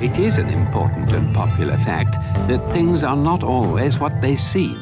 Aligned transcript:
It 0.00 0.18
is 0.18 0.38
an 0.38 0.48
important 0.48 1.12
and 1.12 1.34
popular 1.34 1.76
fact 1.78 2.14
that 2.48 2.72
things 2.72 3.04
are 3.04 3.16
not 3.16 3.42
always 3.42 3.98
what 3.98 4.20
they 4.20 4.36
seem. 4.36 4.80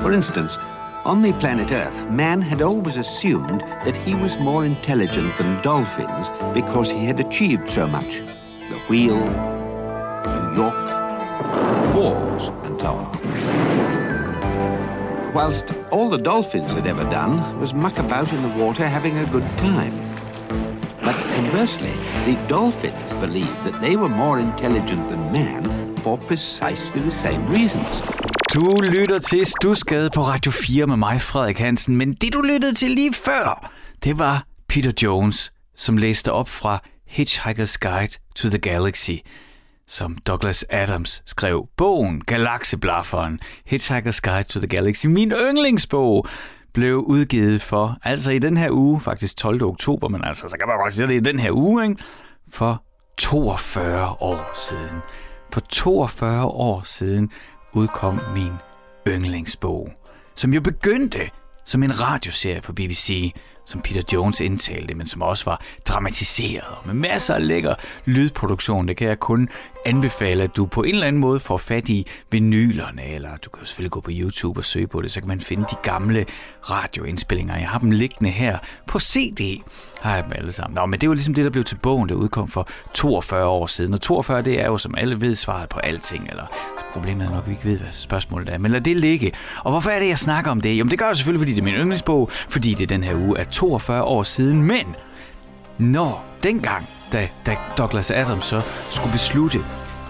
For 0.00 0.12
instance, 0.12 0.58
on 1.04 1.20
the 1.20 1.32
planet 1.34 1.72
Earth, 1.72 2.08
man 2.08 2.40
had 2.40 2.62
always 2.62 2.96
assumed 2.96 3.60
that 3.60 3.96
he 3.96 4.14
was 4.14 4.38
more 4.38 4.64
intelligent 4.64 5.36
than 5.36 5.60
dolphins 5.62 6.30
because 6.54 6.90
he 6.90 7.04
had 7.04 7.18
achieved 7.18 7.68
so 7.68 7.88
much. 7.88 8.18
The 8.68 8.78
wheel, 8.88 9.18
New 9.18 10.54
York, 10.54 11.94
wars, 11.94 12.48
and 12.64 12.80
so 12.80 12.94
on. 12.94 13.12
Whilst 15.34 15.74
all 15.90 16.08
the 16.08 16.18
dolphins 16.18 16.72
had 16.74 16.86
ever 16.86 17.04
done 17.04 17.58
was 17.58 17.74
muck 17.74 17.98
about 17.98 18.32
in 18.32 18.42
the 18.42 18.64
water 18.64 18.86
having 18.86 19.18
a 19.18 19.26
good 19.26 19.48
time. 19.58 20.01
But 21.02 21.16
conversely, 21.36 21.94
the 22.26 22.36
dolphins 22.48 23.14
believed 23.14 23.58
that 23.66 23.76
they 23.82 23.96
were 23.96 24.08
more 24.08 24.38
intelligent 24.40 25.08
than 25.10 25.32
man 25.32 25.62
for 25.96 26.16
precisely 26.16 27.00
the 27.00 27.10
same 27.10 27.42
reasons. 27.48 28.02
Du 28.54 28.76
lytter 28.90 29.18
til 29.18 29.46
Stusgade 29.46 30.10
på 30.14 30.20
Radio 30.20 30.52
4 30.52 30.86
med 30.86 30.96
mig, 30.96 31.22
Frederik 31.22 31.58
Hansen. 31.58 31.96
Men 31.96 32.12
det, 32.12 32.32
du 32.32 32.40
lyttede 32.40 32.74
til 32.74 32.90
lige 32.90 33.12
før, 33.14 33.72
det 34.04 34.18
var 34.18 34.46
Peter 34.68 34.92
Jones, 35.02 35.50
som 35.76 35.96
læste 35.96 36.32
op 36.32 36.48
fra 36.48 36.78
Hitchhiker's 37.10 37.76
Guide 37.80 38.12
to 38.36 38.48
the 38.48 38.58
Galaxy, 38.58 39.16
som 39.88 40.16
Douglas 40.26 40.64
Adams 40.70 41.22
skrev 41.26 41.66
bogen 41.76 42.20
Galaxeblafferen, 42.20 43.40
Hitchhiker's 43.72 44.20
Guide 44.22 44.42
to 44.48 44.58
the 44.58 44.68
Galaxy, 44.68 45.06
min 45.06 45.32
yndlingsbog, 45.32 46.26
blev 46.72 46.98
udgivet 46.98 47.62
for, 47.62 47.96
altså 48.02 48.30
i 48.30 48.38
den 48.38 48.56
her 48.56 48.70
uge, 48.70 49.00
faktisk 49.00 49.36
12. 49.36 49.64
oktober, 49.64 50.08
men 50.08 50.24
altså, 50.24 50.48
så 50.48 50.56
kan 50.58 50.68
man 50.68 50.78
godt 50.78 50.94
sige, 50.94 51.02
at 51.02 51.08
det 51.08 51.16
er 51.16 51.20
den 51.20 51.38
her 51.38 51.52
uge, 51.52 51.84
ikke? 51.84 52.02
for 52.52 52.82
42 53.16 54.08
år 54.20 54.50
siden. 54.54 55.02
For 55.52 55.60
42 55.60 56.44
år 56.44 56.82
siden 56.84 57.30
udkom 57.72 58.20
min 58.34 58.52
yndlingsbog, 59.08 59.92
som 60.34 60.54
jo 60.54 60.60
begyndte 60.60 61.30
som 61.64 61.82
en 61.82 62.00
radioserie 62.00 62.62
for 62.62 62.72
BBC, 62.72 63.34
som 63.66 63.80
Peter 63.80 64.02
Jones 64.12 64.40
indtalte, 64.40 64.94
men 64.94 65.06
som 65.06 65.22
også 65.22 65.44
var 65.44 65.62
dramatiseret 65.88 66.86
med 66.86 66.94
masser 66.94 67.34
af 67.34 67.48
lækker 67.48 67.74
lydproduktion. 68.04 68.88
Det 68.88 68.96
kan 68.96 69.08
jeg 69.08 69.18
kun 69.18 69.48
anbefale, 69.84 70.42
at 70.42 70.56
du 70.56 70.66
på 70.66 70.82
en 70.82 70.94
eller 70.94 71.06
anden 71.06 71.20
måde 71.20 71.40
får 71.40 71.58
fat 71.58 71.88
i 71.88 72.06
vinylerne, 72.30 73.06
eller 73.06 73.30
du 73.44 73.50
kan 73.50 73.60
jo 73.60 73.66
selvfølgelig 73.66 73.90
gå 73.90 74.00
på 74.00 74.10
YouTube 74.14 74.60
og 74.60 74.64
søge 74.64 74.86
på 74.86 75.02
det, 75.02 75.12
så 75.12 75.20
kan 75.20 75.28
man 75.28 75.40
finde 75.40 75.64
de 75.70 75.76
gamle 75.82 76.26
radioindspillinger. 76.62 77.58
Jeg 77.58 77.68
har 77.68 77.78
dem 77.78 77.90
liggende 77.90 78.30
her 78.30 78.58
på 78.86 79.00
CD, 79.00 79.62
har 80.00 80.14
jeg 80.14 80.24
dem 80.24 80.32
alle 80.34 80.52
sammen. 80.52 80.74
Nå, 80.74 80.86
men 80.86 81.00
det 81.00 81.08
var 81.08 81.14
ligesom 81.14 81.34
det, 81.34 81.44
der 81.44 81.50
blev 81.50 81.64
til 81.64 81.76
bogen, 81.76 82.08
der 82.08 82.14
udkom 82.14 82.48
for 82.48 82.68
42 82.94 83.46
år 83.46 83.66
siden. 83.66 83.94
Og 83.94 84.00
42, 84.00 84.42
det 84.42 84.60
er 84.60 84.66
jo, 84.66 84.78
som 84.78 84.94
alle 84.98 85.20
ved, 85.20 85.34
svaret 85.34 85.68
på 85.68 85.78
alting, 85.78 86.28
eller 86.30 86.44
problemet 86.92 87.26
er 87.26 87.30
nok, 87.30 87.42
at 87.42 87.46
vi 87.46 87.52
ikke 87.52 87.64
ved, 87.64 87.78
hvad 87.78 87.92
spørgsmålet 87.92 88.48
er. 88.48 88.58
Men 88.58 88.70
lad 88.70 88.80
det 88.80 88.96
ligge. 88.96 89.32
Og 89.64 89.70
hvorfor 89.70 89.90
er 89.90 89.98
det, 89.98 90.08
jeg 90.08 90.18
snakker 90.18 90.50
om 90.50 90.60
det? 90.60 90.76
Jamen, 90.76 90.90
det 90.90 90.98
gør 90.98 91.06
jeg 91.06 91.16
selvfølgelig, 91.16 91.40
fordi 91.40 91.52
det 91.52 91.60
er 91.60 91.64
min 91.64 91.74
yndlingsbog, 91.74 92.30
fordi 92.30 92.74
det 92.74 92.88
den 92.88 93.04
her 93.04 93.14
uge 93.14 93.38
er 93.38 93.44
42 93.44 94.02
år 94.02 94.22
siden. 94.22 94.62
Men 94.62 94.96
når 95.78 96.24
dengang, 96.42 96.88
da, 97.12 97.28
da 97.46 97.56
Douglas 97.78 98.10
Adams 98.10 98.44
så 98.44 98.62
skulle 98.90 99.12
beslutte, 99.12 99.58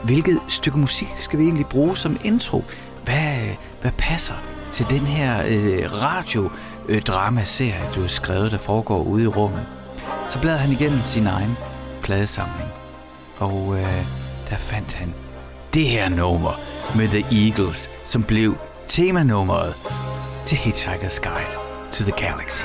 hvilket 0.04 0.40
stykke 0.48 0.78
musik 0.78 1.08
skal 1.18 1.38
vi 1.38 1.44
egentlig 1.44 1.66
bruge 1.66 1.96
som 1.96 2.18
intro? 2.24 2.64
Hvad, 3.04 3.38
hvad 3.80 3.92
passer 3.98 4.34
til 4.72 4.86
den 4.90 5.00
her 5.00 5.42
øh, 5.46 5.92
radiodramaserie, 5.92 7.82
du 7.94 8.00
har 8.00 8.08
skrevet, 8.08 8.52
der 8.52 8.58
foregår 8.58 9.02
ude 9.02 9.24
i 9.24 9.26
rummet? 9.26 9.66
Så 10.28 10.40
bladrede 10.40 10.60
han 10.60 10.72
igennem 10.72 11.00
sin 11.04 11.26
egen 11.26 11.56
pladesamling. 12.02 12.68
Og 13.38 13.74
øh, 13.78 14.06
der 14.50 14.56
fandt 14.56 14.92
han 14.92 15.14
det 15.74 15.86
her 15.86 16.08
nummer 16.08 16.60
med 16.96 17.08
The 17.08 17.48
Eagles, 17.48 17.90
som 18.04 18.22
blev 18.22 18.56
temanummeret 18.88 19.74
til 20.46 20.56
Hitchhiker's 20.56 21.20
Guide 21.20 21.56
to 21.92 22.04
the 22.04 22.26
Galaxy. 22.26 22.64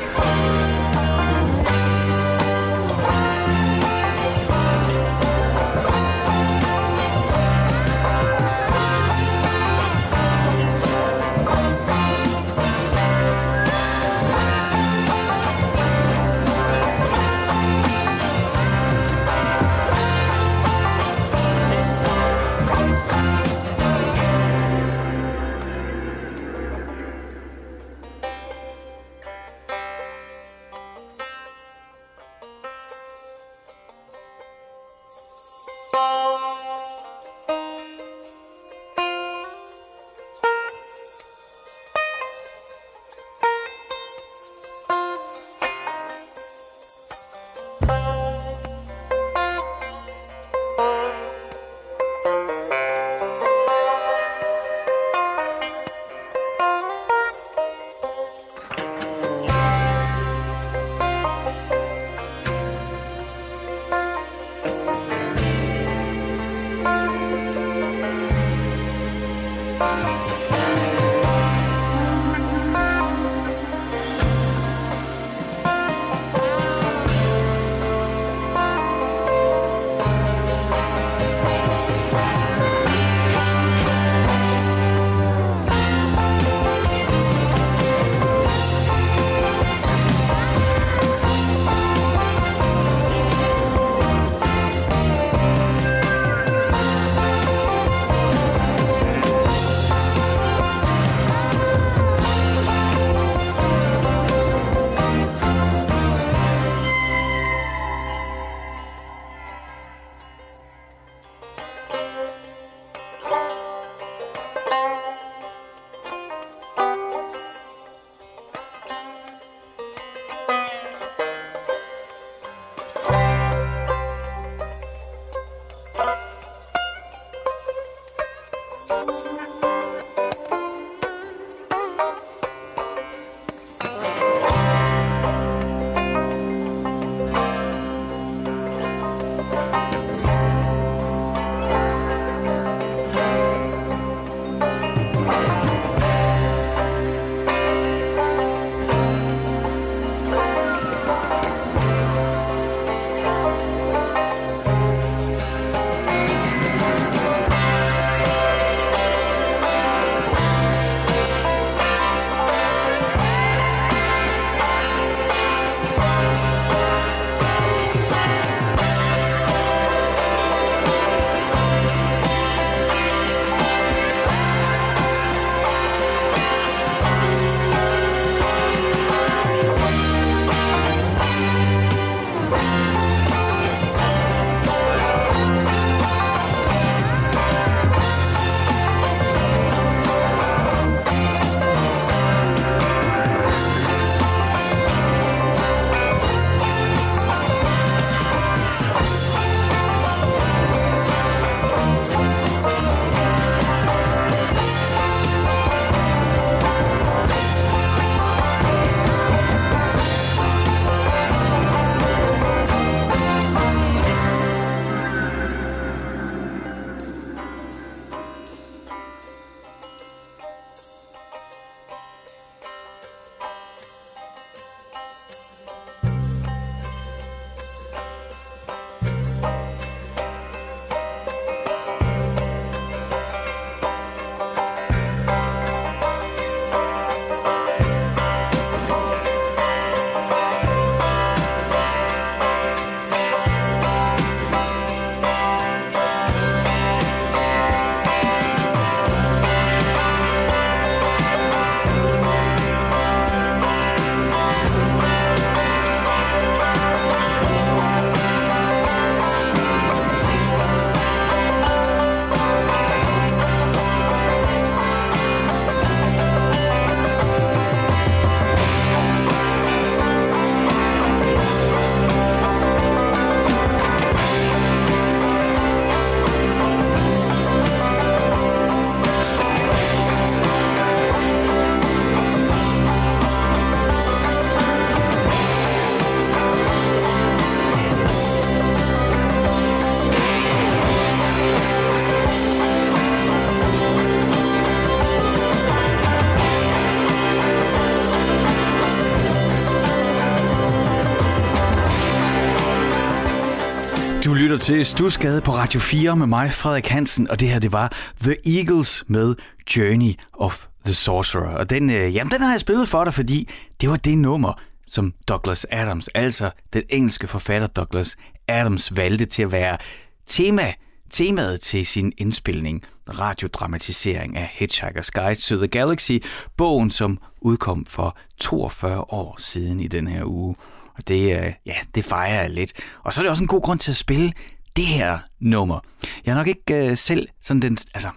Til 304.67 304.85
Stusgade 304.85 305.41
på 305.41 305.51
Radio 305.51 305.79
4 305.79 306.15
med 306.15 306.27
mig, 306.27 306.53
Frederik 306.53 306.87
Hansen, 306.87 307.29
og 307.29 307.39
det 307.39 307.49
her, 307.49 307.59
det 307.59 307.71
var 307.71 307.93
The 308.21 308.57
Eagles 308.57 309.03
med 309.07 309.35
Journey 309.75 310.13
of 310.33 310.67
the 310.85 310.93
Sorcerer. 310.93 311.55
Og 311.55 311.69
den, 311.69 311.89
øh, 311.89 312.15
jamen, 312.15 312.31
den 312.31 312.41
har 312.41 312.51
jeg 312.51 312.59
spillet 312.59 312.89
for 312.89 313.03
dig, 313.03 313.13
fordi 313.13 313.49
det 313.81 313.89
var 313.89 313.95
det 313.95 314.17
nummer, 314.17 314.53
som 314.87 315.13
Douglas 315.27 315.65
Adams, 315.71 316.07
altså 316.07 316.51
den 316.73 316.83
engelske 316.89 317.27
forfatter 317.27 317.67
Douglas 317.67 318.17
Adams, 318.47 318.95
valgte 318.95 319.25
til 319.25 319.43
at 319.43 319.51
være 319.51 319.77
tema, 320.25 320.73
temaet 321.09 321.61
til 321.61 321.85
sin 321.85 322.13
indspilning, 322.17 322.83
radiodramatisering 323.19 324.37
af 324.37 324.51
Hitchhiker's 324.61 325.09
Guide 325.13 325.41
to 325.41 325.55
the 325.55 325.67
Galaxy, 325.67 326.11
bogen, 326.57 326.91
som 326.91 327.17
udkom 327.41 327.85
for 327.85 328.17
42 328.39 329.01
år 329.01 329.35
siden 329.39 329.79
i 329.79 329.87
den 329.87 330.07
her 330.07 330.23
uge. 330.25 330.55
Og 330.97 331.07
det, 331.07 331.37
øh, 331.37 331.53
ja, 331.65 331.75
det 331.95 332.05
fejrer 332.05 332.41
jeg 332.41 332.49
lidt. 332.49 332.73
Og 333.03 333.13
så 333.13 333.21
er 333.21 333.23
det 333.23 333.29
også 333.29 333.43
en 333.43 333.47
god 333.47 333.61
grund 333.61 333.79
til 333.79 333.91
at 333.91 333.97
spille 333.97 334.33
det 334.77 334.85
her 334.85 335.19
nummer. 335.39 335.79
Jeg 336.25 336.31
er 336.31 336.35
nok 336.35 336.47
ikke 336.47 336.89
øh, 336.89 336.97
selv 336.97 337.27
sådan 337.41 337.61
den... 337.61 337.77
Altså, 337.93 338.09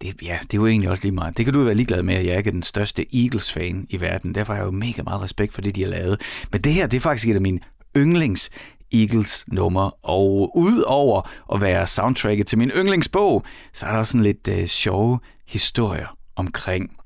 det, 0.00 0.22
ja, 0.22 0.38
det 0.42 0.54
er 0.54 0.58
jo 0.58 0.66
egentlig 0.66 0.90
også 0.90 1.04
lige 1.04 1.14
meget. 1.14 1.36
Det 1.36 1.44
kan 1.44 1.54
du 1.54 1.58
jo 1.58 1.64
være 1.64 1.74
ligeglad 1.74 2.02
med, 2.02 2.14
at 2.14 2.26
jeg 2.26 2.38
ikke 2.38 2.48
er 2.48 2.52
den 2.52 2.62
største 2.62 3.06
Eagles-fan 3.22 3.86
i 3.90 4.00
verden. 4.00 4.34
Derfor 4.34 4.52
har 4.52 4.60
jeg 4.60 4.66
jo 4.66 4.70
mega 4.70 5.02
meget 5.02 5.22
respekt 5.22 5.54
for 5.54 5.60
det, 5.62 5.76
de 5.76 5.82
har 5.82 5.90
lavet. 5.90 6.20
Men 6.52 6.60
det 6.60 6.74
her, 6.74 6.86
det 6.86 6.96
er 6.96 7.00
faktisk 7.00 7.28
et 7.28 7.34
af 7.34 7.40
mine 7.40 7.60
yndlings 7.96 8.50
Eagles 8.92 9.44
nummer. 9.48 10.06
Og 10.08 10.56
udover 10.56 11.28
at 11.54 11.60
være 11.60 11.86
soundtracket 11.86 12.46
til 12.46 12.58
min 12.58 12.70
yndlingsbog, 12.70 13.44
så 13.72 13.86
er 13.86 13.90
der 13.90 13.98
også 13.98 14.12
sådan 14.12 14.24
lidt 14.24 14.48
øh, 14.48 14.66
sjove 14.66 15.18
historier 15.48 16.16
omkring 16.36 16.96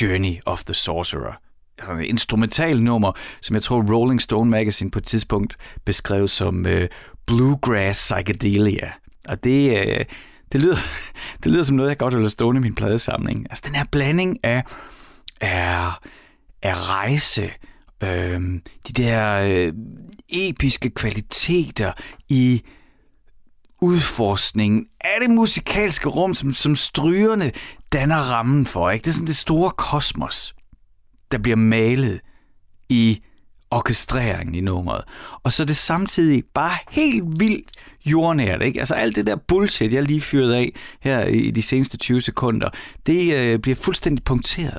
Journey 0.00 0.36
of 0.46 0.64
the 0.64 0.74
Sorcerer 0.74 1.40
altså, 1.80 1.92
et 1.92 2.04
instrumental 2.04 2.82
nummer, 2.82 3.12
som 3.42 3.54
jeg 3.54 3.62
tror 3.62 3.94
Rolling 3.94 4.22
Stone 4.22 4.50
Magazine 4.50 4.90
på 4.90 4.98
et 4.98 5.04
tidspunkt 5.04 5.56
beskrev 5.84 6.28
som 6.28 6.66
øh, 6.66 6.88
bluegrass 7.30 8.12
psychedelia. 8.12 8.90
Og 9.28 9.44
det, 9.44 9.78
øh, 9.78 10.04
det, 10.52 10.60
lyder, 10.60 10.76
det 11.44 11.52
lyder 11.52 11.62
som 11.62 11.76
noget, 11.76 11.88
jeg 11.88 11.98
godt 11.98 12.14
vil 12.14 12.22
have 12.22 12.30
stående 12.30 12.58
i 12.58 12.62
min 12.62 12.74
pladesamling. 12.74 13.46
Altså 13.50 13.64
den 13.66 13.74
her 13.74 13.84
blanding 13.90 14.38
af, 14.42 14.64
af, 15.40 15.90
af 16.62 16.88
rejse, 16.88 17.50
øh, 18.02 18.40
de 18.88 18.92
der 19.02 19.40
øh, 19.40 19.72
episke 20.28 20.90
kvaliteter 20.90 21.92
i 22.28 22.62
udforskningen 23.82 24.86
af 25.00 25.20
det 25.20 25.30
musikalske 25.30 26.08
rum, 26.08 26.34
som, 26.34 26.52
som 26.52 26.76
strygerne 26.76 27.52
danner 27.92 28.16
rammen 28.16 28.66
for. 28.66 28.90
Ikke? 28.90 29.04
Det 29.04 29.10
er 29.10 29.14
sådan 29.14 29.26
det 29.26 29.36
store 29.36 29.70
kosmos 29.70 30.54
der 31.32 31.38
bliver 31.38 31.56
malet 31.56 32.20
i 32.88 33.22
orkestreringen 33.70 34.54
i 34.54 34.60
nummeret. 34.60 35.04
Og 35.42 35.52
så 35.52 35.62
er 35.62 35.66
det 35.66 35.76
samtidig 35.76 36.44
bare 36.54 36.78
helt 36.90 37.40
vildt 37.40 37.70
jordnært. 38.06 38.62
Ikke? 38.62 38.78
Altså 38.78 38.94
alt 38.94 39.16
det 39.16 39.26
der 39.26 39.36
bullshit, 39.36 39.92
jeg 39.92 40.02
lige 40.02 40.20
fyrede 40.20 40.56
af 40.56 40.72
her 41.00 41.24
i 41.24 41.50
de 41.50 41.62
seneste 41.62 41.96
20 41.98 42.20
sekunder, 42.20 42.68
det 43.06 43.34
øh, 43.34 43.58
bliver 43.58 43.76
fuldstændig 43.76 44.24
punkteret 44.24 44.78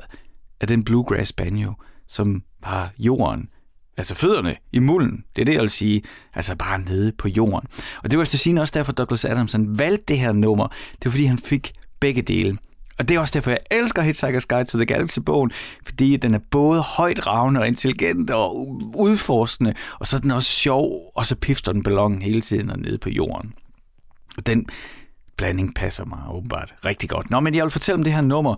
af 0.60 0.66
den 0.66 0.84
bluegrass 0.84 1.32
banjo, 1.32 1.72
som 2.08 2.42
har 2.62 2.90
jorden 2.98 3.48
altså 3.96 4.14
fødderne 4.14 4.56
i 4.72 4.78
mulden. 4.78 5.24
Det 5.36 5.42
er 5.42 5.46
det, 5.46 5.52
jeg 5.52 5.62
vil 5.62 5.70
sige. 5.70 6.02
Altså 6.34 6.56
bare 6.56 6.80
nede 6.80 7.12
på 7.12 7.28
jorden. 7.28 7.68
Og 8.04 8.10
det 8.10 8.18
var 8.18 8.22
altså 8.22 8.38
sige 8.38 8.60
også 8.60 8.72
derfor, 8.76 8.92
Douglas 8.92 9.24
Adams 9.24 9.52
han 9.52 9.78
valgte 9.78 10.04
det 10.08 10.18
her 10.18 10.32
nummer. 10.32 10.66
Det 10.66 11.04
var 11.04 11.10
fordi, 11.10 11.24
han 11.24 11.38
fik 11.38 11.72
begge 12.00 12.22
dele. 12.22 12.58
Og 12.98 13.08
det 13.08 13.14
er 13.14 13.20
også 13.20 13.32
derfor, 13.34 13.50
jeg 13.50 13.60
elsker 13.70 14.02
Hitchhiker's 14.02 14.46
Guide 14.48 14.64
to 14.64 14.78
the 14.78 14.86
Galaxy-bogen, 14.86 15.50
fordi 15.84 16.16
den 16.16 16.34
er 16.34 16.40
både 16.50 16.80
højt 16.80 17.26
ravende 17.26 17.60
og 17.60 17.68
intelligent 17.68 18.30
og 18.30 18.68
udforskende, 18.94 19.74
og 20.00 20.06
så 20.06 20.16
er 20.16 20.20
den 20.20 20.30
også 20.30 20.48
sjov, 20.48 21.12
og 21.14 21.26
så 21.26 21.36
pifter 21.36 21.72
den 21.72 21.82
ballongen 21.82 22.22
hele 22.22 22.40
tiden 22.40 22.70
og 22.70 22.78
nede 22.78 22.98
på 22.98 23.08
jorden. 23.08 23.52
Og 24.36 24.46
den 24.46 24.66
blanding 25.36 25.74
passer 25.74 26.04
mig 26.04 26.18
åbenbart 26.30 26.74
rigtig 26.84 27.08
godt. 27.08 27.30
Nå, 27.30 27.40
men 27.40 27.54
jeg 27.54 27.64
vil 27.64 27.70
fortælle 27.70 27.98
om 27.98 28.04
det 28.04 28.12
her 28.12 28.20
nummer, 28.20 28.54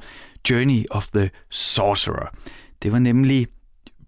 Journey 0.50 0.84
of 0.90 1.06
the 1.06 1.30
Sorcerer. 1.50 2.28
Det 2.82 2.92
var 2.92 2.98
nemlig 2.98 3.46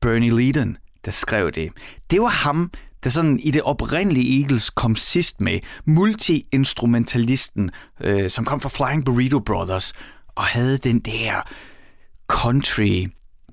Bernie 0.01 0.31
Leadon, 0.31 0.77
der 1.05 1.11
skrev 1.11 1.53
det. 1.53 1.73
Det 2.11 2.21
var 2.21 2.29
ham, 2.29 2.71
der 3.05 3.11
sådan 3.11 3.39
i 3.39 3.51
det 3.51 3.63
oprindelige 3.63 4.41
Eagles 4.41 4.71
kom 4.71 4.97
sidst 4.97 5.41
med, 5.41 5.61
multi-instrumentalisten, 5.85 7.71
øh, 8.01 8.31
som 8.31 8.45
kom 8.45 8.61
fra 8.61 8.69
Flying 8.69 9.05
Burrito 9.05 9.39
Brothers, 9.39 9.93
og 10.37 10.45
havde 10.45 10.79
den 10.79 10.99
der 10.99 11.43
country 12.29 13.07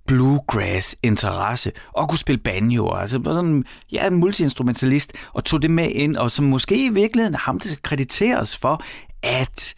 bluegrass 0.07 0.95
interesse 1.03 1.71
og 1.93 2.09
kunne 2.09 2.17
spille 2.17 2.39
banjo, 2.39 2.93
altså 2.95 3.17
var 3.17 3.33
sådan, 3.33 3.65
ja, 3.91 4.07
en 4.07 4.15
multiinstrumentalist, 4.15 5.13
og 5.33 5.45
tog 5.45 5.61
det 5.61 5.71
med 5.71 5.89
ind, 5.89 6.15
og 6.15 6.31
som 6.31 6.45
måske 6.45 6.85
i 6.85 6.89
virkeligheden 6.89 7.35
ham, 7.35 7.59
der 7.59 7.75
krediteres 7.83 8.57
for, 8.57 8.83
at 9.23 9.73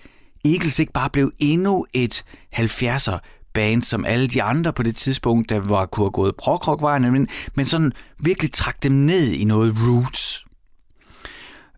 Eagles 0.46 0.80
ikke 0.80 0.94
bare 0.94 1.10
blev 1.10 1.32
endnu 1.40 1.86
et 1.94 2.26
70'er 2.56 3.20
band, 3.54 3.84
som 3.84 4.06
alle 4.06 4.28
de 4.28 4.44
andre 4.44 4.74
på 4.74 4.84
det 4.84 4.96
tidspunkt, 4.96 5.50
der 5.50 5.60
var 5.60 5.86
kunne 5.86 6.04
have 6.06 6.12
gået 6.12 6.36
prog 6.36 7.02
men, 7.02 7.28
men 7.56 7.66
sådan 7.66 7.92
virkelig 8.20 8.52
trak 8.52 8.84
dem 8.84 8.92
ned 8.92 9.32
i 9.32 9.44
noget 9.44 9.74
roots. 9.88 10.46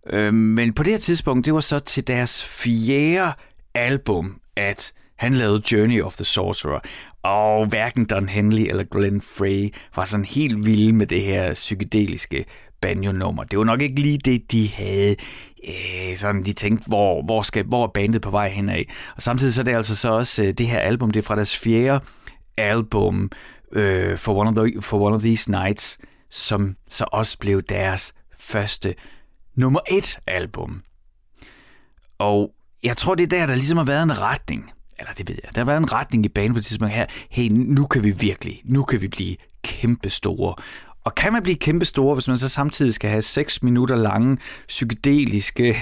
Øh, 0.10 0.34
men 0.34 0.74
på 0.74 0.84
det 0.84 0.94
her 0.94 1.00
tidspunkt, 1.00 1.46
det 1.46 1.54
var 1.54 1.60
så 1.60 1.80
til 1.80 2.08
deres 2.08 2.44
fjerde 2.44 3.34
album, 3.74 4.40
at 4.56 4.94
han 5.18 5.34
lavede 5.34 5.64
Journey 5.72 6.02
of 6.02 6.16
the 6.16 6.26
Sorcerer, 6.26 6.80
og 7.24 7.68
hverken 7.68 8.06
Don 8.06 8.30
Henley 8.30 8.64
eller 8.70 8.84
Glenn 8.84 9.22
Frey 9.22 9.74
var 9.96 10.06
sådan 10.06 10.26
helt 10.26 10.66
vilde 10.66 10.94
med 10.94 11.08
det 11.08 11.22
her 11.22 11.54
psykedeliske 11.54 12.46
banjo-nummer. 12.82 13.44
Det 13.44 13.60
var 13.60 13.66
nok 13.66 13.82
ikke 13.82 14.02
lige 14.02 14.18
det, 14.18 14.52
de 14.52 14.68
havde. 14.68 15.16
Øh, 15.68 16.18
sådan, 16.18 16.44
de 16.44 16.54
tænkte, 16.54 16.88
hvor, 16.88 17.22
hvor, 17.26 17.42
skal, 17.42 17.66
hvor 17.66 17.84
er 17.84 17.88
bandet 17.88 18.22
på 18.22 18.30
vej 18.30 18.50
henad? 18.50 18.84
Og 19.16 19.22
samtidig 19.22 19.54
så 19.54 19.62
er 19.62 19.64
det 19.64 19.76
altså 19.76 19.96
så 19.96 20.12
også 20.12 20.44
øh, 20.44 20.54
det 20.54 20.68
her 20.68 20.80
album, 20.80 21.12
det 21.12 21.20
er 21.20 21.28
fra 21.28 21.36
deres 21.36 21.58
fjerde 21.58 22.06
album, 22.58 23.32
øh, 23.72 24.18
for, 24.18 24.36
one 24.36 24.50
of 24.50 24.56
the, 24.56 24.82
for 24.82 25.00
One 25.00 25.16
of 25.16 25.22
These 25.22 25.52
Nights, 25.52 25.98
som 26.30 26.76
så 26.90 27.06
også 27.12 27.38
blev 27.38 27.62
deres 27.62 28.14
første 28.40 28.96
nummer 29.56 29.80
et 29.92 30.20
album. 30.28 30.84
Og 32.18 32.52
jeg 32.84 32.98
tror, 32.98 33.16
det 33.16 33.24
er 33.24 33.38
der, 33.38 33.46
der 33.46 33.56
ligesom 33.56 33.78
har 33.78 33.86
været 33.86 34.04
en 34.04 34.20
retning 34.20 34.72
eller 35.00 35.14
det 35.14 35.30
ved 35.30 35.36
jeg, 35.44 35.56
der 35.56 35.62
har 35.62 35.66
været 35.66 35.78
en 35.78 35.94
retning 35.94 36.26
i 36.26 36.30
banen 36.30 36.54
på 36.54 36.58
det 36.58 36.66
tidspunkt 36.66 36.94
her, 36.94 37.06
hey, 37.30 37.48
nu 37.52 37.86
kan 37.86 38.04
vi 38.04 38.12
virkelig, 38.12 38.62
nu 38.66 38.84
kan 38.84 39.02
vi 39.02 39.08
blive 39.08 39.36
kæmpe 39.64 40.10
store. 40.10 40.56
Og 41.04 41.16
kan 41.16 41.34
man 41.34 41.44
blive 41.44 41.58
kæmpe 41.58 41.86
store, 41.86 42.14
hvis 42.14 42.28
man 42.28 42.38
så 42.38 42.50
samtidig 42.50 42.94
skal 42.94 43.10
have 43.10 43.22
6 43.22 43.64
minutter 43.64 43.96
lange 43.96 44.38
psykedeliske 44.68 45.76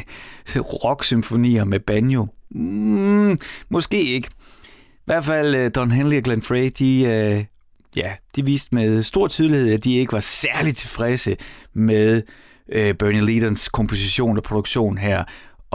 rocksymfonier 0.55 1.63
med 1.63 1.79
banjo? 1.79 2.27
Mm, 2.51 3.37
måske 3.69 4.01
ikke. 4.01 4.29
I 4.97 5.05
hvert 5.05 5.25
fald 5.25 5.55
øh, 5.55 5.71
Don 5.75 5.91
Henley 5.91 6.17
og 6.17 6.23
Glenn 6.23 6.41
Frey, 6.41 6.71
de, 6.79 7.03
øh, 7.03 7.45
ja, 7.95 8.13
de 8.35 8.45
viste 8.45 8.75
med 8.75 9.03
stor 9.03 9.27
tydelighed, 9.27 9.73
at 9.73 9.83
de 9.83 9.95
ikke 9.95 10.13
var 10.13 10.19
særlig 10.19 10.75
tilfredse 10.75 11.37
med 11.73 12.21
øh, 12.71 12.93
Bernie 12.93 13.25
Leadons 13.25 13.69
komposition 13.69 14.37
og 14.37 14.43
produktion 14.43 14.97
her. 14.97 15.23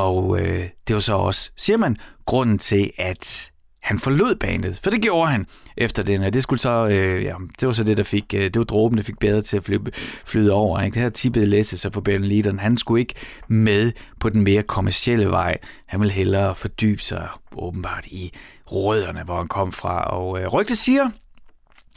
Og 0.01 0.41
øh, 0.41 0.69
det 0.89 0.95
var 0.95 1.01
så 1.01 1.15
også, 1.15 1.51
siger 1.57 1.77
man, 1.77 1.97
grunden 2.27 2.59
til, 2.59 2.91
at 2.99 3.51
han 3.83 3.99
forlod 3.99 4.35
bandet. 4.35 4.81
For 4.83 4.91
det 4.91 5.03
gjorde 5.03 5.31
han 5.31 5.47
efter 5.77 6.03
den. 6.03 6.33
Det 6.33 6.43
skulle 6.43 6.61
så, 6.61 6.87
øh, 6.87 7.25
ja, 7.25 7.35
det 7.61 7.67
var 7.67 7.73
så 7.73 7.85
det, 7.85 7.97
der 7.97 8.03
fik, 8.03 8.35
øh, 8.35 8.45
det 8.45 8.57
var 8.57 8.65
dråben, 8.65 8.99
der 8.99 9.05
fik 9.05 9.19
bedre 9.19 9.41
til 9.41 9.57
at 9.57 9.65
flyde, 9.65 9.91
flyde 10.25 10.53
over. 10.53 10.81
Ikke? 10.81 10.95
Det 10.95 11.03
her 11.03 11.09
tippede 11.09 11.47
læse 11.47 11.79
sig 11.79 11.93
for 11.93 12.01
Ben 12.01 12.25
Leadon. 12.25 12.59
Han 12.59 12.77
skulle 12.77 13.01
ikke 13.01 13.15
med 13.49 13.93
på 14.21 14.29
den 14.29 14.43
mere 14.43 14.63
kommercielle 14.63 15.31
vej. 15.31 15.59
Han 15.87 16.01
ville 16.01 16.13
hellere 16.13 16.55
fordybe 16.55 17.03
sig 17.03 17.29
åbenbart 17.57 18.07
i 18.07 18.33
rødderne, 18.67 19.23
hvor 19.23 19.37
han 19.37 19.49
kom 19.49 19.73
fra. 19.73 20.05
Og 20.05 20.41
øh, 20.41 20.47
rygtet 20.47 20.79
siger, 20.79 21.11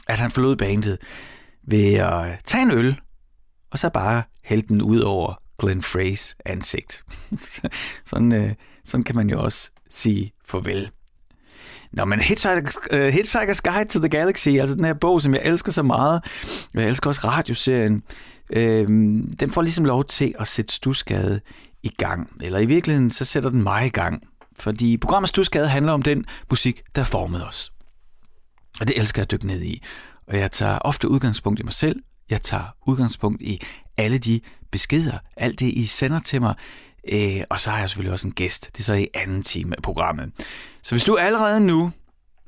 at 0.08 0.18
han 0.18 0.30
forlod 0.30 0.56
bandet 0.56 0.98
ved 1.62 1.94
at 1.94 2.24
tage 2.44 2.62
en 2.62 2.70
øl, 2.70 3.00
og 3.70 3.78
så 3.78 3.88
bare 3.88 4.22
hælde 4.44 4.68
den 4.68 4.82
ud 4.82 5.00
over 5.00 5.43
Glenn 5.58 5.82
Freys 5.82 6.36
ansigt. 6.44 7.04
sådan, 8.10 8.34
øh, 8.34 8.50
sådan 8.84 9.04
kan 9.04 9.16
man 9.16 9.30
jo 9.30 9.42
også 9.42 9.70
sige 9.90 10.32
farvel. 10.44 10.90
Nå, 11.92 12.04
men 12.04 12.20
Hitchhiker's, 12.20 12.78
uh, 12.92 12.98
øh, 12.98 13.12
Hitchhiker's 13.14 13.60
Guide 13.72 13.88
to 13.88 13.98
the 13.98 14.08
Galaxy, 14.08 14.48
altså 14.48 14.74
den 14.76 14.84
her 14.84 14.94
bog, 14.94 15.22
som 15.22 15.34
jeg 15.34 15.42
elsker 15.44 15.72
så 15.72 15.82
meget, 15.82 16.24
jeg 16.74 16.88
elsker 16.88 17.10
også 17.10 17.20
radioserien, 17.28 18.02
øh, 18.52 18.88
den 19.40 19.50
får 19.50 19.62
ligesom 19.62 19.84
lov 19.84 20.04
til 20.04 20.34
at 20.38 20.48
sætte 20.48 20.74
Stusgade 20.74 21.40
i 21.82 21.88
gang. 21.88 22.36
Eller 22.40 22.58
i 22.58 22.66
virkeligheden, 22.66 23.10
så 23.10 23.24
sætter 23.24 23.50
den 23.50 23.62
mig 23.62 23.86
i 23.86 23.88
gang. 23.88 24.22
Fordi 24.60 24.96
programmet 24.96 25.28
Stusgade 25.28 25.68
handler 25.68 25.92
om 25.92 26.02
den 26.02 26.24
musik, 26.50 26.82
der 26.94 27.04
formede 27.04 27.46
os. 27.48 27.72
Og 28.80 28.88
det 28.88 28.98
elsker 28.98 29.22
jeg 29.22 29.24
at 29.24 29.30
dykke 29.30 29.46
ned 29.46 29.62
i. 29.62 29.82
Og 30.26 30.38
jeg 30.38 30.52
tager 30.52 30.78
ofte 30.78 31.08
udgangspunkt 31.08 31.60
i 31.60 31.62
mig 31.62 31.72
selv. 31.72 32.00
Jeg 32.30 32.42
tager 32.42 32.64
udgangspunkt 32.86 33.42
i 33.42 33.60
alle 33.96 34.18
de 34.18 34.40
beskeder, 34.70 35.18
alt 35.36 35.60
det, 35.60 35.66
I 35.66 35.86
sender 35.86 36.18
til 36.18 36.40
mig. 36.40 36.54
Øh, 37.12 37.40
og 37.50 37.60
så 37.60 37.70
har 37.70 37.78
jeg 37.78 37.90
selvfølgelig 37.90 38.12
også 38.12 38.28
en 38.28 38.34
gæst. 38.34 38.70
Det 38.72 38.80
er 38.80 38.84
så 38.84 38.94
i 38.94 39.06
anden 39.14 39.42
time 39.42 39.76
af 39.76 39.82
programmet. 39.82 40.32
Så 40.82 40.94
hvis 40.94 41.04
du 41.04 41.16
allerede 41.16 41.66
nu 41.66 41.92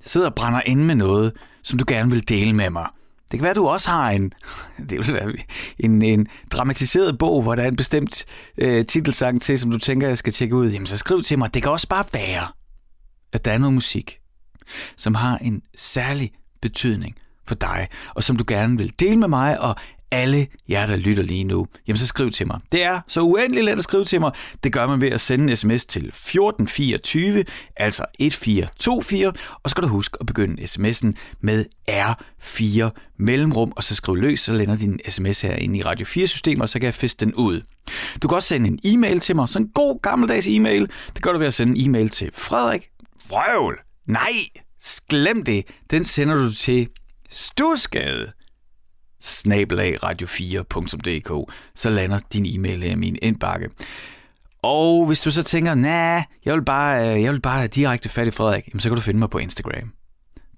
sidder 0.02 0.26
og 0.26 0.34
brænder 0.34 0.60
ind 0.66 0.84
med 0.84 0.94
noget, 0.94 1.32
som 1.62 1.78
du 1.78 1.84
gerne 1.88 2.10
vil 2.10 2.28
dele 2.28 2.52
med 2.52 2.70
mig, 2.70 2.86
Det 3.30 3.38
kan 3.38 3.42
være, 3.42 3.50
at 3.50 3.56
du 3.56 3.68
også 3.68 3.90
har 3.90 4.10
en, 4.10 4.32
det 4.90 5.06
vil 5.06 5.14
være 5.14 5.32
en, 5.78 6.02
en 6.02 6.26
dramatiseret 6.50 7.18
bog, 7.18 7.42
hvor 7.42 7.54
der 7.54 7.62
er 7.62 7.68
en 7.68 7.76
bestemt 7.76 8.24
øh, 8.58 8.86
titelsang 8.86 9.42
til, 9.42 9.58
som 9.58 9.70
du 9.70 9.78
tænker, 9.78 10.08
jeg 10.08 10.18
skal 10.18 10.32
tjekke 10.32 10.56
ud. 10.56 10.70
Jamen, 10.70 10.86
så 10.86 10.96
skriv 10.96 11.22
til 11.22 11.38
mig. 11.38 11.54
Det 11.54 11.62
kan 11.62 11.72
også 11.72 11.88
bare 11.88 12.04
være, 12.12 12.48
at 13.32 13.44
der 13.44 13.52
er 13.52 13.58
noget 13.58 13.74
musik, 13.74 14.18
som 14.96 15.14
har 15.14 15.38
en 15.38 15.62
særlig 15.76 16.32
betydning 16.62 17.16
for 17.46 17.54
dig, 17.54 17.88
og 18.14 18.24
som 18.24 18.36
du 18.36 18.44
gerne 18.48 18.78
vil 18.78 18.92
dele 19.00 19.16
med 19.16 19.28
mig, 19.28 19.60
og 19.60 19.76
alle 20.10 20.46
jer, 20.68 20.86
der 20.86 20.96
lytter 20.96 21.22
lige 21.22 21.44
nu, 21.44 21.66
jamen 21.88 21.98
så 21.98 22.06
skriv 22.06 22.30
til 22.30 22.46
mig. 22.46 22.60
Det 22.72 22.82
er 22.82 23.00
så 23.08 23.20
uendelig 23.20 23.64
let 23.64 23.78
at 23.78 23.84
skrive 23.84 24.04
til 24.04 24.20
mig. 24.20 24.32
Det 24.64 24.72
gør 24.72 24.86
man 24.86 25.00
ved 25.00 25.10
at 25.10 25.20
sende 25.20 25.50
en 25.50 25.56
sms 25.56 25.86
til 25.86 26.06
1424, 26.06 27.44
altså 27.76 28.04
1424, 28.18 29.32
og 29.62 29.70
så 29.70 29.70
skal 29.70 29.82
du 29.82 29.88
huske 29.88 30.16
at 30.20 30.26
begynde 30.26 30.62
sms'en 30.62 31.12
med 31.40 31.64
R4 31.90 32.90
mellemrum, 33.18 33.72
og 33.76 33.84
så 33.84 33.94
skriv 33.94 34.16
løs, 34.16 34.40
så 34.40 34.52
lander 34.52 34.76
din 34.76 35.00
sms 35.08 35.40
her 35.40 35.56
ind 35.56 35.76
i 35.76 35.82
Radio 35.82 36.06
4-systemet, 36.06 36.62
og 36.62 36.68
så 36.68 36.78
kan 36.78 36.86
jeg 36.86 36.94
fiske 36.94 37.20
den 37.20 37.34
ud. 37.34 37.60
Du 38.22 38.28
kan 38.28 38.34
også 38.36 38.48
sende 38.48 38.68
en 38.68 38.78
e-mail 38.84 39.20
til 39.20 39.36
mig, 39.36 39.48
sådan 39.48 39.66
en 39.66 39.72
god 39.75 40.02
gammeldags 40.02 40.46
e-mail. 40.46 40.90
Det 41.14 41.22
gør 41.22 41.32
du 41.32 41.38
ved 41.38 41.46
at 41.46 41.54
sende 41.54 41.78
en 41.78 41.88
e-mail 41.88 42.08
til 42.08 42.30
Frederik. 42.34 42.88
Vrøvl! 43.28 43.78
Nej, 44.06 44.32
glem 45.08 45.44
det. 45.44 45.64
Den 45.90 46.04
sender 46.04 46.34
du 46.34 46.54
til 46.54 46.88
Stusgade 47.30 48.32
snabelag 49.20 50.04
radio4.dk, 50.04 51.52
så 51.75 51.90
lander 51.90 52.18
din 52.32 52.46
e-mail 52.46 52.82
i 52.82 52.94
min 52.94 53.18
indbakke. 53.23 53.68
Og 54.62 55.06
hvis 55.06 55.20
du 55.20 55.30
så 55.30 55.42
tænker, 55.42 55.75
nej, 55.75 56.25
jeg 56.44 56.54
vil 56.54 56.64
bare, 56.64 57.14
øh, 57.14 57.23
jeg 57.23 57.32
vil 57.32 57.40
bare 57.40 57.58
have 57.58 57.68
direkte 57.68 58.08
fat 58.08 58.26
i 58.26 58.30
Frederik, 58.30 58.68
jamen, 58.68 58.80
så 58.80 58.88
kan 58.88 58.96
du 58.96 59.02
finde 59.02 59.18
mig 59.18 59.30
på 59.30 59.38
Instagram. 59.38 59.92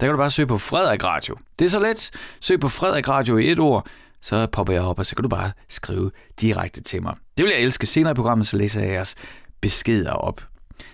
Der 0.01 0.07
kan 0.07 0.11
du 0.11 0.17
bare 0.17 0.31
søge 0.31 0.47
på 0.47 0.59
Frederik 0.59 1.05
Radio. 1.05 1.37
Det 1.59 1.65
er 1.65 1.69
så 1.69 1.81
let. 1.81 2.11
Søg 2.41 2.61
på 2.61 2.69
Frederik 2.69 3.09
Radio 3.09 3.37
i 3.37 3.51
et 3.51 3.59
ord, 3.59 3.87
så 4.23 4.47
popper 4.47 4.73
jeg 4.73 4.83
op, 4.83 4.99
og 4.99 5.07
så 5.07 5.17
kan 5.17 5.23
du 5.23 5.29
bare 5.29 5.53
skrive 5.69 6.11
direkte 6.41 6.81
til 6.81 7.03
mig. 7.03 7.15
Det 7.37 7.45
vil 7.45 7.53
jeg 7.53 7.63
elske. 7.63 7.87
Senere 7.87 8.11
i 8.11 8.15
programmet, 8.15 8.47
så 8.47 8.57
læser 8.57 8.81
jeg 8.81 8.91
jeres 8.91 9.15
beskeder 9.61 10.13
op. 10.13 10.43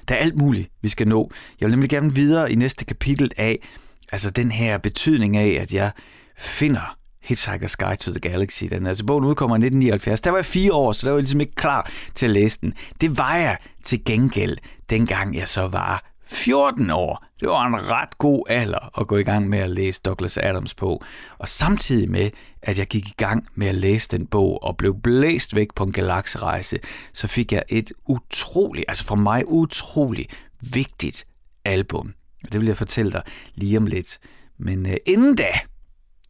Der 0.08 0.14
er 0.14 0.18
alt 0.18 0.36
muligt, 0.36 0.70
vi 0.82 0.88
skal 0.88 1.08
nå. 1.08 1.30
Jeg 1.60 1.66
vil 1.66 1.72
nemlig 1.72 1.90
gerne 1.90 2.14
videre 2.14 2.52
i 2.52 2.54
næste 2.54 2.84
kapitel 2.84 3.30
af, 3.36 3.68
altså 4.12 4.30
den 4.30 4.50
her 4.50 4.78
betydning 4.78 5.36
af, 5.36 5.58
at 5.62 5.74
jeg 5.74 5.90
finder 6.38 6.96
Hitchhiker's 7.24 7.76
Guide 7.76 7.96
to 7.96 8.10
the 8.10 8.20
Galaxy. 8.20 8.64
Den, 8.70 8.86
altså 8.86 9.04
bogen 9.04 9.24
udkommer 9.24 9.56
i 9.56 9.58
1979. 9.58 10.20
Der 10.20 10.30
var 10.30 10.38
jeg 10.38 10.46
fire 10.46 10.72
år, 10.72 10.92
så 10.92 11.06
der 11.06 11.10
var 11.10 11.18
jeg 11.18 11.22
ligesom 11.22 11.40
ikke 11.40 11.54
klar 11.54 11.90
til 12.14 12.26
at 12.26 12.30
læse 12.30 12.60
den. 12.60 12.74
Det 13.00 13.18
var 13.18 13.36
jeg 13.36 13.56
til 13.82 14.04
gengæld, 14.04 14.58
dengang 14.90 15.36
jeg 15.36 15.48
så 15.48 15.68
var 15.68 16.14
14 16.24 16.90
år. 16.90 17.24
Det 17.40 17.48
var 17.48 17.66
en 17.66 17.90
ret 17.90 18.18
god 18.18 18.42
alder 18.48 19.00
at 19.00 19.06
gå 19.06 19.16
i 19.16 19.22
gang 19.22 19.48
med 19.48 19.58
at 19.58 19.70
læse 19.70 20.00
Douglas 20.04 20.38
Adams 20.38 20.74
på. 20.74 21.04
Og 21.38 21.48
samtidig 21.48 22.10
med, 22.10 22.30
at 22.62 22.78
jeg 22.78 22.86
gik 22.86 23.08
i 23.08 23.14
gang 23.16 23.46
med 23.54 23.66
at 23.66 23.74
læse 23.74 24.08
den 24.08 24.26
bog 24.26 24.62
og 24.62 24.76
blev 24.76 25.00
blæst 25.02 25.54
væk 25.54 25.68
på 25.74 25.84
en 25.84 25.92
galakserejse, 25.92 26.78
så 27.12 27.28
fik 27.28 27.52
jeg 27.52 27.62
et 27.68 27.92
utroligt, 28.08 28.84
altså 28.88 29.04
for 29.04 29.16
mig 29.16 29.48
utroligt 29.48 30.46
vigtigt 30.60 31.26
album. 31.64 32.14
Og 32.44 32.52
det 32.52 32.60
vil 32.60 32.66
jeg 32.66 32.76
fortælle 32.76 33.12
dig 33.12 33.22
lige 33.54 33.76
om 33.76 33.86
lidt. 33.86 34.18
Men 34.58 34.86
uh, 34.86 34.92
inden 35.06 35.36
da, 35.36 35.50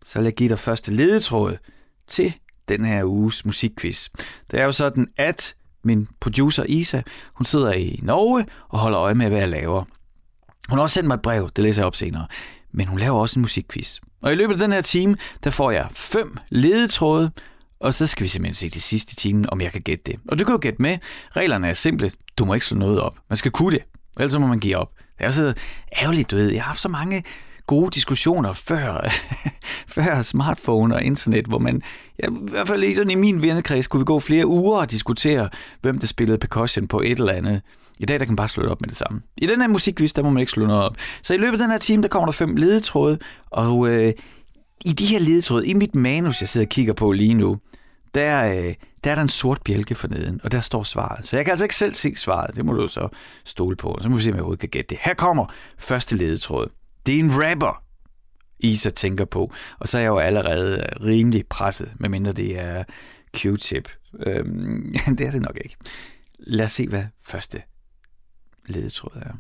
så 0.05 0.19
vil 0.19 0.25
jeg 0.25 0.35
give 0.35 0.49
dig 0.49 0.59
første 0.59 0.93
ledetråd 0.93 1.57
til 2.07 2.35
den 2.69 2.85
her 2.85 3.05
uges 3.05 3.45
musikquiz. 3.45 4.09
Det 4.51 4.61
er 4.61 4.65
jo 4.65 4.73
sådan, 4.73 5.09
at 5.17 5.55
min 5.85 6.09
producer 6.21 6.65
Isa, 6.69 7.03
hun 7.35 7.47
sidder 7.47 7.73
i 7.73 8.01
Norge 8.03 8.47
og 8.69 8.79
holder 8.79 9.01
øje 9.01 9.15
med, 9.15 9.29
hvad 9.29 9.39
jeg 9.39 9.49
laver. 9.49 9.85
Hun 10.69 10.79
har 10.79 10.83
også 10.83 10.95
sendt 10.95 11.07
mig 11.07 11.15
et 11.15 11.23
brev, 11.23 11.51
det 11.57 11.65
læser 11.65 11.83
jeg 11.83 11.87
op 11.87 11.97
senere, 11.97 12.27
men 12.73 12.87
hun 12.87 12.99
laver 12.99 13.21
også 13.21 13.39
en 13.39 13.41
musikquiz. 13.41 13.99
Og 14.23 14.33
i 14.33 14.35
løbet 14.35 14.55
af 14.55 14.61
den 14.61 14.73
her 14.73 14.81
time, 14.81 15.17
der 15.45 15.51
får 15.51 15.71
jeg 15.71 15.89
fem 15.95 16.37
ledetråde, 16.49 17.31
og 17.81 17.95
så 17.95 18.07
skal 18.07 18.25
vi 18.25 18.29
simpelthen 18.29 18.55
se 18.55 18.69
til 18.69 18.83
sidste 18.83 19.17
time, 19.17 19.53
om 19.53 19.61
jeg 19.61 19.73
kan 19.73 19.81
gætte 19.81 20.13
det. 20.13 20.21
Og 20.29 20.39
du 20.39 20.45
kan 20.45 20.53
jo 20.53 20.59
gætte 20.63 20.83
med. 20.83 20.99
Reglerne 21.37 21.69
er 21.69 21.73
simple. 21.73 22.11
Du 22.39 22.45
må 22.45 22.55
ikke 22.55 22.67
slå 22.67 22.79
noget 22.79 23.01
op. 23.01 23.19
Man 23.29 23.37
skal 23.37 23.51
kunne 23.51 23.77
det, 23.77 23.85
ellers 24.21 24.39
må 24.39 24.47
man 24.47 24.61
give 24.61 24.77
op. 24.77 24.91
Det 25.19 25.27
er 25.27 25.31
så 25.31 25.55
ærgerligt, 26.03 26.31
du 26.31 26.37
ved. 26.37 26.51
Jeg 26.51 26.63
har 26.63 26.67
haft 26.67 26.81
så 26.81 26.89
mange 26.89 27.25
gode 27.67 27.91
diskussioner 27.91 28.53
før, 28.53 29.13
før 29.97 30.23
smartphone 30.23 30.95
og 30.95 31.03
internet, 31.03 31.47
hvor 31.47 31.59
man, 31.59 31.83
ja, 32.23 32.29
i 32.29 32.51
hvert 32.51 32.69
fald 32.69 32.85
i, 32.85 32.95
sådan 32.95 33.11
i 33.11 33.15
min 33.15 33.43
vennekreds, 33.43 33.87
kunne 33.87 34.01
vi 34.01 34.05
gå 34.05 34.21
flere 34.21 34.47
uger 34.47 34.81
og 34.81 34.91
diskutere, 34.91 35.49
hvem 35.81 35.99
der 35.99 36.07
spillede 36.07 36.39
percussion 36.39 36.89
på 36.89 37.01
et 37.01 37.19
eller 37.19 37.33
andet. 37.33 37.63
I 37.99 38.05
dag 38.05 38.19
der 38.21 38.25
kan 38.25 38.33
man 38.33 38.37
bare 38.37 38.49
slå 38.49 38.63
det 38.63 38.71
op 38.71 38.81
med 38.81 38.89
det 38.89 38.97
samme. 38.97 39.23
I 39.37 39.47
den 39.47 39.61
her 39.61 39.69
musikquiz, 39.69 40.13
der 40.13 40.23
må 40.23 40.31
man 40.31 40.41
ikke 40.41 40.53
slå 40.53 40.67
noget 40.67 40.83
op. 40.83 40.97
Så 41.23 41.35
i 41.35 41.37
løbet 41.37 41.53
af 41.53 41.59
den 41.59 41.71
her 41.71 41.79
time, 41.79 42.03
der 42.03 42.09
kommer 42.09 42.27
der 42.27 42.33
fem 42.33 42.57
ledetråde, 42.57 43.19
og 43.51 43.89
øh, 43.89 44.13
i 44.85 44.93
de 44.93 45.07
her 45.07 45.19
ledetråde, 45.19 45.67
i 45.67 45.75
mit 45.75 45.95
manus, 45.95 46.41
jeg 46.41 46.49
sidder 46.49 46.67
og 46.67 46.71
kigger 46.71 46.93
på 46.93 47.13
lige 47.13 47.35
nu, 47.35 47.59
der, 48.15 48.45
øh, 48.45 48.75
der 49.05 49.11
er 49.11 49.15
der 49.15 49.23
en 49.23 49.29
sort 49.29 49.63
bjælke 49.65 49.95
for 49.95 50.09
neden, 50.09 50.41
og 50.45 50.53
der 50.53 50.61
står 50.61 50.83
svaret. 50.83 51.27
Så 51.27 51.37
jeg 51.37 51.45
kan 51.45 51.53
altså 51.53 51.65
ikke 51.65 51.77
selv 51.77 51.95
se 51.95 52.17
svaret, 52.17 52.57
det 52.57 52.65
må 52.65 52.73
du 52.73 52.89
så 52.89 53.09
stole 53.45 53.77
på. 53.77 53.99
Så 54.01 54.09
må 54.09 54.17
vi 54.17 54.23
se, 54.23 54.31
om 54.31 54.35
jeg 54.35 54.41
overhovedet 54.41 54.61
kan 54.61 54.69
gætte 54.69 54.89
det. 54.89 54.99
Her 55.01 55.15
kommer 55.15 55.47
første 55.79 56.17
ledetråd. 56.17 56.69
Det 57.07 57.15
er 57.15 57.19
en 57.19 57.33
rapper, 57.45 57.85
Isa 58.59 58.91
tænker 58.91 59.25
på. 59.25 59.53
Og 59.79 59.89
så 59.89 59.99
er 59.99 60.03
jeg 60.03 60.09
jo 60.09 60.19
allerede 60.19 60.79
øh, 60.79 61.07
rimelig 61.07 61.47
presset, 61.47 61.93
medmindre 62.01 62.33
det 62.33 62.61
er 62.61 62.85
Q-tip. 63.37 63.89
Øhm, 64.27 64.95
det 65.19 65.27
er 65.27 65.31
det 65.31 65.43
nok 65.43 65.59
ikke. 65.65 65.77
Lad 66.39 66.65
os 66.65 66.73
se, 66.73 66.89
hvad 66.89 67.05
første 67.23 67.63
ledetråd 68.67 69.17
er. 69.17 69.33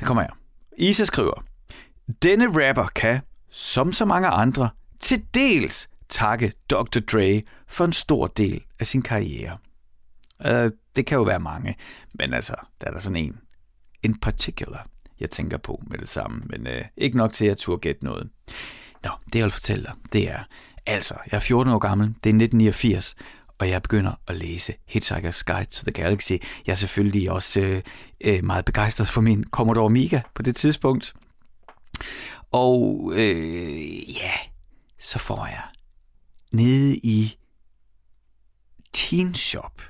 Der 0.00 0.06
kommer 0.06 0.22
jeg. 0.22 0.30
Isa 0.78 1.04
skriver, 1.04 1.44
Denne 2.22 2.46
rapper 2.46 2.86
kan, 2.94 3.20
som 3.50 3.92
så 3.92 4.04
mange 4.04 4.28
andre, 4.28 4.70
til 5.00 5.24
dels 5.34 5.88
takke 6.08 6.52
Dr. 6.70 7.00
Dre 7.12 7.42
for 7.66 7.84
en 7.84 7.92
stor 7.92 8.26
del 8.26 8.64
af 8.78 8.86
sin 8.86 9.02
karriere. 9.02 9.58
Uh, 10.44 10.70
det 10.96 11.06
kan 11.06 11.16
jo 11.16 11.22
være 11.22 11.40
mange, 11.40 11.76
men 12.14 12.34
altså, 12.34 12.54
der 12.80 12.86
er 12.86 12.90
der 12.90 13.00
sådan 13.00 13.16
en 13.16 13.40
in 14.02 14.20
particular 14.20 14.88
jeg 15.20 15.30
tænker 15.30 15.56
på 15.56 15.82
med 15.86 15.98
det 15.98 16.08
samme, 16.08 16.42
men 16.46 16.66
øh, 16.66 16.84
ikke 16.96 17.16
nok 17.16 17.32
til, 17.32 17.44
at 17.44 17.48
jeg 17.48 17.56
turde 17.58 17.80
gætte 17.80 18.04
noget. 18.04 18.28
Nå, 19.04 19.10
det 19.26 19.34
jeg 19.34 19.44
vil 19.44 19.52
fortælle 19.52 19.84
dig, 19.84 19.92
det 20.12 20.30
er, 20.30 20.44
altså, 20.86 21.14
jeg 21.30 21.36
er 21.36 21.40
14 21.40 21.72
år 21.72 21.78
gammel, 21.78 22.06
det 22.06 22.14
er 22.14 22.34
1989, 22.34 23.16
og 23.58 23.68
jeg 23.68 23.82
begynder 23.82 24.12
at 24.26 24.36
læse 24.36 24.74
Hitchhiker's 24.90 25.42
Guide 25.46 25.70
to 25.70 25.82
the 25.84 26.02
Galaxy. 26.02 26.32
Jeg 26.66 26.72
er 26.72 26.74
selvfølgelig 26.74 27.30
også 27.30 27.60
øh, 27.60 27.82
øh, 28.20 28.44
meget 28.44 28.64
begejstret 28.64 29.08
for 29.08 29.20
min 29.20 29.44
Commodore 29.44 29.86
Amiga 29.86 30.20
på 30.34 30.42
det 30.42 30.56
tidspunkt. 30.56 31.14
Og 32.50 33.12
øh, 33.14 34.16
ja, 34.16 34.32
så 34.98 35.18
får 35.18 35.46
jeg 35.46 35.62
nede 36.52 36.96
i 36.96 37.38
Teen 38.92 39.34
Shop 39.34 39.82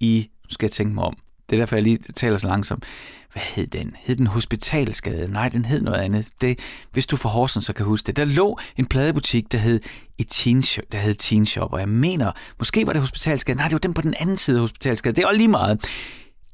i, 0.00 0.30
nu 0.44 0.50
skal 0.50 0.66
jeg 0.66 0.72
tænke 0.72 0.94
mig 0.94 1.04
om, 1.04 1.18
det 1.50 1.56
er 1.56 1.60
derfor, 1.60 1.76
jeg 1.76 1.82
lige 1.82 1.98
taler 1.98 2.38
så 2.38 2.46
langsomt 2.46 2.84
hvad 3.32 3.42
hed 3.42 3.66
den? 3.66 3.96
Hed 4.00 4.16
den 4.16 4.26
Hospitalsgade? 4.26 5.32
Nej, 5.32 5.48
den 5.48 5.64
hed 5.64 5.80
noget 5.80 5.98
andet. 5.98 6.28
Det, 6.40 6.58
hvis 6.92 7.06
du 7.06 7.16
får 7.16 7.28
Horsens, 7.28 7.64
så 7.64 7.72
kan 7.72 7.86
huske 7.86 8.06
det. 8.06 8.16
Der 8.16 8.24
lå 8.24 8.58
en 8.76 8.86
pladebutik, 8.86 9.52
der 9.52 9.58
hed, 9.58 9.80
et 10.18 10.26
teen 10.30 10.62
shop, 10.62 10.84
der 10.92 10.98
hed 10.98 11.14
Teen 11.14 11.46
Shop, 11.46 11.72
og 11.72 11.80
jeg 11.80 11.88
mener, 11.88 12.32
måske 12.58 12.86
var 12.86 12.92
det 12.92 13.02
Hospitalsgade. 13.02 13.56
Nej, 13.56 13.66
det 13.66 13.72
var 13.72 13.78
den 13.78 13.94
på 13.94 14.02
den 14.02 14.14
anden 14.20 14.36
side 14.36 14.56
af 14.56 14.60
Hospitalsgade. 14.60 15.16
Det 15.16 15.24
er 15.24 15.32
lige 15.32 15.48
meget. 15.48 15.86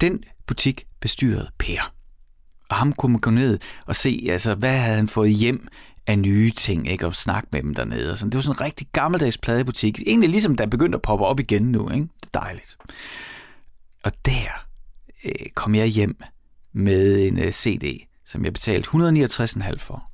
Den 0.01 0.23
butik 0.47 0.85
bestyrede 1.01 1.49
Per. 1.59 1.93
Og 2.69 2.75
ham 2.75 2.93
kunne 2.93 3.11
man 3.11 3.21
gå 3.21 3.29
ned 3.29 3.59
og 3.85 3.95
se, 3.95 4.27
altså, 4.29 4.55
hvad 4.55 4.77
havde 4.77 4.95
han 4.95 5.07
fået 5.07 5.31
hjem 5.31 5.67
af 6.07 6.19
nye 6.19 6.51
ting, 6.51 6.91
ikke? 6.91 7.07
Og 7.07 7.15
snakke 7.15 7.49
med 7.51 7.63
dem 7.63 7.75
dernede. 7.75 8.11
Og 8.11 8.17
sådan. 8.17 8.29
Det 8.29 8.37
var 8.37 8.41
sådan 8.41 8.61
en 8.61 8.65
rigtig 8.65 8.87
gammeldags 8.91 9.37
pladebutik. 9.37 10.01
Egentlig 10.07 10.29
ligesom, 10.29 10.55
der 10.55 10.65
begyndte 10.65 10.95
at 10.95 11.01
poppe 11.01 11.25
op 11.25 11.39
igen 11.39 11.71
nu, 11.71 11.89
ikke? 11.89 12.07
Det 12.23 12.29
er 12.33 12.39
dejligt. 12.39 12.77
Og 14.03 14.11
der 14.25 14.66
øh, 15.27 15.49
kom 15.55 15.75
jeg 15.75 15.87
hjem 15.87 16.21
med 16.73 17.27
en 17.27 17.39
øh, 17.39 17.51
CD, 17.51 18.07
som 18.25 18.45
jeg 18.45 18.53
betalte 18.53 18.89
169,5 18.89 19.77
for, 19.77 20.11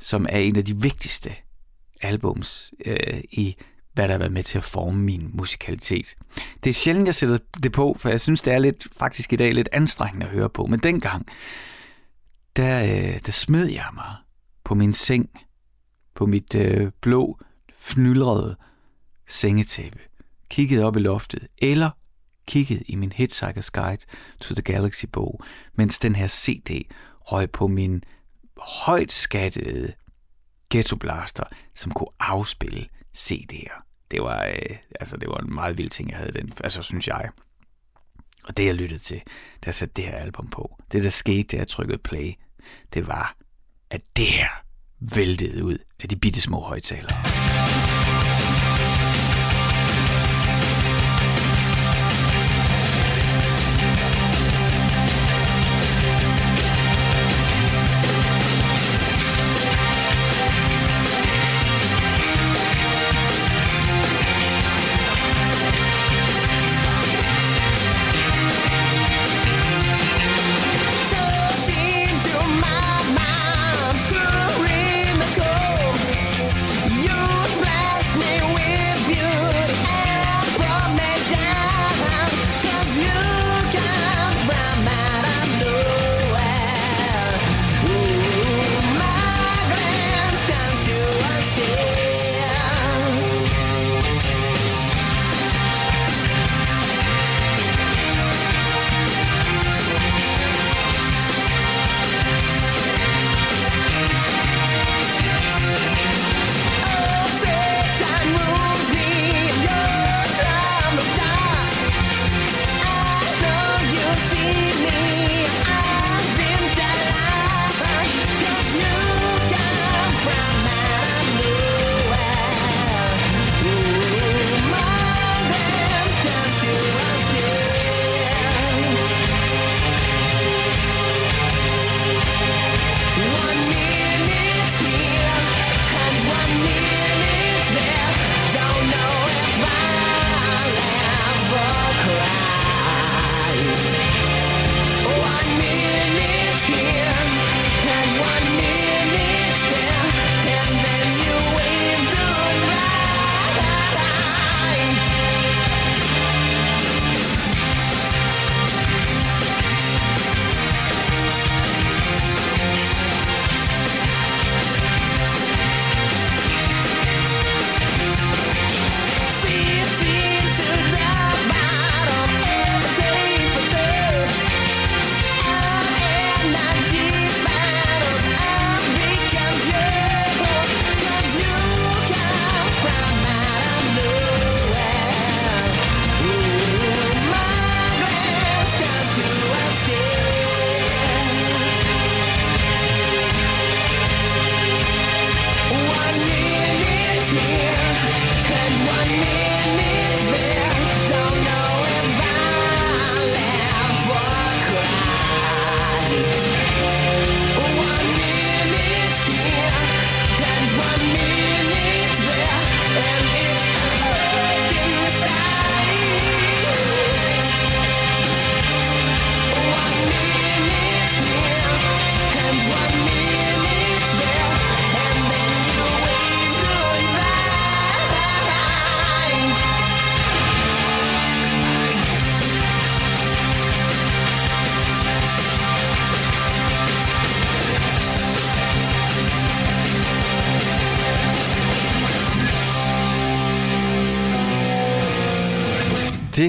som 0.00 0.26
er 0.28 0.38
en 0.38 0.56
af 0.56 0.64
de 0.64 0.76
vigtigste 0.76 1.30
albums 2.00 2.72
øh, 2.84 3.20
i, 3.32 3.56
hvad 3.92 4.04
der 4.04 4.12
har 4.12 4.18
været 4.18 4.32
med 4.32 4.42
til 4.42 4.58
at 4.58 4.64
forme 4.64 4.98
min 4.98 5.30
musikalitet. 5.32 6.14
Det 6.64 6.70
er 6.70 6.74
sjældent, 6.74 7.06
jeg 7.06 7.14
sætter 7.14 7.38
det 7.62 7.72
på, 7.72 7.96
for 7.98 8.08
jeg 8.08 8.20
synes, 8.20 8.42
det 8.42 8.52
er 8.52 8.58
lidt, 8.58 8.86
faktisk 8.98 9.32
i 9.32 9.36
dag 9.36 9.54
lidt 9.54 9.68
anstrengende 9.72 10.26
at 10.26 10.32
høre 10.32 10.50
på, 10.50 10.66
men 10.66 10.78
dengang, 10.78 11.26
der, 12.56 12.82
uh, 12.82 13.18
der 13.26 13.32
smed 13.32 13.66
jeg 13.66 13.86
mig 13.94 14.14
på 14.64 14.74
min 14.74 14.92
seng, 14.92 15.30
på 16.14 16.26
mit 16.26 16.54
øh, 16.54 16.90
blå, 17.00 17.38
fnyldrede 17.72 18.56
sengetæppe, 19.28 19.98
kiggede 20.50 20.84
op 20.84 20.96
i 20.96 21.00
loftet, 21.00 21.46
eller 21.58 21.90
kigget 22.46 22.82
i 22.86 22.94
min 22.94 23.12
Hitchhiker's 23.12 23.70
Guide 23.72 24.04
to 24.40 24.54
the 24.54 24.62
Galaxy 24.62 25.04
bog, 25.12 25.44
mens 25.74 25.98
den 25.98 26.16
her 26.16 26.28
CD 26.28 26.90
røg 27.20 27.50
på 27.50 27.66
min 27.66 28.04
højt 28.58 29.12
skattede 29.12 29.92
Ghetto 30.70 30.96
Blaster, 30.96 31.44
som 31.74 31.92
kunne 31.92 32.08
afspille 32.20 32.88
CD'er. 33.16 34.06
Det 34.10 34.22
var, 34.22 34.44
øh, 34.44 34.76
altså, 35.00 35.16
det 35.16 35.28
var 35.28 35.36
en 35.36 35.54
meget 35.54 35.78
vild 35.78 35.90
ting, 35.90 36.10
jeg 36.10 36.18
havde 36.18 36.32
den, 36.32 36.52
altså 36.64 36.82
synes 36.82 37.08
jeg. 37.08 37.28
Og 38.44 38.56
det 38.56 38.66
jeg 38.66 38.74
lyttede 38.74 39.00
til, 39.00 39.16
da 39.62 39.66
jeg 39.66 39.74
satte 39.74 39.94
det 39.94 40.04
her 40.04 40.16
album 40.16 40.50
på, 40.50 40.78
det 40.92 41.04
der 41.04 41.10
skete, 41.10 41.42
da 41.42 41.56
jeg 41.56 41.68
trykkede 41.68 41.98
play, 41.98 42.32
det 42.94 43.06
var, 43.06 43.36
at 43.90 44.00
det 44.16 44.26
her 44.26 44.48
væltede 45.00 45.64
ud 45.64 45.78
af 46.02 46.08
de 46.08 46.16
bitte 46.16 46.40
små 46.40 46.60
højtalere. 46.60 47.53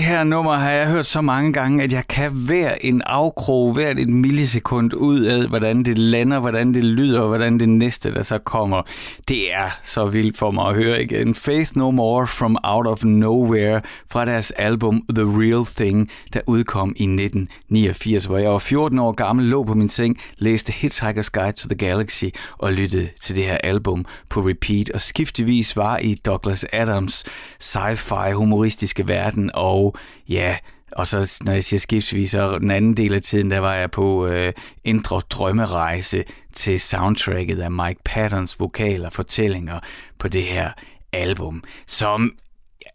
Her 0.05 0.23
nummer 0.23 0.53
har 0.53 0.71
jeg 0.71 0.87
hørt 0.87 1.05
så 1.05 1.21
mange 1.21 1.53
gange, 1.53 1.83
at 1.83 1.93
jeg 1.93 2.07
kan 2.07 2.31
hver 2.31 2.73
en 2.81 3.01
afkrog, 3.05 3.73
hvert 3.73 3.99
et 3.99 4.09
millisekund 4.09 4.93
ud 4.93 5.19
af, 5.19 5.47
hvordan 5.47 5.83
det 5.83 5.97
lander, 5.97 6.39
hvordan 6.39 6.73
det 6.73 6.83
lyder, 6.83 7.21
og 7.21 7.27
hvordan 7.27 7.59
det 7.59 7.69
næste, 7.69 8.13
der 8.13 8.23
så 8.23 8.37
kommer. 8.37 8.81
Det 9.27 9.53
er 9.53 9.69
så 9.83 10.05
vildt 10.05 10.37
for 10.37 10.51
mig 10.51 10.67
at 10.67 10.75
høre 10.75 11.03
igen. 11.03 11.35
Faith 11.35 11.71
No 11.75 11.91
More 11.91 12.27
from 12.27 12.57
Out 12.63 12.87
of 12.87 13.03
Nowhere 13.03 13.81
fra 14.11 14.25
deres 14.25 14.51
album 14.51 15.05
The 15.15 15.23
Real 15.23 15.65
Thing, 15.75 16.09
der 16.33 16.39
udkom 16.47 16.89
i 16.89 17.03
1989, 17.03 18.25
hvor 18.25 18.37
jeg 18.37 18.51
var 18.51 18.59
14 18.59 18.99
år 18.99 19.11
gammel, 19.11 19.45
lå 19.45 19.63
på 19.63 19.73
min 19.73 19.89
seng, 19.89 20.17
læste 20.37 20.73
Hitchhiker's 20.73 21.29
Guide 21.33 21.51
to 21.51 21.67
the 21.67 21.77
Galaxy 21.87 22.25
og 22.57 22.73
lyttede 22.73 23.09
til 23.21 23.35
det 23.35 23.43
her 23.43 23.57
album 23.57 24.05
på 24.29 24.39
repeat, 24.39 24.89
og 24.89 25.01
skiftevis 25.01 25.77
var 25.77 25.97
i 25.97 26.15
Douglas 26.25 26.65
Adams 26.73 27.23
sci-fi 27.63 28.31
humoristiske 28.31 29.07
verden, 29.07 29.51
og 29.53 29.94
ja, 30.29 30.57
og 30.91 31.07
så 31.07 31.41
når 31.45 31.51
jeg 31.51 31.63
siger 31.63 31.79
skibsvis, 31.79 32.31
så 32.31 32.59
den 32.59 32.71
anden 32.71 32.97
del 32.97 33.13
af 33.13 33.21
tiden, 33.21 33.51
der 33.51 33.59
var 33.59 33.73
jeg 33.73 33.91
på 33.91 34.27
øh, 34.27 34.53
indre 34.83 35.21
drømmerejse 35.29 36.23
til 36.53 36.79
soundtracket 36.79 37.61
af 37.61 37.71
Mike 37.71 37.99
Pattons 38.05 38.59
vokaler 38.59 39.05
og 39.07 39.13
fortællinger 39.13 39.79
på 40.19 40.27
det 40.27 40.43
her 40.43 40.71
album, 41.13 41.63
som 41.87 42.31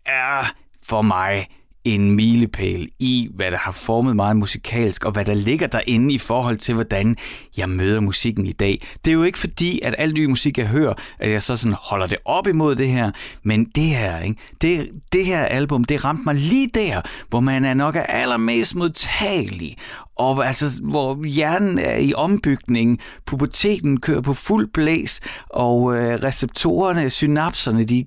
er 0.06 0.52
for 0.82 1.02
mig 1.02 1.46
en 1.84 2.10
milepæl 2.10 2.88
i, 2.98 3.30
hvad 3.34 3.50
der 3.50 3.58
har 3.58 3.72
formet 3.72 4.16
mig 4.16 4.36
musikalsk, 4.36 5.04
og 5.04 5.12
hvad 5.12 5.24
der 5.24 5.34
ligger 5.34 5.66
derinde 5.66 6.14
i 6.14 6.18
forhold 6.18 6.56
til, 6.56 6.74
hvordan 6.74 7.16
jeg 7.56 7.68
møder 7.68 8.00
musikken 8.00 8.46
i 8.46 8.52
dag. 8.52 8.82
Det 9.04 9.10
er 9.10 9.14
jo 9.14 9.22
ikke 9.22 9.38
fordi, 9.38 9.80
at 9.82 9.94
al 9.98 10.12
ny 10.12 10.24
musik, 10.24 10.58
jeg 10.58 10.66
hører, 10.66 10.94
at 11.18 11.30
jeg 11.30 11.42
så 11.42 11.56
sådan 11.56 11.76
holder 11.80 12.06
det 12.06 12.18
op 12.24 12.46
imod 12.46 12.76
det 12.76 12.88
her, 12.88 13.10
men 13.42 13.64
det 13.64 13.84
her, 13.84 14.20
ikke? 14.20 14.40
Det, 14.62 14.90
det 15.12 15.26
her 15.26 15.44
album, 15.44 15.84
det 15.84 16.04
ramte 16.04 16.22
mig 16.26 16.34
lige 16.34 16.68
der, 16.74 17.00
hvor 17.28 17.40
man 17.40 17.64
er 17.64 17.74
nok 17.74 17.96
er 17.96 18.02
allermest 18.02 18.74
modtagelig, 18.74 19.76
og 20.16 20.46
altså, 20.46 20.80
hvor 20.82 21.24
hjernen 21.24 21.78
er 21.78 21.96
i 21.96 22.14
ombygning, 22.14 23.00
puberteten 23.26 24.00
kører 24.00 24.20
på 24.20 24.34
fuld 24.34 24.68
blæs, 24.72 25.20
og 25.50 25.96
øh, 25.96 26.22
receptorerne, 26.22 27.10
synapserne, 27.10 27.84
de 27.84 28.04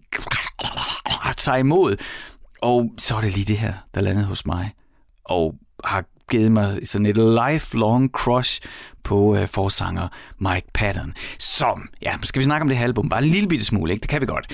tager 1.38 1.57
imod. 1.57 1.95
Og 2.63 2.93
så 2.97 3.15
er 3.15 3.21
det 3.21 3.34
lige 3.34 3.45
det 3.45 3.58
her, 3.58 3.73
der 3.95 4.02
landede 4.02 4.26
hos 4.26 4.45
mig, 4.45 4.73
og 5.26 5.56
har 5.84 6.06
givet 6.32 6.52
mig 6.52 6.80
sådan 6.84 7.06
et 7.06 7.17
lifelong 7.17 8.10
crush 8.10 8.62
på 9.04 9.36
øh, 9.36 9.47
forsanger 9.47 10.08
Mike 10.38 10.67
Patton, 10.73 11.13
som, 11.39 11.89
ja, 12.02 12.15
skal 12.23 12.39
vi 12.39 12.43
snakke 12.43 12.62
om 12.62 12.67
det 12.67 12.78
her 12.78 12.84
album, 12.84 13.10
bare 13.10 13.23
en 13.23 13.30
lille 13.30 13.49
bitte 13.49 13.65
smule, 13.65 13.93
ikke? 13.93 14.02
Det 14.02 14.10
kan 14.10 14.21
vi 14.21 14.26
godt. 14.26 14.54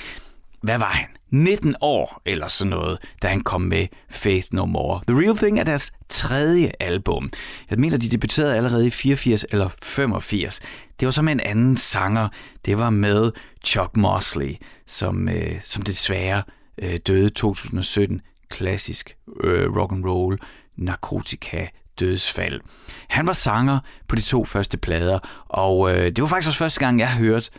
Hvad 0.62 0.78
var 0.78 0.86
han? 0.86 1.08
19 1.32 1.76
år 1.82 2.22
eller 2.26 2.48
sådan 2.48 2.69
noget, 2.69 3.00
da 3.22 3.28
han 3.28 3.41
kom 3.41 3.62
med 3.62 3.88
Faith 4.10 4.48
No 4.54 4.65
More. 4.65 5.02
The 5.08 5.22
Real 5.22 5.38
Thing 5.38 5.60
er 5.60 5.63
deres 5.63 5.91
tredje 6.10 6.72
album. 6.80 7.32
Jeg 7.69 7.80
mener, 7.80 7.98
de 7.98 8.10
debuterede 8.10 8.56
allerede 8.56 8.88
i 8.88 8.89
84 8.89 9.45
eller 9.52 9.69
85. 9.82 10.60
Det 11.00 11.06
var 11.06 11.12
så 11.12 11.22
med 11.22 11.34
en 11.34 11.39
anden 11.39 11.78
sanger. 11.78 12.28
Det 12.65 12.78
var 12.78 12.89
med 12.89 13.32
Chuck 13.65 13.98
Mosley, 13.98 14.56
som, 14.88 15.30
øh, 15.30 15.62
som 15.63 15.84
desværre 15.84 16.43
øh, 16.81 16.99
døde 17.07 17.29
2017. 17.29 18.21
Klassisk 18.49 19.17
øh, 19.43 19.75
rock 19.77 19.91
and 19.91 20.05
roll, 20.05 20.39
narkotika, 20.77 21.67
dødsfald. 21.99 22.61
Han 23.09 23.27
var 23.27 23.33
sanger 23.33 23.79
på 24.07 24.15
de 24.15 24.21
to 24.21 24.45
første 24.45 24.77
plader, 24.77 25.19
og 25.47 25.91
øh, 25.91 26.05
det 26.05 26.21
var 26.21 26.27
faktisk 26.27 26.47
også 26.47 26.57
første 26.59 26.79
gang, 26.79 26.99
jeg 26.99 27.13
hørte 27.13 27.49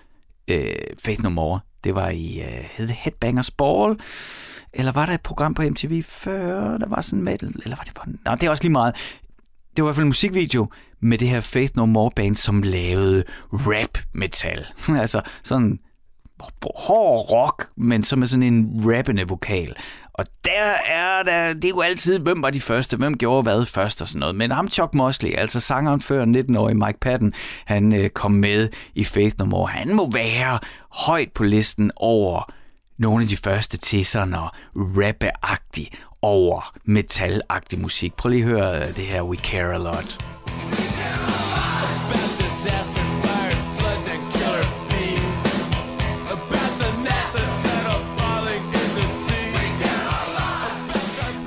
øh, 0.48 0.74
Faith 0.98 1.22
No 1.22 1.28
More. 1.28 1.60
Det 1.84 1.94
var 1.94 2.08
i 2.08 2.40
øh, 2.40 2.64
hed 2.72 2.88
Headbangers 2.88 3.50
Ball, 3.50 4.00
eller 4.72 4.92
var 4.92 5.06
der 5.06 5.12
et 5.12 5.20
program 5.20 5.54
på 5.54 5.62
MTV 5.62 6.02
før, 6.02 6.78
der 6.78 6.88
var 6.88 7.00
sådan 7.00 7.24
metal, 7.24 7.54
eller 7.64 7.76
var 7.76 7.84
det 7.84 7.94
på... 7.94 8.02
Nå, 8.24 8.34
det 8.34 8.42
er 8.42 8.50
også 8.50 8.62
lige 8.64 8.72
meget. 8.72 8.94
Det 9.76 9.84
var 9.84 9.88
i 9.88 9.88
hvert 9.88 9.96
fald 9.96 10.04
en 10.04 10.08
musikvideo 10.08 10.68
med 11.00 11.18
det 11.18 11.28
her 11.28 11.40
Faith 11.40 11.72
No 11.76 11.86
More 11.86 12.10
band, 12.16 12.34
som 12.34 12.62
lavede 12.62 13.24
rap 13.52 13.98
metal. 14.12 14.66
altså 15.02 15.20
sådan 15.42 15.78
hård 16.76 17.30
rock, 17.30 17.68
men 17.76 18.02
som 18.02 18.22
er 18.22 18.26
sådan 18.26 18.42
en 18.42 18.82
rappende 18.84 19.28
vokal. 19.28 19.74
Og 20.12 20.26
der 20.44 20.72
er 20.88 21.22
der, 21.22 21.52
det 21.52 21.64
er 21.64 21.68
jo 21.68 21.80
altid, 21.80 22.18
hvem 22.18 22.42
var 22.42 22.50
de 22.50 22.60
første, 22.60 22.96
hvem 22.96 23.18
gjorde 23.18 23.42
hvad 23.42 23.66
først 23.66 24.02
og 24.02 24.08
sådan 24.08 24.20
noget. 24.20 24.34
Men 24.34 24.50
ham 24.50 24.68
Chuck 24.68 24.94
Mosley, 24.94 25.34
altså 25.34 25.60
sangeren 25.60 26.00
før 26.00 26.24
19-årige 26.24 26.74
Mike 26.74 26.98
Patton, 27.00 27.32
han 27.64 27.94
øh, 27.94 28.10
kom 28.10 28.32
med 28.32 28.68
i 28.94 29.04
Faith 29.04 29.34
No 29.38 29.44
More. 29.44 29.68
Han 29.68 29.94
må 29.94 30.10
være 30.10 30.58
højt 30.90 31.32
på 31.32 31.44
listen 31.44 31.90
over 31.96 32.52
nogle 32.98 33.22
af 33.22 33.28
de 33.28 33.36
første 33.36 33.78
til 33.78 34.06
sådan 34.06 34.34
at 34.34 34.50
rappe 34.76 35.30
over 36.22 36.74
metal 36.84 37.40
musik. 37.78 38.14
Prøv 38.14 38.30
lige 38.30 38.42
at 38.42 38.48
høre 38.48 38.80
øh, 38.80 38.86
det 38.96 39.04
her 39.04 39.22
We 39.22 39.36
Care 39.36 39.74
A 39.74 39.78
Lot. 39.78 40.18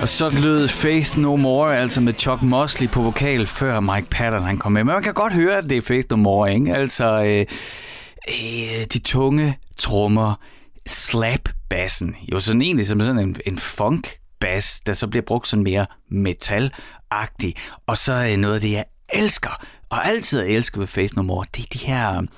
Og 0.04 0.08
så 0.08 0.30
lød 0.30 0.68
Faith 0.68 1.18
No 1.18 1.36
More, 1.36 1.76
altså 1.78 2.00
med 2.00 2.12
Chuck 2.18 2.42
Mosley 2.42 2.88
på 2.88 3.02
vokal, 3.02 3.46
før 3.46 3.80
Mike 3.80 4.08
Patton 4.10 4.42
han 4.42 4.58
kom 4.58 4.72
med. 4.72 4.84
Men 4.84 4.92
man 4.92 5.02
kan 5.02 5.14
godt 5.14 5.32
høre, 5.32 5.58
at 5.58 5.64
det 5.64 5.76
er 5.76 5.82
Faith 5.82 6.06
No 6.10 6.16
More, 6.16 6.54
ikke? 6.54 6.74
Altså, 6.74 7.24
øh, 7.24 7.46
øh, 8.28 8.84
de 8.92 8.98
tunge 8.98 9.58
trommer, 9.78 10.34
slap-bassen, 10.86 12.16
jo 12.32 12.40
sådan 12.40 12.62
egentlig 12.62 12.86
som 12.86 13.00
sådan 13.00 13.18
en, 13.18 13.36
en 13.46 13.58
funk 13.58 14.08
bass, 14.40 14.80
der 14.80 14.92
så 14.92 15.06
bliver 15.06 15.24
brugt 15.26 15.48
sådan 15.48 15.62
mere 15.62 15.86
metal-agtig. 16.10 17.54
Og 17.86 17.98
så 17.98 18.12
øh, 18.12 18.36
noget 18.36 18.54
af 18.54 18.60
det, 18.60 18.72
jeg 18.72 18.84
elsker, 19.12 19.64
og 19.90 20.06
altid 20.06 20.40
elsker 20.46 20.78
ved 20.78 20.86
Faith 20.86 21.16
No 21.16 21.22
More, 21.22 21.46
det 21.56 21.62
er 21.62 21.78
de 21.78 21.86
her 21.86 22.20
øh, 22.20 22.28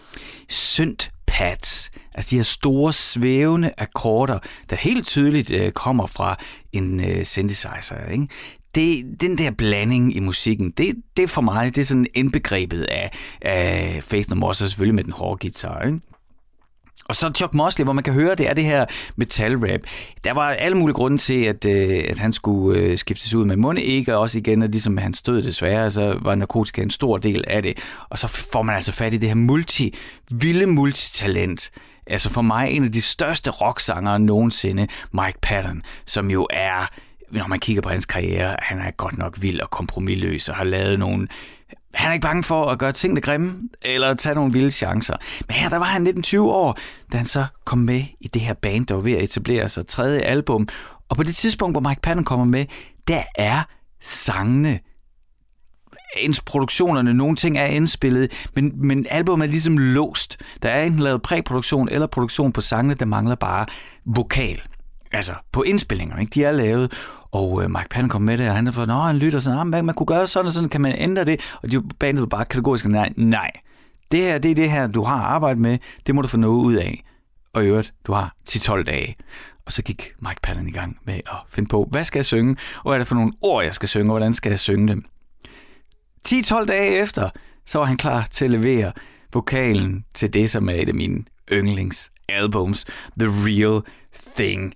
synth 0.49 1.09
pads, 1.27 1.91
altså 2.15 2.31
de 2.31 2.37
her 2.37 2.43
store 2.43 2.93
svævende 2.93 3.71
akkorder, 3.79 4.39
der 4.71 4.77
helt 4.77 5.07
tydeligt 5.07 5.51
øh, 5.51 5.73
kommer 5.73 6.07
fra 6.07 6.37
en 6.73 7.05
øh, 7.05 7.25
synthesizer. 7.25 8.11
Ikke? 8.13 8.29
Det, 8.75 9.21
den 9.21 9.39
der 9.39 9.51
blanding 9.51 10.17
i 10.17 10.21
musikken, 10.21 10.71
det, 10.71 10.95
det 11.17 11.31
for 11.31 11.41
mig, 11.41 11.75
det 11.75 11.81
er 11.81 11.87
sådan 11.87 12.07
indbegrebet 12.15 12.83
af, 12.83 13.11
af 13.43 14.01
Faith 14.03 14.31
No 14.31 14.37
More, 14.37 14.55
så 14.55 14.69
selvfølgelig 14.69 14.95
med 14.95 15.05
den 15.05 15.13
hårde 15.13 15.39
guitar. 15.39 15.83
Ikke? 15.83 16.01
Og 17.09 17.17
så 17.17 17.31
Chuck 17.37 17.55
Mosley, 17.55 17.85
hvor 17.85 17.93
man 17.93 18.05
kan 18.05 18.13
høre, 18.13 18.35
det 18.35 18.49
er 18.49 18.55
det 18.55 18.65
her 18.65 18.87
metal-rap. 19.17 19.81
Der 20.25 20.33
var 20.33 20.51
alle 20.51 20.77
mulige 20.77 20.95
grunde 20.95 21.19
til, 21.19 21.45
at, 21.45 21.65
øh, 21.65 22.05
at 22.09 22.19
han 22.19 22.33
skulle 22.33 22.81
øh, 22.81 22.99
skiftes 22.99 23.35
ud 23.35 23.45
med 23.45 23.57
munde 23.57 23.83
ikke, 23.83 24.15
og 24.15 24.21
også 24.21 24.39
igen, 24.39 24.63
at 24.63 24.71
ligesom 24.71 24.97
han 24.97 25.15
stod 25.15 25.43
desværre, 25.43 25.91
så 25.91 26.19
var 26.23 26.35
narkotika 26.35 26.83
en 26.83 26.91
stor 26.91 27.19
del 27.19 27.45
af 27.47 27.63
det. 27.63 27.79
Og 28.09 28.19
så 28.19 28.29
får 28.29 28.63
man 28.63 28.75
altså 28.75 28.93
fat 28.93 29.15
i 29.15 29.17
det 29.17 29.29
her 29.29 29.37
multi, 29.37 29.95
vilde 30.31 30.67
multitalent. 30.67 31.71
Altså 32.07 32.31
for 32.31 32.43
mig 32.43 32.71
en 32.71 32.85
af 32.85 32.93
de 32.93 33.03
største 33.03 33.51
rocksangere 33.51 34.21
nogensinde, 34.21 34.89
Mike 35.13 35.39
Patton, 35.43 35.83
som 36.05 36.31
jo 36.31 36.47
er 36.51 36.89
når 37.31 37.49
man 37.49 37.61
kigger 37.61 37.83
på 37.83 37.89
hans 37.89 38.07
karriere, 38.07 38.57
han 38.59 38.79
er 38.79 38.91
godt 38.91 39.19
nok 39.19 39.43
vild 39.43 39.61
og 39.61 39.71
kompromilløs 39.71 40.49
og 40.49 40.55
har 40.55 40.65
lavet 40.65 40.99
nogle 40.99 41.29
han 41.95 42.11
er 42.11 42.13
ikke 42.13 42.27
bange 42.27 42.43
for 42.43 42.71
at 42.71 42.79
gøre 42.79 42.93
tingene 42.93 43.21
grimme, 43.21 43.69
eller 43.83 44.15
tage 44.15 44.35
nogle 44.35 44.53
vilde 44.53 44.71
chancer. 44.71 45.17
Men 45.49 45.55
her, 45.55 45.69
der 45.69 45.77
var 45.77 45.85
han 45.85 46.07
19-20 46.07 46.39
år, 46.39 46.79
da 47.13 47.17
han 47.17 47.27
så 47.27 47.47
kom 47.65 47.79
med 47.79 48.03
i 48.21 48.29
det 48.29 48.43
her 48.43 48.55
band, 48.55 48.87
der 48.87 48.95
var 48.95 49.03
ved 49.03 49.13
at 49.13 49.23
etablere 49.23 49.69
sig 49.69 49.87
tredje 49.87 50.21
album. 50.21 50.69
Og 51.09 51.17
på 51.17 51.23
det 51.23 51.35
tidspunkt, 51.35 51.75
hvor 51.75 51.89
Mike 51.89 52.01
Patton 52.01 52.25
kommer 52.25 52.47
med, 52.47 52.65
der 53.09 53.23
er 53.35 53.63
sangene 54.01 54.79
produktionerne, 56.47 57.15
nogle 57.15 57.37
ting 57.37 57.59
er 57.59 57.65
indspillet, 57.65 58.49
men, 58.55 58.73
men 58.75 59.07
albumet 59.11 59.47
er 59.47 59.51
ligesom 59.51 59.79
låst. 59.79 60.37
Der 60.63 60.69
er 60.69 60.85
enten 60.85 61.01
lavet 61.01 61.23
præproduktion 61.23 61.89
eller 61.89 62.07
produktion 62.07 62.53
på 62.53 62.61
sangene, 62.61 62.95
der 62.95 63.05
mangler 63.05 63.35
bare 63.35 63.67
vokal. 64.07 64.63
Altså 65.13 65.33
på 65.53 65.63
indspillingerne, 65.63 66.21
ikke? 66.21 66.35
de 66.35 66.45
er 66.45 66.53
lavet. 66.53 66.93
Og 67.33 67.63
øh, 67.63 67.71
Mike 67.71 67.89
Patton 67.91 68.09
kom 68.09 68.23
med 68.23 68.39
det, 68.39 68.49
og 68.49 68.55
han 68.55 68.67
havde 68.67 68.75
fået, 68.75 68.89
han 68.91 69.17
lytter 69.17 69.41
sådan, 69.41 69.59
ah, 69.59 69.67
man, 69.67 69.85
man 69.85 69.95
kunne 69.95 70.07
gøre 70.07 70.27
sådan 70.27 70.47
og 70.47 70.53
sådan, 70.53 70.69
kan 70.69 70.81
man 70.81 70.95
ændre 70.99 71.25
det? 71.25 71.41
Og 71.63 71.73
de 71.73 71.83
bandet 71.83 72.21
var 72.21 72.27
bare 72.27 72.45
kategorisk, 72.45 72.87
nej, 72.87 73.13
nej. 73.17 73.51
Det 74.11 74.21
her, 74.21 74.39
det 74.39 74.51
er 74.51 74.55
det 74.55 74.71
her, 74.71 74.87
du 74.87 75.03
har 75.03 75.17
arbejdet 75.17 75.59
med, 75.59 75.79
det 76.07 76.15
må 76.15 76.23
du 76.23 76.29
få 76.29 76.37
noget 76.37 76.65
ud 76.65 76.75
af. 76.75 77.05
Og 77.53 77.65
i 77.65 77.67
øvrigt, 77.67 77.95
du 78.07 78.13
har 78.13 78.35
10-12 78.51 78.83
dage. 78.83 79.17
Og 79.67 79.73
så 79.73 79.83
gik 79.83 80.13
Mike 80.21 80.41
Patton 80.43 80.69
i 80.69 80.73
gang 80.73 80.99
med 81.05 81.15
at 81.15 81.37
finde 81.49 81.69
på, 81.69 81.89
hvad 81.91 82.05
skal 82.05 82.19
jeg 82.19 82.27
synge, 82.27 82.57
og 82.77 82.83
hvad 82.83 82.95
er 82.95 82.99
det 82.99 83.07
for 83.07 83.15
nogle 83.15 83.33
ord, 83.41 83.65
jeg 83.65 83.75
skal 83.75 83.89
synge, 83.89 84.07
og 84.07 84.13
hvordan 84.13 84.35
skal 84.35 84.51
jeg 84.51 84.61
synge 84.61 84.89
dem. 84.89 85.05
10-12 86.29 86.65
dage 86.65 86.91
efter, 86.91 87.31
så 87.67 87.79
var 87.79 87.87
han 87.87 87.97
klar 87.97 88.27
til 88.31 88.45
at 88.45 88.51
levere 88.51 88.93
vokalen 89.33 90.05
til 90.15 90.35
det, 90.35 90.51
som 90.51 90.69
er 90.69 90.75
et 90.75 90.89
af 90.89 90.95
mine 90.95 91.25
yndlingsalbums, 91.53 92.85
The 93.21 93.29
Real 93.29 93.83
Thing. 94.37 94.75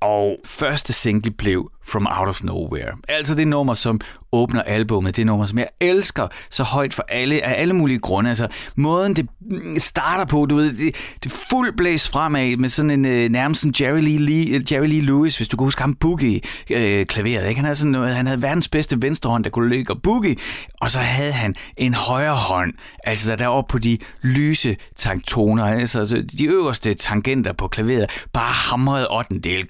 Og 0.00 0.38
første 0.44 0.92
single 0.92 1.30
blev 1.30 1.70
From 1.88 2.06
Out 2.20 2.28
of 2.28 2.42
Nowhere. 2.44 2.92
Altså 3.08 3.34
det 3.34 3.48
nummer, 3.48 3.74
som 3.74 4.00
åbner 4.32 4.62
albummet. 4.62 5.16
Det 5.16 5.26
nummer, 5.26 5.46
som 5.46 5.58
jeg 5.58 5.68
elsker 5.80 6.28
så 6.50 6.62
højt 6.62 6.94
for 6.94 7.04
alle, 7.08 7.44
af 7.44 7.60
alle 7.60 7.74
mulige 7.74 7.98
grunde. 7.98 8.28
Altså 8.30 8.48
måden, 8.76 9.16
det 9.16 9.26
mm, 9.40 9.78
starter 9.78 10.24
på, 10.24 10.46
du 10.46 10.56
ved, 10.56 10.72
det, 10.72 10.96
det 11.24 11.40
fuld 11.50 11.76
blæs 11.76 12.08
fremad 12.08 12.56
med 12.56 12.68
sådan 12.68 12.90
en 12.90 13.04
øh, 13.04 13.28
nærmest 13.28 13.64
en 13.64 13.74
Jerry 13.80 14.00
Lee, 14.00 14.18
Lee, 14.18 14.56
øh, 14.56 14.72
Jerry 14.72 14.86
Lee 14.86 15.00
Lewis, 15.00 15.36
hvis 15.36 15.48
du 15.48 15.56
kan 15.56 15.64
huske 15.64 15.80
ham, 15.80 15.94
Boogie 15.94 16.40
øh, 16.70 17.06
klaveret. 17.06 17.48
Ikke? 17.48 17.58
Han, 17.58 17.64
havde 17.64 17.76
sådan 17.76 17.92
noget, 17.92 18.14
han 18.14 18.26
havde 18.26 18.42
verdens 18.42 18.68
bedste 18.68 19.02
venstre 19.02 19.30
hånd, 19.30 19.44
der 19.44 19.50
kunne 19.50 19.68
ligge 19.68 19.92
og 19.92 20.02
Boogie, 20.02 20.36
og 20.80 20.90
så 20.90 20.98
havde 20.98 21.32
han 21.32 21.54
en 21.76 21.94
højre 21.94 22.34
hånd, 22.34 22.72
altså 23.04 23.30
der 23.30 23.36
deroppe 23.36 23.72
på 23.72 23.78
de 23.78 23.98
lyse 24.22 24.76
tanktoner, 24.96 25.64
altså, 25.64 25.98
altså 25.98 26.24
de 26.38 26.44
øverste 26.44 26.94
tangenter 26.94 27.52
på 27.52 27.68
klaveret, 27.68 28.06
bare 28.32 28.52
hamrede 28.52 29.06
8. 29.10 29.38
del, 29.38 29.66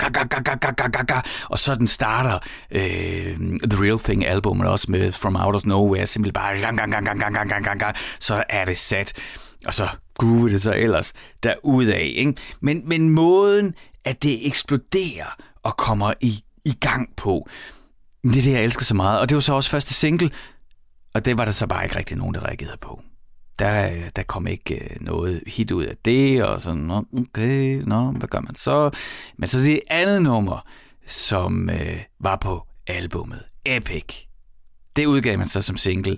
og 1.45 1.59
så 1.59 1.75
den 1.75 1.87
starter 2.09 2.38
øh, 2.71 3.37
The 3.71 3.85
Real 3.85 3.99
Thing 3.99 4.27
album 4.27 4.61
også 4.61 4.87
med 4.90 5.12
From 5.12 5.37
Out 5.37 5.55
of 5.55 5.64
Nowhere, 5.64 6.07
simpelthen 6.07 6.33
bare 6.33 6.59
gang, 6.59 6.77
gang, 6.77 6.90
gang, 6.90 7.05
gang, 7.05 7.21
gang, 7.21 7.35
gang, 7.35 7.49
gang, 7.49 7.64
gang, 7.64 7.81
gang, 7.81 7.97
så 8.21 8.44
er 8.49 8.64
det 8.64 8.79
sat. 8.79 9.12
Og 9.66 9.75
så 9.75 9.88
groove 10.18 10.49
det 10.49 10.62
så 10.62 10.75
ellers 10.75 11.12
derudad. 11.42 12.01
Ikke? 12.01 12.35
Men, 12.61 12.83
men 12.88 13.11
måden, 13.11 13.75
at 14.05 14.23
det 14.23 14.47
eksploderer 14.47 15.37
og 15.62 15.77
kommer 15.77 16.12
i, 16.21 16.44
i 16.64 16.73
gang 16.73 17.09
på, 17.16 17.49
det 18.23 18.37
er 18.37 18.42
det, 18.42 18.53
jeg 18.53 18.64
elsker 18.64 18.85
så 18.85 18.94
meget. 18.94 19.21
Og 19.21 19.29
det 19.29 19.35
var 19.35 19.40
så 19.40 19.55
også 19.55 19.71
første 19.71 19.94
single, 19.94 20.31
og 21.14 21.25
det 21.25 21.38
var 21.38 21.44
der 21.44 21.53
så 21.53 21.66
bare 21.66 21.85
ikke 21.85 21.97
rigtig 21.97 22.16
nogen, 22.16 22.35
der 22.35 22.47
reagerede 22.47 22.79
på. 22.81 23.01
Der, 23.59 23.90
der 24.16 24.23
kom 24.23 24.47
ikke 24.47 24.75
øh, 24.75 24.97
noget 25.01 25.42
hit 25.47 25.71
ud 25.71 25.85
af 25.85 25.97
det, 26.05 26.44
og 26.44 26.61
sådan, 26.61 26.90
okay, 26.90 27.83
nå, 27.87 28.11
hvad 28.11 28.29
gør 28.29 28.40
man 28.40 28.55
så? 28.55 28.90
Men 29.38 29.49
så 29.49 29.59
det 29.59 29.81
andet 29.90 30.23
nummer, 30.23 30.61
som 31.09 31.71
øh, 31.71 31.99
var 32.21 32.37
på 32.37 32.66
albummet, 32.87 33.42
Epic, 33.64 34.05
det 34.97 35.07
udgav 35.07 35.38
man 35.38 35.49
så 35.49 35.62
som 35.62 35.77
single, 35.77 36.16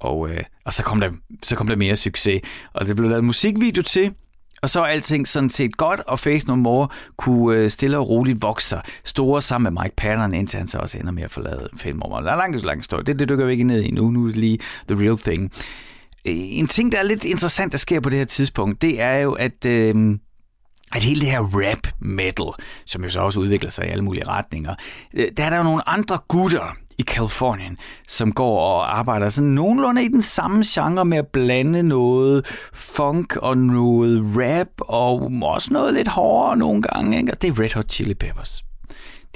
og, 0.00 0.30
øh, 0.30 0.44
og 0.64 0.74
så, 0.74 0.82
kom 0.82 1.00
der, 1.00 1.12
så 1.42 1.56
kom 1.56 1.66
der 1.66 1.76
mere 1.76 1.96
succes. 1.96 2.40
Og 2.72 2.86
det 2.86 2.96
blev 2.96 3.10
lavet 3.10 3.24
musikvideo 3.24 3.82
til, 3.82 4.14
og 4.62 4.70
så 4.70 4.80
er 4.80 4.86
alting 4.86 5.28
sådan 5.28 5.50
set 5.50 5.76
godt, 5.76 6.00
og 6.00 6.20
Face 6.20 6.46
No 6.46 6.54
More 6.54 6.88
kunne 7.16 7.56
øh, 7.56 7.70
stille 7.70 7.98
og 7.98 8.08
roligt 8.08 8.42
vokse 8.42 8.68
sig 8.68 8.82
store 9.04 9.42
sammen 9.42 9.74
med 9.74 9.82
Mike 9.82 9.96
Patton, 9.96 10.34
indtil 10.34 10.58
han 10.58 10.68
så 10.68 10.78
også 10.78 10.98
ender 10.98 11.12
med 11.12 11.22
at 11.22 11.30
forlade 11.30 11.68
Faith 11.76 11.98
No 11.98 12.06
More. 12.08 12.24
Der 12.24 12.32
er 12.32 12.36
langt, 12.36 12.64
langt 12.64 12.84
story. 12.84 13.00
Det, 13.06 13.18
det 13.18 13.28
dykker 13.28 13.46
vi 13.46 13.52
ikke 13.52 13.64
ned 13.64 13.82
i 13.82 13.90
nu. 13.90 14.10
Nu 14.10 14.22
er 14.22 14.26
det 14.26 14.36
lige 14.36 14.58
the 14.88 15.04
real 15.04 15.18
thing. 15.18 15.52
Øh, 16.24 16.34
en 16.34 16.66
ting, 16.66 16.92
der 16.92 16.98
er 16.98 17.02
lidt 17.02 17.24
interessant, 17.24 17.72
der 17.72 17.78
sker 17.78 18.00
på 18.00 18.10
det 18.10 18.18
her 18.18 18.26
tidspunkt, 18.26 18.82
det 18.82 19.00
er 19.00 19.16
jo, 19.16 19.32
at... 19.32 19.66
Øh, 19.66 20.18
at 20.92 21.02
hele 21.02 21.20
det 21.20 21.30
her 21.30 21.40
rap 21.40 21.88
metal, 21.98 22.46
som 22.84 23.04
jo 23.04 23.10
så 23.10 23.20
også 23.20 23.40
udvikler 23.40 23.70
sig 23.70 23.86
i 23.86 23.88
alle 23.88 24.04
mulige 24.04 24.28
retninger, 24.28 24.74
øh, 25.14 25.28
der 25.36 25.44
er 25.44 25.50
der 25.50 25.56
jo 25.56 25.62
nogle 25.62 25.88
andre 25.88 26.18
gutter 26.28 26.76
i 26.98 27.02
Kalifornien, 27.02 27.78
som 28.08 28.32
går 28.32 28.60
og 28.60 28.98
arbejder 28.98 29.28
sådan 29.28 29.50
nogenlunde 29.50 30.04
i 30.04 30.08
den 30.08 30.22
samme 30.22 30.64
genre 30.66 31.04
med 31.04 31.18
at 31.18 31.26
blande 31.26 31.82
noget 31.82 32.46
funk 32.72 33.36
og 33.36 33.58
noget 33.58 34.24
rap 34.36 34.68
og 34.78 35.32
også 35.42 35.72
noget 35.72 35.94
lidt 35.94 36.08
hårdere 36.08 36.56
nogle 36.56 36.82
gange. 36.82 37.18
Ikke? 37.18 37.32
Og 37.32 37.42
det 37.42 37.50
er 37.50 37.60
Red 37.60 37.74
Hot 37.74 37.92
Chili 37.92 38.14
Peppers. 38.14 38.64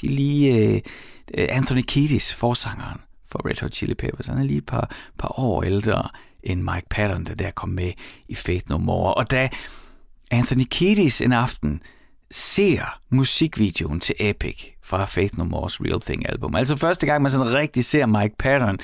De 0.01 0.07
er 0.07 0.11
lige 0.11 0.73
uh, 0.75 1.45
Anthony 1.49 1.83
Kiedis, 1.83 2.35
forsangeren 2.35 3.01
for 3.29 3.49
Red 3.49 3.61
Hot 3.61 3.73
Chili 3.73 3.95
Peppers. 3.95 4.27
Han 4.27 4.39
er 4.39 4.43
lige 4.43 4.59
et 4.59 4.67
par, 4.67 4.91
par 5.19 5.41
år 5.41 5.63
ældre 5.63 6.09
end 6.43 6.63
Mike 6.63 6.87
Patton, 6.91 7.25
der 7.25 7.35
der 7.35 7.51
kom 7.51 7.69
med 7.69 7.93
i 8.29 8.35
Faith 8.35 8.71
No 8.71 8.79
More. 8.79 9.15
Og 9.15 9.31
da 9.31 9.49
Anthony 10.31 10.65
Kiedis 10.71 11.21
en 11.21 11.33
aften 11.33 11.83
ser 12.31 13.01
musikvideoen 13.11 14.01
til 14.01 14.15
Epic 14.19 14.57
fra 14.85 15.05
Faith 15.05 15.39
No 15.39 15.45
More's 15.45 15.77
Real 15.81 16.01
Thing 16.01 16.29
album. 16.29 16.55
Altså 16.55 16.77
første 16.77 17.07
gang, 17.07 17.23
man 17.23 17.31
sådan 17.31 17.55
rigtig 17.55 17.85
ser 17.85 18.07
Mike 18.07 18.35
Patton 18.39 18.79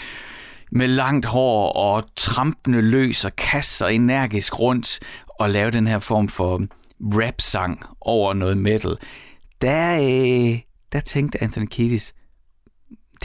med 0.72 0.88
langt 0.88 1.26
hår 1.26 1.72
og 1.72 2.04
trampende 2.16 2.82
løs 2.82 3.24
og 3.24 3.36
kasser 3.36 3.86
energisk 3.86 4.60
rundt 4.60 4.98
og 5.28 5.50
lave 5.50 5.70
den 5.70 5.86
her 5.86 5.98
form 5.98 6.28
for 6.28 6.62
rap-sang 7.00 7.82
over 8.00 8.34
noget 8.34 8.58
metal. 8.58 8.96
Der, 9.60 9.96
øh, 9.96 10.60
der 10.92 11.00
tænkte 11.00 11.42
Anthony 11.42 11.66
Kiedis, 11.66 12.14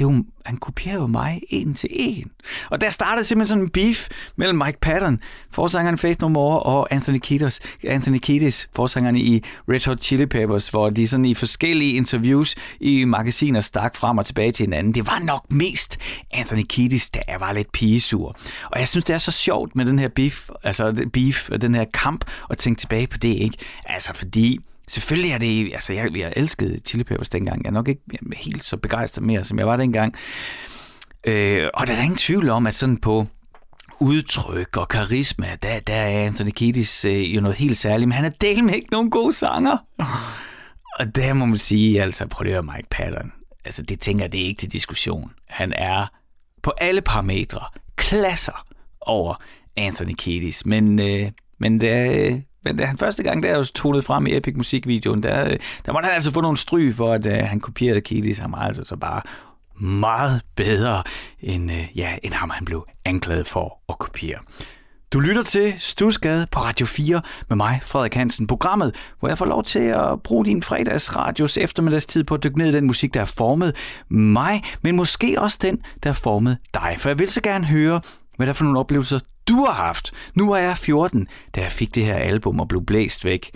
det 0.02 0.08
er 0.10 0.14
jo, 0.14 0.24
han 0.46 0.58
kopierer 0.58 0.96
jo 0.96 1.08
mig 1.08 1.42
en 1.50 1.74
til 1.74 1.90
en. 1.92 2.28
Og 2.70 2.82
der 2.82 2.90
startede 2.90 3.24
simpelthen 3.24 3.48
sådan 3.48 3.64
en 3.64 3.70
beef 3.70 4.08
mellem 4.36 4.58
Mike 4.66 4.80
Patton, 4.82 5.20
forsangeren 5.52 5.98
Faith 5.98 6.22
No 6.22 6.28
More, 6.28 6.60
og 6.60 6.88
Anthony 6.92 7.18
Kiedis, 7.18 7.60
Anthony 7.88 8.18
Kiedis, 8.18 8.70
forsangeren 8.76 9.16
i 9.16 9.44
Red 9.70 9.86
Hot 9.86 10.02
Chili 10.02 10.26
Peppers, 10.26 10.70
hvor 10.70 10.90
de 10.90 11.08
sådan 11.08 11.26
i 11.26 11.34
forskellige 11.34 11.94
interviews 11.94 12.56
i 12.80 13.06
magasiner 13.06 13.62
stak 13.62 13.96
frem 13.96 14.18
og 14.18 14.26
tilbage 14.26 14.52
til 14.52 14.66
hinanden. 14.66 14.94
Det 14.94 15.08
var 15.08 15.20
nok 15.20 15.46
mest 15.52 15.98
Anthony 16.34 16.64
Kiedis, 16.70 17.10
der 17.10 17.38
var 17.40 17.54
lidt 17.54 17.72
pigesur. 17.72 18.36
Og 18.72 18.80
jeg 18.80 18.88
synes, 18.88 19.06
det 19.06 19.14
er 19.14 19.18
så 19.18 19.32
sjovt 19.32 19.76
med 19.76 19.86
den 19.86 20.00
her 20.00 20.08
beef, 20.08 20.50
altså 20.64 21.08
beef, 21.14 21.50
den 21.62 21.76
her 21.76 21.86
kamp, 21.94 22.26
at 22.50 22.58
tænke 22.58 22.80
tilbage 22.80 23.08
på 23.08 23.18
det, 23.18 23.36
ikke? 23.36 23.58
Altså 23.86 24.14
fordi 24.14 24.60
Selvfølgelig 24.92 25.32
er 25.32 25.38
det, 25.38 25.74
altså 25.74 25.94
jeg, 25.94 26.18
jeg 26.18 26.34
elskede 26.36 26.80
Chili 26.86 27.04
Peppers 27.04 27.30
dengang. 27.30 27.64
Jeg 27.64 27.70
er 27.70 27.74
nok 27.74 27.88
ikke 27.88 28.02
helt 28.38 28.64
så 28.64 28.78
begejstret 28.78 29.26
mere, 29.26 29.44
som 29.44 29.60
jeg 29.60 29.68
var 29.68 29.78
dengang. 29.78 30.16
Øh, 31.28 31.68
og 31.74 31.88
der 31.88 31.94
er 31.94 32.02
ingen 32.02 32.18
tvivl 32.18 32.50
om, 32.50 32.68
at 32.68 32.76
sådan 32.76 32.98
på 32.98 33.28
udtryk 34.00 34.78
og 34.78 34.88
karisma, 34.88 35.48
der, 35.62 35.80
der 35.80 35.94
er 35.94 36.26
Anthony 36.26 36.50
Kiedis 36.50 37.06
øh, 37.06 37.36
jo 37.36 37.42
noget 37.42 37.58
helt 37.58 37.78
særligt, 37.78 38.08
men 38.08 38.16
han 38.16 38.26
er 38.26 38.30
del 38.30 38.64
med 38.64 38.74
ikke 38.74 38.92
nogen 38.92 39.10
gode 39.10 39.34
sanger. 39.34 39.78
Og 41.00 41.16
der 41.16 41.34
må 41.34 41.46
man 41.46 41.58
sige, 41.58 42.02
altså 42.02 42.28
prøv 42.28 42.44
lige 42.44 42.58
at 42.58 42.66
Mike 42.66 42.88
Patton. 42.90 43.32
Altså 43.66 43.82
det 43.82 44.00
tænker 44.00 44.24
jeg, 44.24 44.32
det 44.32 44.42
er 44.42 44.46
ikke 44.46 44.60
til 44.60 44.74
diskussion. 44.74 45.32
Han 45.50 45.74
er 45.76 46.06
på 46.64 46.74
alle 46.78 47.02
parametre 47.02 47.62
klasser 47.96 48.66
over 49.02 49.44
Anthony 49.78 50.14
Kiedis, 50.18 50.66
men, 50.66 51.02
øh, 51.02 51.32
men 51.60 51.82
det, 51.82 52.44
men 52.66 52.78
da 52.78 52.86
han 52.86 52.98
første 52.98 53.24
gang 53.24 53.44
der 53.44 53.64
tonede 53.64 54.04
frem 54.04 54.28
i 54.28 54.38
Epic 54.38 54.58
musikvideoen, 54.58 55.24
der, 55.24 55.44
øh, 55.46 55.58
der 55.86 55.94
måtte 55.94 56.06
han 56.06 56.14
altså 56.14 56.32
få 56.32 56.42
nogle 56.42 56.58
stry 56.58 56.94
for, 56.94 57.14
at 57.14 57.26
uh, 57.26 57.32
han 57.34 57.60
kopierede 57.60 58.02
Kiedis. 58.02 58.38
Han 58.38 58.54
altså 58.58 58.84
så 58.84 58.96
bare 58.96 59.22
meget 59.86 60.42
bedre, 60.56 61.04
end, 61.40 61.72
uh, 61.72 61.98
ja, 61.98 62.18
end 62.24 62.34
ham 62.34 62.50
han 62.50 62.66
blev 62.66 62.86
anklaget 63.06 63.48
for 63.48 63.80
at 63.90 64.00
kopiere. 64.00 64.40
Du 65.14 65.20
lytter 65.20 65.44
til 65.44 65.74
Stusgade 65.80 66.48
på 66.52 66.60
Radio 66.60 66.86
4 66.86 67.22
med 67.50 67.58
mig, 67.58 67.80
Frederik 67.84 68.14
Hansen. 68.14 68.48
Programmet, 68.48 68.96
hvor 69.20 69.30
jeg 69.30 69.38
får 69.38 69.46
lov 69.46 69.64
til 69.64 69.80
at 69.80 70.24
bruge 70.24 70.46
din 70.46 70.64
fredagsradios 70.64 71.58
eftermiddagstid 71.58 72.24
på 72.24 72.34
at 72.34 72.44
dykke 72.44 72.58
ned 72.58 72.68
i 72.68 72.72
den 72.72 72.88
musik, 72.88 73.14
der 73.14 73.20
har 73.20 73.26
formet 73.26 73.76
mig, 74.10 74.64
men 74.82 74.96
måske 74.96 75.36
også 75.38 75.58
den, 75.62 75.82
der 76.04 76.10
har 76.10 76.14
formet 76.14 76.58
dig. 76.74 76.96
For 76.98 77.10
jeg 77.10 77.20
vil 77.20 77.30
så 77.30 77.42
gerne 77.42 77.66
høre, 77.66 78.02
hvad 78.38 78.48
der 78.48 78.54
for 78.54 78.64
nogle 78.64 78.80
oplevelser, 78.80 79.20
du 79.52 79.66
har 79.66 79.74
haft. 79.74 80.12
Nu 80.36 80.50
var 80.50 80.58
jeg 80.58 80.78
14, 80.78 81.28
da 81.56 81.62
jeg 81.62 81.72
fik 81.72 81.96
det 81.96 82.06
her 82.06 82.16
album 82.16 82.60
og 82.60 82.68
blev 82.68 82.86
blæst 82.86 83.26
væk. 83.26 83.52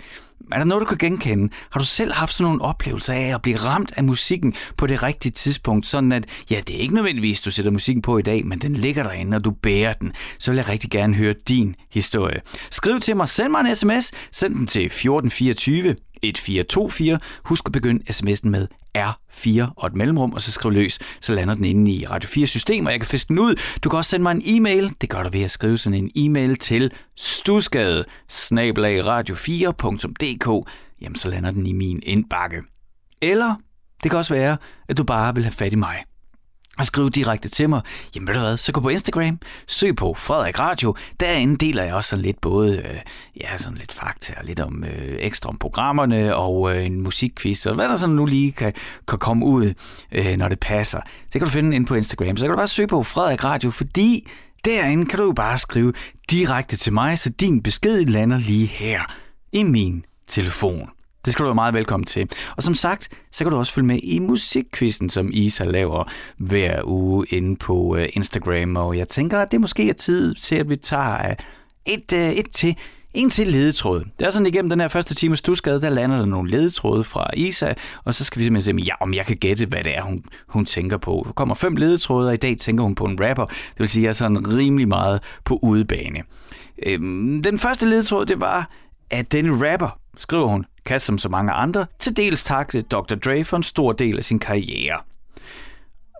Er 0.52 0.58
der 0.58 0.64
noget, 0.64 0.80
du 0.80 0.86
kan 0.86 0.98
genkende? 0.98 1.52
Har 1.70 1.80
du 1.80 1.86
selv 1.86 2.12
haft 2.12 2.34
sådan 2.34 2.44
nogle 2.44 2.62
oplevelser 2.62 3.14
af 3.14 3.34
at 3.34 3.42
blive 3.42 3.56
ramt 3.56 3.92
af 3.96 4.04
musikken 4.04 4.54
på 4.76 4.86
det 4.86 5.02
rigtige 5.02 5.32
tidspunkt? 5.32 5.86
Sådan 5.86 6.12
at, 6.12 6.24
ja, 6.50 6.60
det 6.66 6.76
er 6.76 6.80
ikke 6.80 6.94
nødvendigvis, 6.94 7.40
du 7.40 7.50
sætter 7.50 7.70
musikken 7.70 8.02
på 8.02 8.18
i 8.18 8.22
dag, 8.22 8.46
men 8.46 8.58
den 8.58 8.72
ligger 8.72 9.02
derinde, 9.02 9.36
og 9.36 9.44
du 9.44 9.50
bærer 9.50 9.92
den. 9.92 10.12
Så 10.38 10.50
vil 10.50 10.56
jeg 10.56 10.68
rigtig 10.68 10.90
gerne 10.90 11.14
høre 11.14 11.34
din 11.48 11.74
historie. 11.92 12.40
Skriv 12.70 13.00
til 13.00 13.16
mig, 13.16 13.28
send 13.28 13.48
mig 13.48 13.60
en 13.60 13.74
sms, 13.74 14.12
send 14.32 14.54
den 14.54 14.66
til 14.66 14.86
1424 14.86 15.96
1424. 16.22 17.18
Husk 17.44 17.66
at 17.66 17.72
begynde 17.72 18.12
sms'en 18.12 18.48
med 18.48 18.68
R4 18.98 19.72
og 19.76 19.86
et 19.86 19.96
mellemrum, 19.96 20.32
og 20.32 20.40
så 20.40 20.52
skriv 20.52 20.72
løs, 20.72 20.98
så 21.20 21.34
lander 21.34 21.54
den 21.54 21.64
inde 21.64 21.92
i 21.92 22.06
Radio 22.06 22.28
4 22.28 22.46
system, 22.46 22.86
og 22.86 22.92
jeg 22.92 23.00
kan 23.00 23.08
fiske 23.08 23.28
den 23.28 23.38
ud. 23.38 23.54
Du 23.84 23.88
kan 23.88 23.96
også 23.96 24.10
sende 24.10 24.22
mig 24.22 24.32
en 24.32 24.42
e-mail. 24.44 24.94
Det 25.00 25.08
gør 25.08 25.22
du 25.22 25.28
ved 25.32 25.42
at 25.42 25.50
skrive 25.50 25.78
sådan 25.78 26.04
en 26.04 26.10
e-mail 26.16 26.56
til 26.56 26.92
stusgade 27.16 28.04
radio4.dk. 28.32 30.70
Jamen, 31.00 31.16
så 31.16 31.28
lander 31.28 31.50
den 31.50 31.66
i 31.66 31.72
min 31.72 32.02
indbakke. 32.02 32.62
Eller 33.22 33.54
det 34.02 34.10
kan 34.10 34.18
også 34.18 34.34
være, 34.34 34.56
at 34.88 34.98
du 34.98 35.04
bare 35.04 35.34
vil 35.34 35.44
have 35.44 35.52
fat 35.52 35.72
i 35.72 35.76
mig 35.76 36.04
og 36.78 36.86
skrive 36.86 37.10
direkte 37.10 37.48
til 37.48 37.68
mig, 37.68 37.80
jamen 38.14 38.28
ved 38.28 38.34
du 38.34 38.40
hvad, 38.40 38.56
så 38.56 38.72
gå 38.72 38.80
på 38.80 38.88
Instagram, 38.88 39.38
søg 39.66 39.96
på 39.96 40.14
Frederik 40.14 40.58
Radio, 40.58 40.94
derinde 41.20 41.56
deler 41.56 41.82
jeg 41.82 41.94
også 41.94 42.10
sådan 42.10 42.22
lidt 42.22 42.40
både, 42.40 42.78
øh, 42.78 43.00
ja, 43.40 43.56
sådan 43.56 43.78
lidt 43.78 43.92
fakta 43.92 44.34
og 44.38 44.44
lidt 44.44 44.60
om 44.60 44.84
øh, 44.84 45.16
ekstra 45.18 45.48
om 45.48 45.58
programmerne 45.58 46.36
og 46.36 46.76
øh, 46.76 46.86
en 46.86 47.00
musikquiz 47.00 47.66
og 47.66 47.74
hvad 47.74 47.88
der 47.88 47.96
sådan 47.96 48.14
nu 48.14 48.26
lige 48.26 48.52
kan, 48.52 48.72
kan 49.08 49.18
komme 49.18 49.46
ud, 49.46 49.74
øh, 50.12 50.36
når 50.36 50.48
det 50.48 50.60
passer. 50.60 51.00
Det 51.00 51.32
kan 51.32 51.40
du 51.40 51.50
finde 51.50 51.76
inde 51.76 51.86
på 51.86 51.94
Instagram, 51.94 52.36
så 52.36 52.44
kan 52.44 52.50
du 52.50 52.56
bare 52.56 52.68
søge 52.68 52.88
på 52.88 53.02
Frederik 53.02 53.44
Radio, 53.44 53.70
fordi 53.70 54.28
derinde 54.64 55.06
kan 55.06 55.18
du 55.18 55.24
jo 55.24 55.32
bare 55.32 55.58
skrive 55.58 55.92
direkte 56.30 56.76
til 56.76 56.92
mig, 56.92 57.18
så 57.18 57.30
din 57.30 57.62
besked 57.62 58.04
lander 58.04 58.38
lige 58.38 58.66
her 58.66 59.00
i 59.52 59.62
min 59.62 60.04
telefon. 60.26 60.90
Det 61.26 61.32
skal 61.32 61.42
du 61.42 61.48
være 61.48 61.54
meget 61.54 61.74
velkommen 61.74 62.06
til. 62.06 62.30
Og 62.56 62.62
som 62.62 62.74
sagt, 62.74 63.08
så 63.32 63.44
kan 63.44 63.50
du 63.50 63.58
også 63.58 63.72
følge 63.72 63.86
med 63.86 64.00
i 64.02 64.18
musikquizzen, 64.18 65.10
som 65.10 65.30
Isa 65.32 65.64
laver 65.64 66.12
hver 66.36 66.80
uge 66.84 67.26
inde 67.30 67.56
på 67.56 67.96
øh, 67.96 68.08
Instagram. 68.12 68.76
Og 68.76 68.98
jeg 68.98 69.08
tænker, 69.08 69.40
at 69.40 69.52
det 69.52 69.60
måske 69.60 69.88
er 69.88 69.92
tid 69.92 70.34
til, 70.34 70.54
at 70.54 70.70
vi 70.70 70.76
tager 70.76 71.28
øh, 71.30 71.36
et, 71.86 72.12
øh, 72.12 72.32
et 72.32 72.50
til 72.50 72.76
en 73.14 73.30
til 73.30 73.48
ledetråd. 73.48 74.04
Det 74.18 74.26
er 74.26 74.30
sådan 74.30 74.46
igennem 74.46 74.70
den 74.70 74.80
her 74.80 74.88
første 74.88 75.14
time 75.14 75.36
stusgade, 75.36 75.80
der 75.80 75.88
lander 75.88 76.16
der 76.16 76.26
nogle 76.26 76.50
ledetråde 76.50 77.04
fra 77.04 77.26
Isa, 77.36 77.72
og 78.04 78.14
så 78.14 78.24
skal 78.24 78.38
vi 78.38 78.44
simpelthen 78.44 78.78
se, 78.78 78.84
ja, 78.86 78.94
om 79.00 79.14
jeg 79.14 79.26
kan 79.26 79.36
gætte, 79.36 79.66
hvad 79.66 79.84
det 79.84 79.96
er, 79.96 80.02
hun, 80.02 80.24
hun 80.48 80.66
tænker 80.66 80.96
på. 80.96 81.22
Der 81.26 81.32
kommer 81.32 81.54
fem 81.54 81.76
ledetråde, 81.76 82.28
og 82.28 82.34
i 82.34 82.36
dag 82.36 82.56
tænker 82.56 82.84
hun 82.84 82.94
på 82.94 83.04
en 83.04 83.18
rapper. 83.20 83.44
Det 83.46 83.78
vil 83.78 83.88
sige, 83.88 84.00
at 84.00 84.04
jeg 84.04 84.08
er 84.08 84.12
sådan 84.12 84.54
rimelig 84.54 84.88
meget 84.88 85.20
på 85.44 85.58
udebane. 85.62 86.22
Øhm, 86.86 87.42
den 87.42 87.58
første 87.58 87.88
ledetråd, 87.88 88.26
det 88.26 88.40
var, 88.40 88.70
at 89.10 89.32
denne 89.32 89.72
rapper, 89.72 89.98
skriver 90.18 90.46
hun, 90.46 90.64
kan 90.86 91.00
som 91.00 91.18
så 91.18 91.28
mange 91.28 91.52
andre 91.52 91.86
til 91.98 92.16
dels 92.16 92.44
takke 92.44 92.82
Dr. 92.82 93.14
Dre 93.14 93.44
for 93.44 93.56
en 93.56 93.62
stor 93.62 93.92
del 93.92 94.16
af 94.16 94.24
sin 94.24 94.38
karriere. 94.38 95.00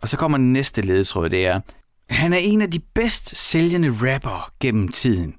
Og 0.02 0.08
så 0.08 0.16
kommer 0.16 0.38
den 0.38 0.52
næste 0.52 0.82
ledetråd, 0.82 1.30
det 1.30 1.46
er, 1.46 1.60
han 2.10 2.32
er 2.32 2.38
en 2.38 2.62
af 2.62 2.70
de 2.70 2.80
bedst 2.94 3.36
sælgende 3.36 3.90
rapper 3.90 4.52
gennem 4.60 4.88
tiden. 4.88 5.34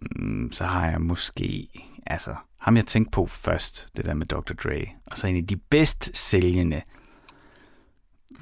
Hmm, 0.00 0.52
så 0.52 0.64
har 0.64 0.90
jeg 0.90 1.00
måske, 1.00 1.68
altså, 2.06 2.34
ham 2.60 2.76
jeg 2.76 2.86
tænkte 2.86 3.10
på 3.10 3.26
først, 3.26 3.88
det 3.96 4.04
der 4.04 4.14
med 4.14 4.26
Dr. 4.26 4.52
Dre, 4.52 4.86
og 5.06 5.18
så 5.18 5.26
en 5.26 5.36
af 5.36 5.46
de 5.46 5.56
bedst 5.56 6.10
sælgende. 6.14 6.82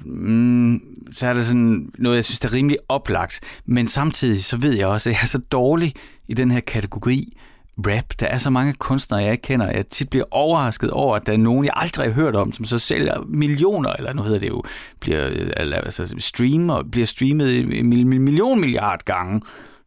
Mm, 0.05 0.81
så 1.11 1.27
er 1.27 1.33
der 1.33 1.41
sådan 1.41 1.91
noget, 1.97 2.15
jeg 2.15 2.25
synes, 2.25 2.39
der 2.39 2.49
er 2.49 2.53
rimelig 2.53 2.77
oplagt. 2.89 3.39
Men 3.65 3.87
samtidig 3.87 4.43
så 4.43 4.57
ved 4.57 4.73
jeg 4.73 4.87
også, 4.87 5.09
at 5.09 5.13
jeg 5.13 5.21
er 5.21 5.27
så 5.27 5.37
dårlig 5.37 5.93
i 6.27 6.33
den 6.33 6.51
her 6.51 6.59
kategori, 6.59 7.37
rap. 7.77 8.19
Der 8.19 8.27
er 8.27 8.37
så 8.37 8.49
mange 8.49 8.73
kunstnere, 8.73 9.21
jeg 9.21 9.31
ikke 9.31 9.41
kender. 9.41 9.71
Jeg 9.71 9.87
tit 9.87 10.09
bliver 10.09 10.25
overrasket 10.31 10.91
over, 10.91 11.15
at 11.15 11.25
der 11.27 11.33
er 11.33 11.37
nogen, 11.37 11.65
jeg 11.65 11.73
aldrig 11.75 12.05
har 12.07 12.13
hørt 12.13 12.35
om, 12.35 12.51
som 12.51 12.65
så 12.65 12.79
sælger 12.79 13.21
millioner, 13.27 13.93
eller 13.93 14.13
nu 14.13 14.21
hedder 14.21 14.39
det 14.39 14.47
jo, 14.47 14.63
bliver, 14.99 15.25
eller, 15.57 15.77
altså, 15.77 16.15
streamer, 16.17 16.83
bliver 16.83 17.07
streamet 17.07 17.79
en 17.79 18.09
million 18.23 18.59
milliard 18.59 18.99
gange. 19.05 19.41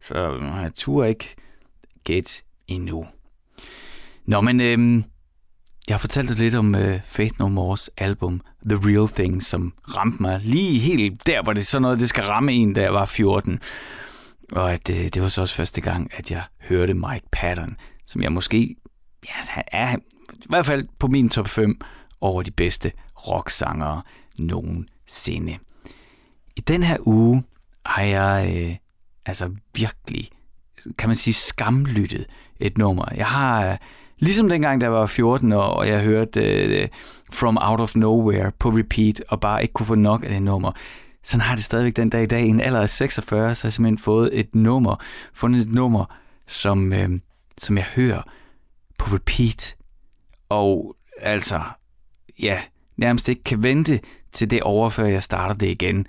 Så 0.07 0.13
øh, 0.13 0.43
jeg 0.61 0.71
turde 0.75 1.09
ikke 1.09 1.35
gæt 2.03 2.43
endnu. 2.67 3.05
Nå, 4.25 4.41
men 4.41 4.59
øhm, 4.59 5.03
jeg 5.87 5.93
har 5.93 5.99
fortalt 5.99 6.29
dig 6.29 6.37
lidt 6.37 6.55
om 6.55 6.75
øh, 6.75 6.99
Faith 7.05 7.39
No 7.39 7.47
More's 7.47 7.87
album 7.97 8.41
The 8.69 8.79
Real 8.83 9.09
Thing, 9.09 9.43
som 9.43 9.73
ramte 9.95 10.21
mig 10.21 10.41
lige 10.43 10.79
helt 10.79 11.27
der, 11.27 11.43
hvor 11.43 11.53
det 11.53 11.61
er 11.61 11.65
sådan 11.65 11.81
noget, 11.81 11.99
det 11.99 12.09
skal 12.09 12.23
ramme 12.23 12.53
en, 12.53 12.73
da 12.73 12.81
jeg 12.81 12.93
var 12.93 13.05
14. 13.05 13.59
Og 14.51 14.73
at 14.73 14.87
det, 14.87 15.13
det 15.13 15.21
var 15.21 15.27
så 15.27 15.41
også 15.41 15.55
første 15.55 15.81
gang, 15.81 16.11
at 16.13 16.31
jeg 16.31 16.43
hørte 16.59 16.93
Mike 16.93 17.27
Patton, 17.31 17.77
som 18.05 18.21
jeg 18.21 18.31
måske, 18.31 18.75
ja, 19.25 19.33
han 19.33 19.63
er 19.67 19.95
i 20.33 20.45
hvert 20.49 20.65
fald 20.65 20.87
på 20.99 21.07
min 21.07 21.29
top 21.29 21.47
5 21.47 21.79
over 22.21 22.41
de 22.41 22.51
bedste 22.51 22.91
rocksangere 23.27 24.01
nogensinde. 24.37 25.57
I 26.55 26.61
den 26.61 26.83
her 26.83 26.97
uge 27.01 27.43
har 27.85 28.01
jeg 28.03 28.53
øh, 28.57 28.75
altså 29.25 29.51
virkelig, 29.75 30.29
kan 30.97 31.09
man 31.09 31.15
sige, 31.15 31.33
skamlyttet 31.33 32.25
et 32.59 32.77
nummer. 32.77 33.05
Jeg 33.15 33.27
har, 33.27 33.71
øh, 33.71 33.77
Ligesom 34.19 34.49
dengang, 34.49 34.81
der 34.81 34.87
var 34.87 35.05
14 35.05 35.51
år, 35.51 35.61
og 35.61 35.87
jeg 35.87 36.01
hørte 36.01 36.41
øh, 36.41 36.87
From 37.31 37.57
Out 37.61 37.79
of 37.79 37.95
Nowhere 37.95 38.51
på 38.59 38.69
repeat, 38.69 39.23
og 39.29 39.39
bare 39.39 39.61
ikke 39.61 39.73
kunne 39.73 39.85
få 39.85 39.95
nok 39.95 40.23
af 40.23 40.29
det 40.29 40.41
nummer. 40.41 40.71
Sådan 41.27 41.41
har 41.41 41.55
det 41.55 41.63
stadigvæk 41.63 41.95
den 41.95 42.09
dag 42.09 42.23
i 42.23 42.25
dag. 42.25 42.45
I 42.45 42.47
en 42.47 42.61
alder 42.61 42.81
af 42.81 42.89
46, 42.89 43.55
så 43.55 43.63
har 43.63 43.67
jeg 43.67 43.73
simpelthen 43.73 43.97
fået 43.97 44.39
et 44.39 44.55
nummer, 44.55 44.95
fundet 45.33 45.61
et 45.61 45.73
nummer, 45.73 46.05
som, 46.47 46.93
øh, 46.93 47.09
som 47.57 47.77
jeg 47.77 47.85
hører 47.85 48.21
på 48.97 49.15
repeat. 49.15 49.75
Og 50.49 50.95
altså, 51.21 51.61
ja, 52.39 52.61
nærmest 52.97 53.29
ikke 53.29 53.43
kan 53.43 53.63
vente 53.63 53.99
til 54.31 54.51
det 54.51 54.63
overfør, 54.63 55.05
jeg 55.05 55.23
starter 55.23 55.55
det 55.55 55.67
igen, 55.67 56.05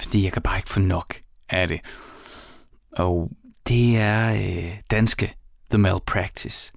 fordi 0.00 0.24
jeg 0.24 0.32
kan 0.32 0.42
bare 0.42 0.58
ikke 0.58 0.70
få 0.70 0.80
nok 0.80 1.14
af 1.48 1.68
det. 1.68 1.80
Og 2.92 3.30
det 3.68 3.96
er 3.96 4.32
øh, 4.34 4.76
danske 4.90 5.34
The 5.70 5.78
Malpractice 5.78 6.72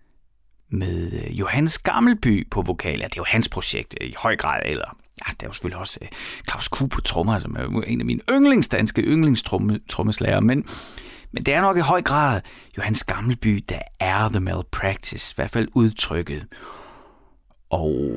med 0.68 1.14
øh, 1.14 1.40
Johannes 1.40 1.78
Gammelby 1.78 2.50
på 2.50 2.62
vokal. 2.62 3.00
Ja, 3.00 3.06
det 3.06 3.14
er 3.14 3.22
jo 3.22 3.26
hans 3.28 3.50
projekt 3.50 3.96
i 4.02 4.14
høj 4.18 4.36
grad, 4.36 4.62
eller 4.66 4.99
ja, 5.28 5.34
der 5.40 5.46
er 5.46 5.50
jo 5.50 5.54
selvfølgelig 5.54 5.80
også 5.80 6.00
øh, 6.02 6.08
Claus 6.50 6.68
Kuh 6.68 6.90
på 6.90 7.02
trommer, 7.02 7.34
altså, 7.34 7.46
som 7.46 7.56
er 7.56 7.82
en 7.82 8.00
af 8.00 8.06
mine 8.06 8.22
yndlingsdanske 8.32 9.02
yndlingstrommeslager, 9.02 10.40
men, 10.40 10.66
men 11.32 11.44
det 11.44 11.54
er 11.54 11.62
nok 11.62 11.78
i 11.78 11.82
høj 11.82 12.02
grad 12.02 12.42
Johannes 12.78 13.04
Gammelby, 13.04 13.64
der 13.70 13.80
er 14.00 14.30
The 14.30 14.40
Malpractice, 14.40 15.34
i 15.34 15.36
hvert 15.36 15.50
fald 15.50 15.68
udtrykket. 15.74 16.48
Og 17.70 18.12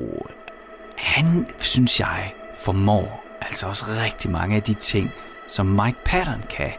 han, 0.96 1.46
synes 1.58 2.00
jeg, 2.00 2.34
formår 2.64 3.24
altså 3.40 3.66
også 3.66 3.84
rigtig 4.04 4.30
mange 4.30 4.56
af 4.56 4.62
de 4.62 4.74
ting, 4.74 5.10
som 5.48 5.66
Mike 5.66 5.98
Patton 6.04 6.42
kan. 6.50 6.72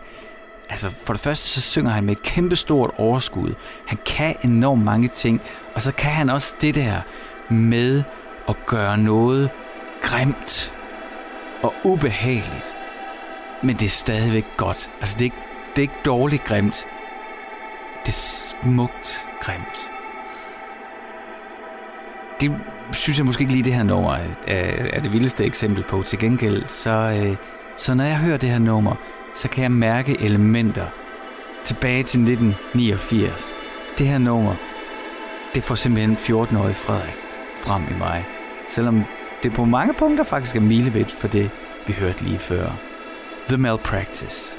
Altså 0.70 0.90
for 0.90 1.14
det 1.14 1.22
første, 1.22 1.50
så 1.50 1.62
synger 1.62 1.92
han 1.92 2.04
med 2.04 2.16
et 2.16 2.24
kæmpestort 2.24 2.92
overskud. 2.98 3.54
Han 3.88 3.98
kan 4.06 4.36
enormt 4.44 4.84
mange 4.84 5.08
ting, 5.08 5.42
og 5.76 5.82
så 5.82 5.92
kan 5.92 6.12
han 6.12 6.30
også 6.30 6.56
det 6.62 6.76
der 6.76 7.02
med 7.50 8.04
at 8.48 8.56
gøre 8.66 8.98
noget 8.98 9.50
grimt 10.04 10.74
og 11.64 11.74
ubehageligt. 11.84 12.76
Men 13.64 13.76
det 13.76 13.86
er 13.86 13.90
stadigvæk 13.90 14.46
godt. 14.58 14.92
Altså 15.00 15.16
det 15.20 15.22
er 15.22 15.26
ikke, 15.26 15.44
det 15.76 15.78
er 15.78 15.82
ikke 15.82 16.02
dårligt 16.06 16.44
grimt. 16.44 16.88
Det 18.06 18.10
er 18.10 18.58
smukt 18.62 19.28
grimt. 19.42 19.90
Det 22.42 22.56
synes 22.92 23.18
jeg 23.18 23.26
måske 23.26 23.42
ikke 23.42 23.54
lige 23.54 23.64
det 23.64 23.74
her 23.74 23.84
nummer 23.84 24.14
er, 24.48 24.88
er 24.94 25.00
det 25.02 25.14
vildeste 25.14 25.46
eksempel 25.46 25.84
på. 25.84 26.04
Til 26.04 26.20
gengæld, 26.20 26.68
så, 26.68 26.90
øh, 26.90 27.38
så 27.78 27.94
når 27.94 28.04
jeg 28.04 28.18
hører 28.18 28.38
det 28.38 28.50
her 28.50 28.60
nummer, 28.60 28.96
så 29.36 29.50
kan 29.50 29.64
jeg 29.64 29.72
mærke 29.72 30.22
elementer 30.22 30.88
tilbage 31.64 32.04
til 32.04 32.22
1989. 32.22 33.54
Det 33.98 34.08
her 34.08 34.18
nummer, 34.18 34.56
det 35.56 35.64
får 35.64 35.76
simpelthen 35.76 36.16
14-årige 36.16 36.74
Frederik 36.74 37.16
frem 37.58 37.84
i 37.92 37.98
mig. 37.98 38.26
Selvom 38.66 39.06
det 39.44 39.54
på 39.54 39.66
mange 39.66 39.94
punkter 39.94 40.24
faktisk 40.24 40.56
er 40.56 40.60
milevidt 40.60 41.12
for 41.12 41.28
det, 41.28 41.50
vi 41.88 41.94
hørte 41.94 42.24
lige 42.24 42.40
før. 42.40 42.72
The 43.48 43.58
Malpractice. 43.58 44.58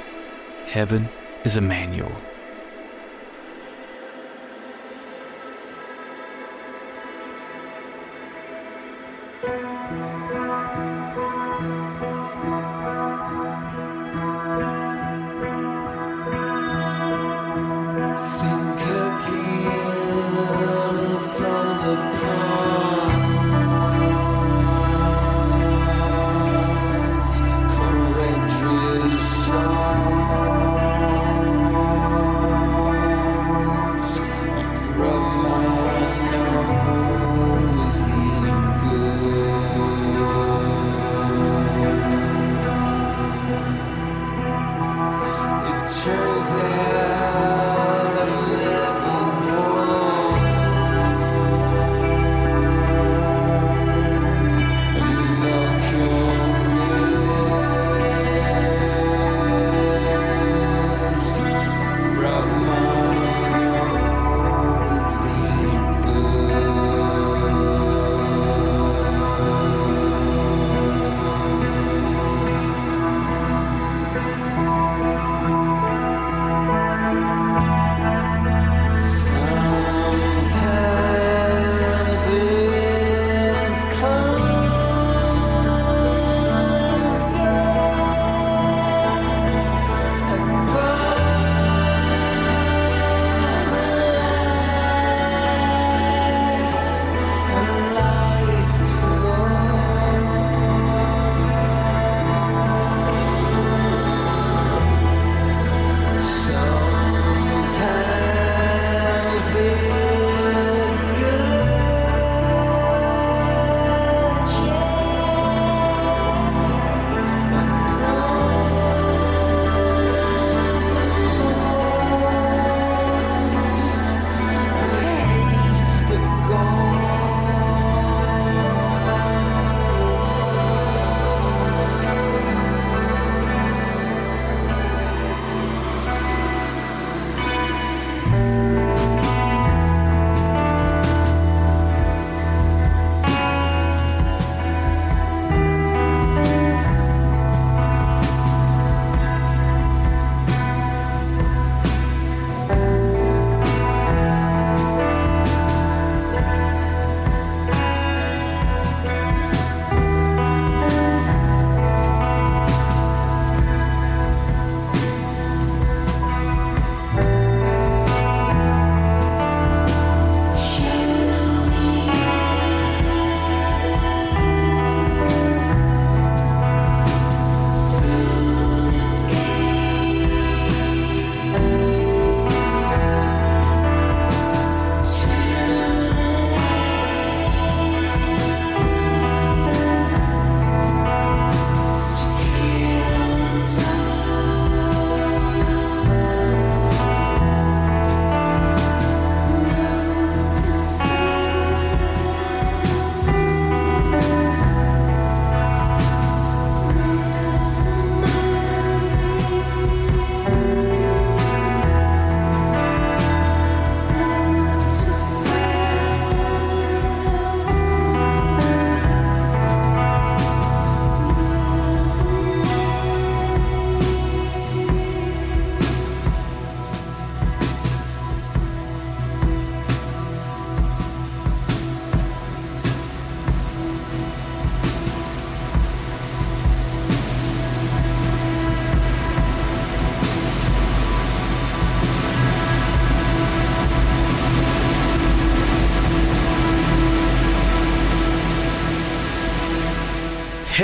Heaven 0.66 1.08
is 1.44 1.56
a 1.56 1.60
manual. 1.60 2.33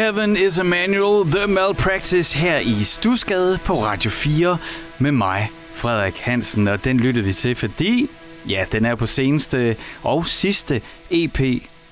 Heaven 0.00 0.36
is 0.36 0.58
a 0.58 0.64
Manual, 0.64 1.24
The 1.24 1.46
Malpractice 1.46 2.38
her 2.38 2.58
i 2.58 2.82
Stusgade 2.82 3.58
på 3.64 3.84
Radio 3.84 4.10
4 4.10 4.58
med 4.98 5.12
mig, 5.12 5.50
Frederik 5.72 6.18
Hansen, 6.18 6.68
og 6.68 6.84
den 6.84 7.00
lyttede 7.00 7.24
vi 7.24 7.32
til, 7.32 7.56
fordi 7.56 8.10
ja, 8.48 8.64
den 8.72 8.84
er 8.84 8.94
på 8.94 9.06
seneste 9.06 9.76
og 10.02 10.26
sidste 10.26 10.80
EP 11.10 11.40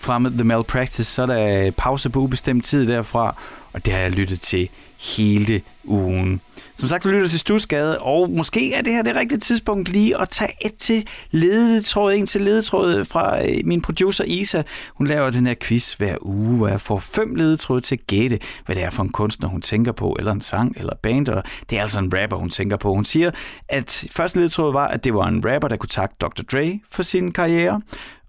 fra 0.09 0.30
The 0.30 0.44
Malpractice, 0.44 1.04
så 1.04 1.22
er 1.22 1.26
der 1.26 1.66
øh, 1.66 1.72
pause 1.72 2.11
på 2.11 2.18
ubestemt 2.20 2.64
tid 2.64 2.86
derfra, 2.86 3.36
og 3.72 3.86
det 3.86 3.92
har 3.92 4.00
jeg 4.00 4.11
lyttet 4.11 4.40
til 4.40 4.68
hele 5.16 5.62
ugen. 5.84 6.40
Som 6.76 6.88
sagt, 6.88 7.04
du 7.04 7.09
lytter 7.09 7.28
til 7.28 7.38
Stusgade, 7.38 7.98
og 7.98 8.30
måske 8.30 8.74
er 8.74 8.82
det 8.82 8.92
her 8.92 9.02
det 9.02 9.16
rigtige 9.16 9.38
tidspunkt 9.38 9.88
lige 9.88 10.20
at 10.20 10.28
tage 10.28 10.52
et 10.66 10.74
til 10.74 11.06
ledetråd, 11.30 12.12
en 12.12 12.26
til 12.26 12.40
ledetråd 12.40 13.04
fra 13.04 13.46
øh, 13.46 13.61
min 13.64 13.82
producer 13.82 14.24
Isa. 14.24 14.62
Hun 14.94 15.06
laver 15.06 15.30
den 15.30 15.46
her 15.46 15.54
quiz 15.61 15.92
hver 15.92 16.16
uge, 16.20 16.56
hvor 16.56 16.68
jeg 16.68 16.80
får 16.80 16.98
fem 16.98 17.34
ledetråde 17.34 17.80
til 17.80 17.94
at 17.94 18.06
gætte, 18.06 18.38
hvad 18.66 18.76
det 18.76 18.84
er 18.84 18.90
for 18.90 19.02
en 19.02 19.12
kunstner, 19.12 19.48
hun 19.48 19.62
tænker 19.62 19.92
på, 19.92 20.16
eller 20.18 20.32
en 20.32 20.40
sang, 20.40 20.76
eller 20.76 20.94
band, 21.02 21.28
og 21.28 21.42
det 21.70 21.78
er 21.78 21.82
altså 21.82 21.98
en 21.98 22.12
rapper, 22.14 22.36
hun 22.36 22.50
tænker 22.50 22.76
på. 22.76 22.94
Hun 22.94 23.04
siger, 23.04 23.30
at 23.68 24.04
første 24.11 24.38
ledetråd 24.38 24.72
var, 24.72 24.88
at 24.88 25.04
det 25.04 25.14
var 25.14 25.26
en 25.26 25.42
rapper, 25.52 25.68
der 25.68 25.76
kunne 25.76 25.88
takke 25.88 26.14
Dr. 26.20 26.42
Dre 26.52 26.80
for 26.90 27.02
sin 27.02 27.32
karriere, 27.32 27.80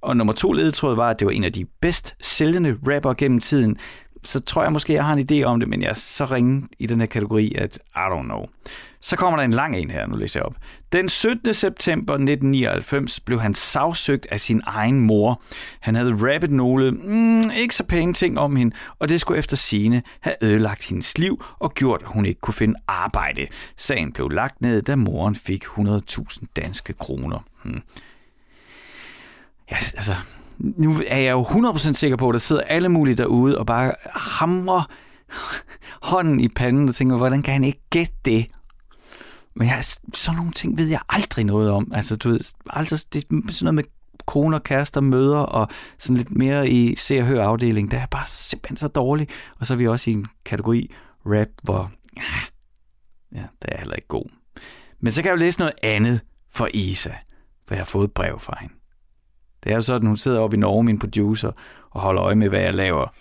og 0.01 0.17
nummer 0.17 0.33
to 0.33 0.51
ledetråd 0.51 0.95
var, 0.95 1.09
at 1.09 1.19
det 1.19 1.25
var 1.25 1.31
en 1.31 1.43
af 1.43 1.53
de 1.53 1.65
bedst 1.81 2.15
sælgende 2.21 2.77
rapper 2.87 3.13
gennem 3.13 3.39
tiden 3.39 3.77
så 4.23 4.39
tror 4.39 4.63
jeg 4.63 4.71
måske, 4.71 4.93
jeg 4.93 5.05
har 5.05 5.13
en 5.13 5.27
idé 5.31 5.43
om 5.43 5.59
det, 5.59 5.69
men 5.69 5.81
jeg 5.81 5.89
er 5.89 5.93
så 5.93 6.25
ringe 6.25 6.67
i 6.79 6.85
den 6.85 6.99
her 6.99 7.07
kategori, 7.07 7.55
at 7.57 7.79
I 7.95 7.99
don't 7.99 8.23
know. 8.23 8.45
Så 9.01 9.15
kommer 9.15 9.37
der 9.37 9.45
en 9.45 9.51
lang 9.51 9.77
en 9.77 9.91
her, 9.91 10.07
nu 10.07 10.15
læser 10.15 10.39
jeg 10.39 10.45
op. 10.45 10.55
Den 10.91 11.09
17. 11.09 11.53
september 11.53 12.13
1999 12.13 13.19
blev 13.19 13.39
han 13.39 13.53
sagsøgt 13.53 14.27
af 14.31 14.39
sin 14.39 14.61
egen 14.65 14.99
mor. 14.99 15.41
Han 15.79 15.95
havde 15.95 16.33
rappet 16.33 16.51
nogle 16.51 16.91
mm, 16.91 17.43
ikke 17.57 17.75
så 17.75 17.83
pæne 17.83 18.13
ting 18.13 18.39
om 18.39 18.55
hende, 18.55 18.75
og 18.99 19.09
det 19.09 19.21
skulle 19.21 19.39
efter 19.39 19.57
sine 19.57 20.01
have 20.19 20.35
ødelagt 20.41 20.89
hendes 20.89 21.17
liv 21.17 21.43
og 21.59 21.73
gjort, 21.73 22.01
at 22.01 22.07
hun 22.07 22.25
ikke 22.25 22.41
kunne 22.41 22.53
finde 22.53 22.79
arbejde. 22.87 23.47
Sagen 23.77 24.11
blev 24.11 24.29
lagt 24.29 24.61
ned, 24.61 24.81
da 24.81 24.95
moren 24.95 25.35
fik 25.35 25.63
100.000 25.63 26.43
danske 26.55 26.93
kroner. 26.93 27.39
Hmm. 27.63 27.81
Ja, 29.71 29.77
altså, 29.93 30.15
nu 30.57 31.01
er 31.07 31.17
jeg 31.17 31.31
jo 31.31 31.43
100% 31.43 31.93
sikker 31.93 32.17
på, 32.17 32.29
at 32.29 32.33
der 32.33 32.39
sidder 32.39 32.61
alle 32.61 32.89
mulige 32.89 33.15
derude 33.15 33.57
og 33.57 33.65
bare 33.65 33.93
hamrer 34.05 34.91
hånden 36.01 36.39
i 36.39 36.47
panden 36.47 36.89
og 36.89 36.95
tænker, 36.95 37.17
hvordan 37.17 37.43
kan 37.43 37.53
han 37.53 37.63
ikke 37.63 37.81
gætte 37.89 38.13
det? 38.25 38.47
Men 39.55 39.67
jeg, 39.67 39.83
sådan 40.13 40.37
nogle 40.37 40.51
ting 40.51 40.77
ved 40.77 40.87
jeg 40.87 40.99
aldrig 41.09 41.45
noget 41.45 41.71
om. 41.71 41.91
Altså, 41.93 42.15
du 42.15 42.29
ved, 42.29 42.39
aldrig, 42.69 42.99
det 43.13 43.23
er 43.23 43.51
sådan 43.51 43.65
noget 43.65 43.75
med 43.75 43.83
koner, 44.25 44.59
kærester, 44.59 45.01
møder 45.01 45.39
og 45.39 45.67
sådan 45.97 46.17
lidt 46.17 46.31
mere 46.31 46.69
i 46.69 46.95
se 46.95 47.19
og 47.19 47.25
hør 47.25 47.43
afdeling. 47.43 47.91
Der 47.91 47.97
er 47.99 48.05
bare 48.05 48.27
simpelthen 48.27 48.77
så 48.77 48.87
dårlig. 48.87 49.27
Og 49.59 49.67
så 49.67 49.73
er 49.73 49.77
vi 49.77 49.87
også 49.87 50.09
i 50.09 50.13
en 50.13 50.27
kategori 50.45 50.93
rap, 51.25 51.47
hvor 51.63 51.91
ja, 53.35 53.41
der 53.61 53.67
er 53.71 53.77
heller 53.77 53.95
ikke 53.95 54.07
god. 54.07 54.25
Men 54.99 55.11
så 55.11 55.21
kan 55.21 55.29
jeg 55.29 55.35
jo 55.35 55.39
læse 55.39 55.59
noget 55.59 55.73
andet 55.83 56.21
for 56.51 56.69
Isa, 56.73 57.13
for 57.67 57.75
jeg 57.75 57.79
har 57.79 57.85
fået 57.85 58.07
et 58.07 58.13
brev 58.13 58.39
fra 58.39 58.57
hende. 58.61 58.73
Det 59.63 59.71
er 59.71 59.75
jo 59.75 59.81
sådan, 59.81 60.07
hun 60.07 60.17
sidder 60.17 60.39
oppe 60.39 60.57
i 60.57 60.59
Norge, 60.59 60.83
min 60.83 60.99
producer, 60.99 61.51
og 61.91 62.01
holder 62.01 62.23
øje 62.23 62.35
med, 62.35 62.49
hvad 62.49 62.59
jeg 62.59 62.75
laver. 62.75 63.13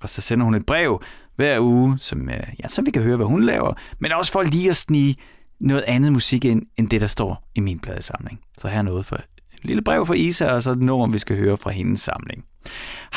Og 0.00 0.08
så 0.08 0.20
sender 0.22 0.44
hun 0.44 0.54
et 0.54 0.66
brev 0.66 1.02
hver 1.36 1.60
uge, 1.60 1.98
som, 1.98 2.28
øh, 2.28 2.40
ja, 2.62 2.68
så 2.68 2.82
vi 2.82 2.90
kan 2.90 3.02
høre, 3.02 3.16
hvad 3.16 3.26
hun 3.26 3.42
laver, 3.42 3.74
men 3.98 4.12
også 4.12 4.32
for 4.32 4.42
lige 4.42 4.70
at 4.70 4.76
snige 4.76 5.16
noget 5.60 5.84
andet 5.86 6.12
musik 6.12 6.44
ind, 6.44 6.62
end 6.76 6.90
det, 6.90 7.00
der 7.00 7.06
står 7.06 7.48
i 7.54 7.60
min 7.60 7.78
pladesamling. 7.78 8.40
Så 8.58 8.68
her 8.68 8.78
er 8.78 8.82
noget 8.82 9.06
for 9.06 9.16
et 9.16 9.24
lille 9.62 9.82
brev 9.82 10.06
fra 10.06 10.14
Isa, 10.14 10.50
og 10.50 10.62
så 10.62 10.70
et 10.70 10.78
nummer, 10.78 11.06
vi 11.06 11.18
skal 11.18 11.36
høre 11.36 11.56
fra 11.56 11.70
hendes 11.70 12.00
samling. 12.00 12.44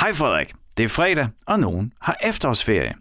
Hej 0.01 0.13
Frederik, 0.13 0.53
det 0.77 0.83
er 0.83 0.89
fredag, 0.89 1.27
og 1.45 1.59
nogen 1.59 1.93
har 2.01 2.17
efterårsferie. 2.23 2.93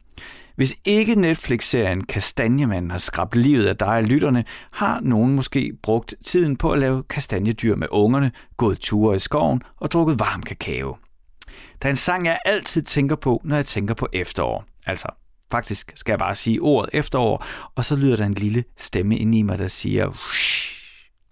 Hvis 0.59 0.76
ikke 0.84 1.14
Netflix-serien 1.14 2.04
Kastanjemanden 2.04 2.90
har 2.90 2.98
skrabt 2.98 3.36
livet 3.36 3.66
af 3.66 3.76
dig 3.76 3.88
og 3.88 4.02
lytterne, 4.02 4.44
har 4.72 5.00
nogen 5.00 5.34
måske 5.34 5.72
brugt 5.82 6.14
tiden 6.26 6.56
på 6.56 6.72
at 6.72 6.78
lave 6.78 7.02
kastanjedyr 7.02 7.76
med 7.76 7.86
ungerne, 7.90 8.32
gået 8.56 8.78
ture 8.78 9.16
i 9.16 9.18
skoven 9.18 9.62
og 9.76 9.90
drukket 9.90 10.18
varm 10.18 10.42
kakao. 10.42 10.96
Der 11.82 11.88
er 11.88 11.90
en 11.90 11.96
sang, 11.96 12.26
jeg 12.26 12.38
altid 12.44 12.82
tænker 12.82 13.16
på, 13.16 13.40
når 13.44 13.56
jeg 13.56 13.66
tænker 13.66 13.94
på 13.94 14.09
efterår. 14.12 14.64
Altså, 14.86 15.09
faktisk 15.50 15.92
skal 15.96 16.12
jeg 16.12 16.18
bare 16.18 16.34
sige 16.34 16.61
ordet 16.61 16.90
efterår, 16.92 17.44
og 17.74 17.84
så 17.84 17.96
lyder 17.96 18.16
der 18.16 18.26
en 18.26 18.34
lille 18.34 18.64
stemme 18.76 19.18
ind 19.18 19.34
i 19.34 19.42
mig, 19.42 19.59
der 19.59 19.68
siger, 19.68 20.06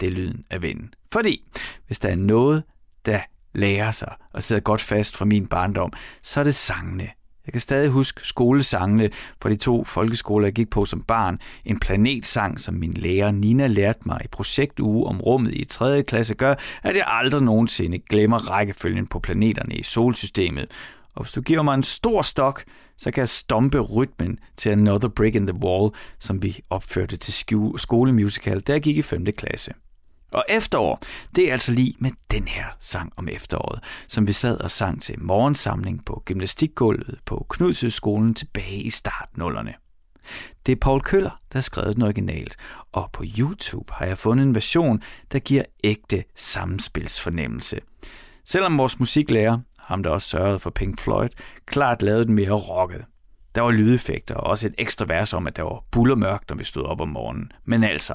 det 0.00 0.06
er 0.06 0.10
lyden 0.10 0.44
af 0.50 0.62
vinden. 0.62 0.94
Fordi 1.12 1.44
hvis 1.86 1.98
der 1.98 2.08
er 2.08 2.16
noget, 2.16 2.62
der 3.06 3.20
lærer 3.54 3.90
sig 3.90 4.14
og 4.32 4.42
sidder 4.42 4.62
godt 4.62 4.80
fast 4.80 5.16
fra 5.16 5.24
min 5.24 5.46
barndom, 5.46 5.92
så 6.22 6.40
er 6.40 6.44
det 6.44 6.54
sangene. 6.54 7.08
Jeg 7.47 7.53
kan 7.53 7.61
stadig 7.61 7.90
huske 7.90 8.20
skolesangene 8.26 9.11
fra 9.42 9.49
de 9.49 9.57
to 9.57 9.84
folkeskoler, 9.84 10.47
jeg 10.47 10.55
gik 10.55 10.70
på 10.70 10.84
som 10.84 11.03
barn. 11.03 11.38
En 11.64 11.80
planetsang, 11.80 12.61
som 12.61 12.74
min 12.74 12.92
lærer 12.92 13.30
Nina 13.30 13.66
lærte 13.66 14.01
mig 14.07 14.20
i 14.24 14.28
projektuge 14.28 15.07
om 15.07 15.20
rummet 15.20 15.55
i 15.55 15.64
3. 15.64 16.03
klasse, 16.03 16.34
gør, 16.34 16.55
at 16.82 16.97
jeg 16.97 17.05
aldrig 17.07 17.42
nogensinde 17.42 17.99
glemmer 17.99 18.51
rækkefølgen 18.51 19.07
på 19.07 19.18
planeterne 19.18 19.74
i 19.74 19.82
solsystemet. 19.82 20.66
Og 21.14 21.22
hvis 21.22 21.32
du 21.32 21.40
giver 21.40 21.62
mig 21.62 21.74
en 21.74 21.82
stor 21.82 22.22
stok, 22.22 22.64
så 22.99 23.11
kan 23.11 23.20
jeg 23.20 23.28
stompe 23.28 23.80
rytmen 23.80 24.38
til 24.57 24.70
Another 24.70 25.09
Brick 25.09 25.36
in 25.36 25.47
the 25.47 25.57
Wall, 25.64 25.90
som 26.18 26.42
vi 26.42 26.61
opførte 26.70 27.16
til 27.16 27.34
skolemusical, 27.76 28.61
da 28.61 28.72
jeg 28.72 28.82
gik 28.82 28.97
i 28.97 29.03
5. 29.03 29.26
klasse. 29.38 29.72
Og 30.37 30.45
efterår, 30.49 31.01
det 31.37 31.49
er 31.49 31.53
altså 31.53 31.72
lige 31.72 31.95
med 31.99 32.11
den 32.30 32.49
her 32.49 32.66
sang 32.80 33.12
om 33.16 33.28
efteråret, 33.28 33.80
som 34.09 34.26
vi 34.26 34.32
sad 34.32 34.61
og 34.61 34.70
sang 34.70 35.03
til 35.03 35.22
morgensamling 35.22 36.05
på 36.05 36.22
gymnastikgulvet 36.24 37.18
på 37.24 37.47
Knudshøjskolen 37.51 38.34
tilbage 38.34 38.82
i 38.82 38.91
startnullerne. 38.91 39.74
Det 40.66 40.72
er 40.72 40.76
Paul 40.76 41.01
Køller, 41.01 41.41
der 41.53 41.59
har 41.59 41.62
skrevet 41.62 41.95
den 41.95 42.03
originalt, 42.03 42.57
og 42.93 43.11
på 43.12 43.24
YouTube 43.39 43.93
har 43.93 44.07
jeg 44.07 44.18
fundet 44.18 44.47
en 44.47 44.55
version, 44.55 45.03
der 45.32 45.39
giver 45.39 45.62
ægte 45.84 46.24
samspilsfornemmelse. 46.34 47.80
Selvom 48.45 48.78
vores 48.78 48.99
musiklærer, 48.99 49.59
ham 49.78 50.03
der 50.03 50.11
også 50.11 50.28
sørgede 50.28 50.59
for 50.59 50.70
Pink 50.70 51.01
Floyd, 51.01 51.28
klart 51.66 52.03
lavede 52.03 52.24
den 52.26 52.34
mere 52.34 52.53
rocket. 52.53 53.05
Der 53.55 53.61
var 53.61 53.70
lydeffekter 53.70 54.34
og 54.34 54.47
også 54.47 54.66
et 54.66 54.74
ekstra 54.78 55.07
vers 55.09 55.32
om, 55.32 55.47
at 55.47 55.57
der 55.57 55.62
var 55.62 55.84
bullermørkt, 55.91 56.49
når 56.49 56.57
vi 56.57 56.64
stod 56.64 56.84
op 56.84 57.01
om 57.01 57.09
morgenen. 57.09 57.53
Men 57.64 57.84
altså, 57.84 58.14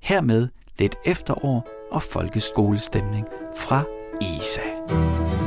hermed 0.00 0.48
lidt 0.78 0.96
efterår 1.04 1.68
og 1.90 2.02
folkeskolestemning 2.02 3.26
fra 3.56 3.84
ESA. 4.22 5.41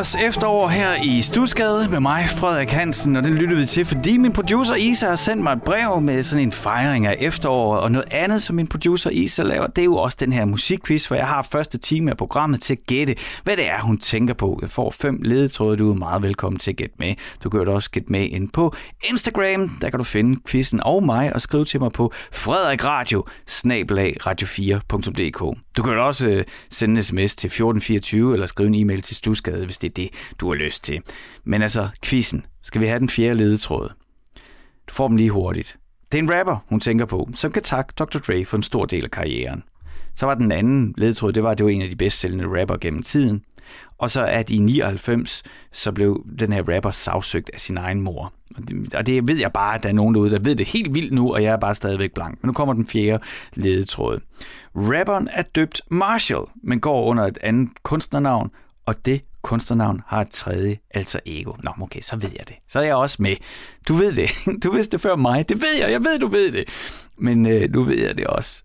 Kølers 0.00 0.14
efterår 0.14 0.68
her 0.68 0.94
i 1.04 1.22
Stusgade 1.22 1.88
med 1.90 2.00
mig, 2.00 2.28
Frederik 2.28 2.70
Hansen, 2.70 3.16
og 3.16 3.24
den 3.24 3.34
lytter 3.34 3.56
vi 3.56 3.66
til, 3.66 3.84
fordi 3.84 4.16
min 4.16 4.32
producer 4.32 4.74
Isa 4.74 5.08
har 5.08 5.16
sendt 5.16 5.42
mig 5.42 5.52
et 5.52 5.62
brev 5.62 6.00
med 6.00 6.22
sådan 6.22 6.42
en 6.42 6.52
fejring 6.52 7.06
af 7.06 7.16
efteråret, 7.20 7.80
og 7.80 7.92
noget 7.92 8.08
andet, 8.10 8.42
som 8.42 8.56
min 8.56 8.66
producer 8.66 9.10
Isa 9.10 9.42
laver, 9.42 9.66
det 9.66 9.82
er 9.82 9.84
jo 9.84 9.96
også 9.96 10.16
den 10.20 10.32
her 10.32 10.44
musikquiz, 10.44 11.06
hvor 11.06 11.16
jeg 11.16 11.26
har 11.26 11.42
første 11.42 11.78
time 11.78 12.10
af 12.10 12.16
programmet 12.16 12.60
til 12.60 12.72
at 12.72 12.86
gætte, 12.86 13.16
hvad 13.44 13.56
det 13.56 13.70
er, 13.70 13.80
hun 13.80 13.98
tænker 13.98 14.34
på. 14.34 14.58
Jeg 14.62 14.70
får 14.70 14.90
fem 14.90 15.18
ledetråde, 15.22 15.76
du 15.76 15.90
er 15.90 15.94
meget 15.94 16.22
velkommen 16.22 16.58
til 16.58 16.70
at 16.70 16.76
gætte 16.76 16.94
med. 16.98 17.14
Du 17.44 17.50
kan 17.50 17.60
jo 17.60 17.74
også 17.74 17.90
gætte 17.90 18.12
med 18.12 18.28
ind 18.28 18.48
på 18.48 18.74
Instagram, 19.10 19.68
der 19.80 19.90
kan 19.90 19.98
du 19.98 20.04
finde 20.04 20.40
quizzen 20.48 20.80
og 20.82 21.04
mig, 21.04 21.34
og 21.34 21.40
skrive 21.40 21.64
til 21.64 21.80
mig 21.80 21.90
på 21.92 22.12
frederik.radio, 22.32 23.26
radio4.dk. 24.26 25.58
Du 25.76 25.82
kan 25.82 25.92
jo 25.92 26.06
også 26.06 26.28
øh, 26.28 26.44
sende 26.70 26.96
en 26.96 27.02
sms 27.02 27.36
til 27.36 27.46
1424, 27.46 28.32
eller 28.32 28.46
skrive 28.46 28.66
en 28.66 28.74
e-mail 28.74 29.02
til 29.02 29.16
Stusgade, 29.16 29.64
hvis 29.64 29.78
det 29.78 29.89
er 29.90 29.94
det, 29.94 30.10
du 30.40 30.48
har 30.48 30.54
lyst 30.54 30.84
til. 30.84 31.02
Men 31.44 31.62
altså, 31.62 31.88
quizzen. 32.04 32.46
Skal 32.62 32.80
vi 32.80 32.86
have 32.86 32.98
den 32.98 33.08
fjerde 33.08 33.34
ledetråd? 33.34 33.88
Du 34.88 34.94
får 34.94 35.08
dem 35.08 35.16
lige 35.16 35.30
hurtigt. 35.30 35.78
Det 36.12 36.18
er 36.18 36.22
en 36.22 36.34
rapper, 36.34 36.56
hun 36.68 36.80
tænker 36.80 37.04
på, 37.04 37.28
som 37.34 37.52
kan 37.52 37.62
takke 37.62 37.92
Dr. 37.98 38.18
Dre 38.18 38.44
for 38.44 38.56
en 38.56 38.62
stor 38.62 38.86
del 38.86 39.04
af 39.04 39.10
karrieren. 39.10 39.62
Så 40.14 40.26
var 40.26 40.34
den 40.34 40.52
anden 40.52 40.94
ledetråd, 40.96 41.32
det 41.32 41.42
var, 41.42 41.50
at 41.50 41.58
det 41.58 41.64
var 41.64 41.70
en 41.70 41.82
af 41.82 41.90
de 41.90 41.96
bedst 41.96 42.20
sælgende 42.20 42.60
rapper 42.60 42.76
gennem 42.76 43.02
tiden. 43.02 43.44
Og 43.98 44.10
så 44.10 44.24
at 44.24 44.50
i 44.50 44.58
99, 44.58 45.42
så 45.72 45.92
blev 45.92 46.26
den 46.38 46.52
her 46.52 46.74
rapper 46.74 46.90
sagsøgt 46.90 47.50
af 47.54 47.60
sin 47.60 47.76
egen 47.76 48.00
mor. 48.00 48.32
Og 48.56 48.68
det, 48.68 48.94
og 48.94 49.06
det 49.06 49.26
ved 49.26 49.36
jeg 49.36 49.52
bare, 49.52 49.74
at 49.74 49.82
der 49.82 49.88
er 49.88 49.92
nogen 49.92 50.14
derude, 50.14 50.30
der 50.30 50.38
ved 50.38 50.56
det 50.56 50.66
helt 50.66 50.94
vildt 50.94 51.12
nu, 51.12 51.34
og 51.34 51.42
jeg 51.42 51.52
er 51.52 51.56
bare 51.56 51.74
stadigvæk 51.74 52.14
blank. 52.14 52.38
Men 52.42 52.48
nu 52.48 52.52
kommer 52.52 52.74
den 52.74 52.86
fjerde 52.86 53.24
ledetråd. 53.54 54.20
Rapperen 54.74 55.28
er 55.32 55.42
døbt 55.42 55.80
Marshall, 55.90 56.44
men 56.62 56.80
går 56.80 57.04
under 57.04 57.26
et 57.26 57.38
andet 57.42 57.68
kunstnernavn, 57.82 58.50
og 58.86 59.06
det 59.06 59.22
kunstnernavn 59.42 60.02
har 60.06 60.20
et 60.20 60.30
tredje 60.30 60.78
altså 60.90 61.20
ego. 61.26 61.52
Nå, 61.62 61.70
okay, 61.80 62.00
så 62.00 62.16
ved 62.16 62.30
jeg 62.38 62.48
det. 62.48 62.56
Så 62.68 62.80
er 62.80 62.84
jeg 62.84 62.94
også 62.94 63.16
med. 63.22 63.36
Du 63.88 63.94
ved 63.94 64.14
det. 64.14 64.30
Du 64.62 64.72
vidste 64.72 64.92
det 64.92 65.00
før 65.00 65.16
mig. 65.16 65.48
Det 65.48 65.62
ved 65.62 65.74
jeg. 65.80 65.90
Jeg 65.90 66.00
ved, 66.00 66.18
du 66.18 66.26
ved 66.26 66.52
det. 66.52 66.64
Men 67.18 67.48
øh, 67.48 67.70
nu 67.70 67.84
ved 67.84 67.98
jeg 67.98 68.16
det 68.18 68.26
også. 68.26 68.62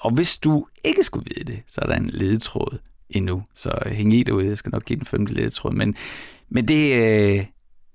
Og 0.00 0.10
hvis 0.10 0.36
du 0.36 0.66
ikke 0.84 1.02
skulle 1.02 1.26
vide 1.34 1.52
det, 1.52 1.62
så 1.66 1.80
er 1.80 1.86
der 1.86 1.94
en 1.94 2.10
ledetråd 2.10 2.78
endnu. 3.10 3.42
Så 3.54 3.82
hæng 3.86 4.14
i 4.14 4.22
derude. 4.22 4.46
Jeg 4.46 4.58
skal 4.58 4.70
nok 4.70 4.84
give 4.84 4.98
den 4.98 5.06
femte 5.06 5.34
ledetråd. 5.34 5.72
Men, 5.72 5.96
men 6.48 6.68
det, 6.68 6.94
øh, 6.94 7.46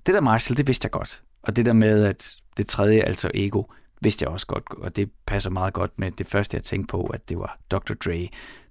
det 0.05 0.13
der 0.13 0.21
Marshall, 0.21 0.57
det 0.57 0.67
vidste 0.67 0.85
jeg 0.85 0.91
godt. 0.91 1.21
Og 1.41 1.55
det 1.55 1.65
der 1.65 1.73
med, 1.73 2.03
at 2.03 2.35
det 2.57 2.67
tredje 2.67 3.01
altså 3.01 3.31
ego, 3.33 3.63
vidste 4.01 4.23
jeg 4.23 4.31
også 4.31 4.47
godt. 4.47 4.63
Og 4.77 4.95
det 4.95 5.11
passer 5.25 5.49
meget 5.49 5.73
godt 5.73 5.99
med 5.99 6.11
det 6.11 6.27
første, 6.27 6.55
jeg 6.55 6.63
tænkte 6.63 6.91
på, 6.91 7.05
at 7.05 7.29
det 7.29 7.37
var 7.37 7.59
Dr. 7.71 7.93
Dre, 8.05 8.27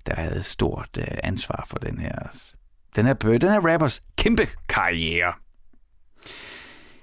der 0.06 0.14
havde 0.14 0.42
stort 0.42 0.88
øh, 0.98 1.18
ansvar 1.22 1.66
for 1.68 1.78
den 1.78 1.98
her 1.98 2.28
den 2.96 3.06
her, 3.06 3.14
øh, 3.24 3.40
den 3.40 3.50
her 3.50 3.60
rappers 3.60 4.02
kæmpe 4.16 4.46
karriere. 4.68 5.32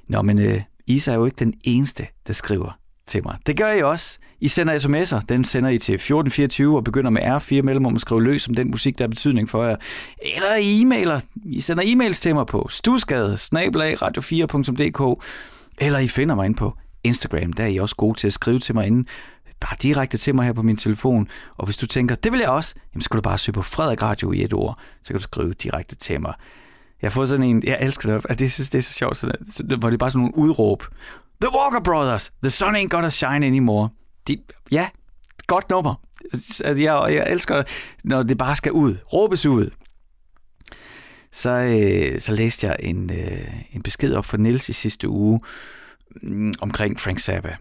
Nå, 0.07 0.21
men 0.21 0.39
øh, 0.39 0.61
Isa 0.87 1.11
er 1.11 1.15
jo 1.15 1.25
ikke 1.25 1.39
den 1.39 1.53
eneste, 1.63 2.07
der 2.27 2.33
skriver 2.33 2.77
til 3.05 3.21
mig. 3.25 3.37
Det 3.45 3.57
gør 3.57 3.71
I 3.71 3.81
også. 3.81 4.19
I 4.39 4.47
sender 4.47 4.77
sms'er. 4.77 5.25
Den 5.29 5.43
sender 5.43 5.69
I 5.69 5.77
til 5.77 5.95
1424 5.95 6.77
og 6.77 6.83
begynder 6.83 7.09
med 7.09 7.21
R4 7.21 7.61
mellem 7.61 7.85
om 7.85 7.95
at 7.95 8.01
skrive 8.01 8.23
løs 8.23 8.47
om 8.47 8.53
den 8.53 8.71
musik, 8.71 8.97
der 8.97 9.03
har 9.03 9.09
betydning 9.09 9.49
for 9.49 9.63
jer. 9.65 9.75
Eller 10.21 10.55
I 10.55 10.81
e-mailer. 10.81 11.19
I 11.45 11.61
sender 11.61 11.83
e-mails 11.83 12.21
til 12.21 12.35
mig 12.35 12.45
på 12.45 12.67
stusgade 12.69 13.33
radio4.dk 13.33 15.25
eller 15.77 15.99
I 15.99 16.07
finder 16.07 16.35
mig 16.35 16.45
ind 16.45 16.55
på 16.55 16.77
Instagram. 17.03 17.53
Der 17.53 17.63
er 17.63 17.67
I 17.67 17.77
også 17.77 17.95
gode 17.95 18.19
til 18.19 18.27
at 18.27 18.33
skrive 18.33 18.59
til 18.59 18.75
mig 18.75 18.87
inden 18.87 19.07
bare 19.63 19.75
direkte 19.81 20.17
til 20.17 20.35
mig 20.35 20.45
her 20.45 20.53
på 20.53 20.61
min 20.61 20.77
telefon. 20.77 21.27
Og 21.57 21.65
hvis 21.65 21.77
du 21.77 21.87
tænker, 21.87 22.15
det 22.15 22.31
vil 22.31 22.39
jeg 22.39 22.49
også, 22.49 22.75
jamen 22.93 23.01
så 23.01 23.09
kan 23.09 23.17
du 23.17 23.21
bare 23.21 23.37
søge 23.37 23.53
på 23.53 23.61
Frederik 23.61 24.01
Radio 24.01 24.31
i 24.31 24.43
et 24.43 24.53
ord, 24.53 24.79
så 25.03 25.07
kan 25.07 25.15
du 25.15 25.23
skrive 25.23 25.53
direkte 25.53 25.95
til 25.95 26.21
mig. 26.21 26.33
Jeg 27.01 27.07
har 27.07 27.11
fået 27.11 27.29
sådan 27.29 27.45
en, 27.45 27.63
jeg 27.65 27.77
elsker 27.81 28.13
det, 28.13 28.25
at 28.29 28.39
det 28.39 28.51
synes 28.51 28.69
det 28.69 28.77
er 28.77 28.81
så 28.81 28.93
sjovt, 28.93 29.17
sådan, 29.17 29.35
hvor 29.79 29.89
det 29.89 29.93
er 29.93 29.97
bare 29.97 30.11
sådan 30.11 30.19
nogle 30.19 30.37
udråb. 30.37 30.83
The 31.41 31.55
Walker 31.55 31.79
Brothers, 31.79 32.33
the 32.43 32.49
sun 32.49 32.75
ain't 32.75 32.87
gonna 32.87 33.09
shine 33.09 33.45
anymore. 33.45 33.89
De, 34.27 34.37
ja, 34.71 34.89
godt 35.47 35.69
nummer. 35.69 35.95
Altså, 36.33 36.67
jeg, 36.67 37.13
jeg 37.13 37.31
elsker, 37.31 37.63
når 38.03 38.23
det 38.23 38.37
bare 38.37 38.55
skal 38.55 38.71
ud, 38.71 38.95
råbes 39.13 39.45
ud. 39.45 39.69
Så, 41.31 41.49
øh, 41.49 42.19
så 42.19 42.35
læste 42.35 42.67
jeg 42.67 42.75
en, 42.79 43.11
øh, 43.11 43.53
en 43.71 43.81
besked 43.81 44.13
op 44.13 44.25
fra 44.25 44.37
Nils 44.37 44.69
i 44.69 44.73
sidste 44.73 45.09
uge 45.09 45.39
mm, 46.21 46.53
omkring 46.61 46.99
Frank 46.99 47.19
Zappa 47.19 47.55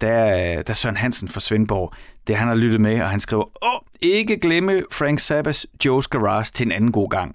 der, 0.00 0.62
der 0.62 0.74
Søren 0.74 0.96
Hansen 0.96 1.28
fra 1.28 1.40
Svendborg, 1.40 1.92
det 2.26 2.36
han 2.36 2.48
har 2.48 2.54
lyttet 2.54 2.80
med, 2.80 3.02
og 3.02 3.10
han 3.10 3.20
skriver, 3.20 3.44
åh, 3.64 3.80
ikke 4.00 4.38
glemme 4.40 4.82
Frank 4.92 5.18
Sabas 5.18 5.66
Joe's 5.84 6.08
Garage 6.10 6.50
til 6.54 6.66
en 6.66 6.72
anden 6.72 6.92
god 6.92 7.10
gang. 7.10 7.34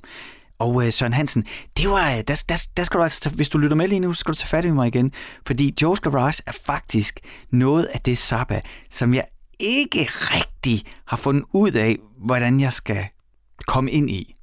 Og 0.59 0.85
øh, 0.85 0.91
Søren 0.91 1.13
Hansen, 1.13 1.45
det 1.77 1.89
var, 1.89 2.11
øh, 2.11 2.17
der, 2.17 2.43
der, 2.49 2.67
der 2.77 2.83
skal 2.83 2.97
du 2.97 3.03
altså, 3.03 3.29
hvis 3.29 3.49
du 3.49 3.57
lytter 3.57 3.75
med 3.77 3.87
lige 3.87 3.99
nu, 3.99 4.13
så 4.13 4.19
skal 4.19 4.33
du 4.33 4.37
tage 4.37 4.47
fat 4.47 4.65
i 4.65 4.69
mig 4.69 4.87
igen. 4.87 5.11
Fordi 5.47 5.73
Joe's 5.83 5.99
Garage 6.01 6.43
er 6.47 6.51
faktisk 6.65 7.19
noget 7.49 7.85
af 7.85 8.01
det 8.01 8.17
Zappa, 8.17 8.61
som 8.89 9.13
jeg 9.13 9.25
ikke 9.59 10.09
rigtig 10.11 10.83
har 11.07 11.17
fundet 11.17 11.43
ud 11.53 11.71
af, 11.71 11.97
hvordan 12.17 12.59
jeg 12.59 12.73
skal 12.73 13.05
komme 13.67 13.91
ind 13.91 14.09
i. 14.09 14.35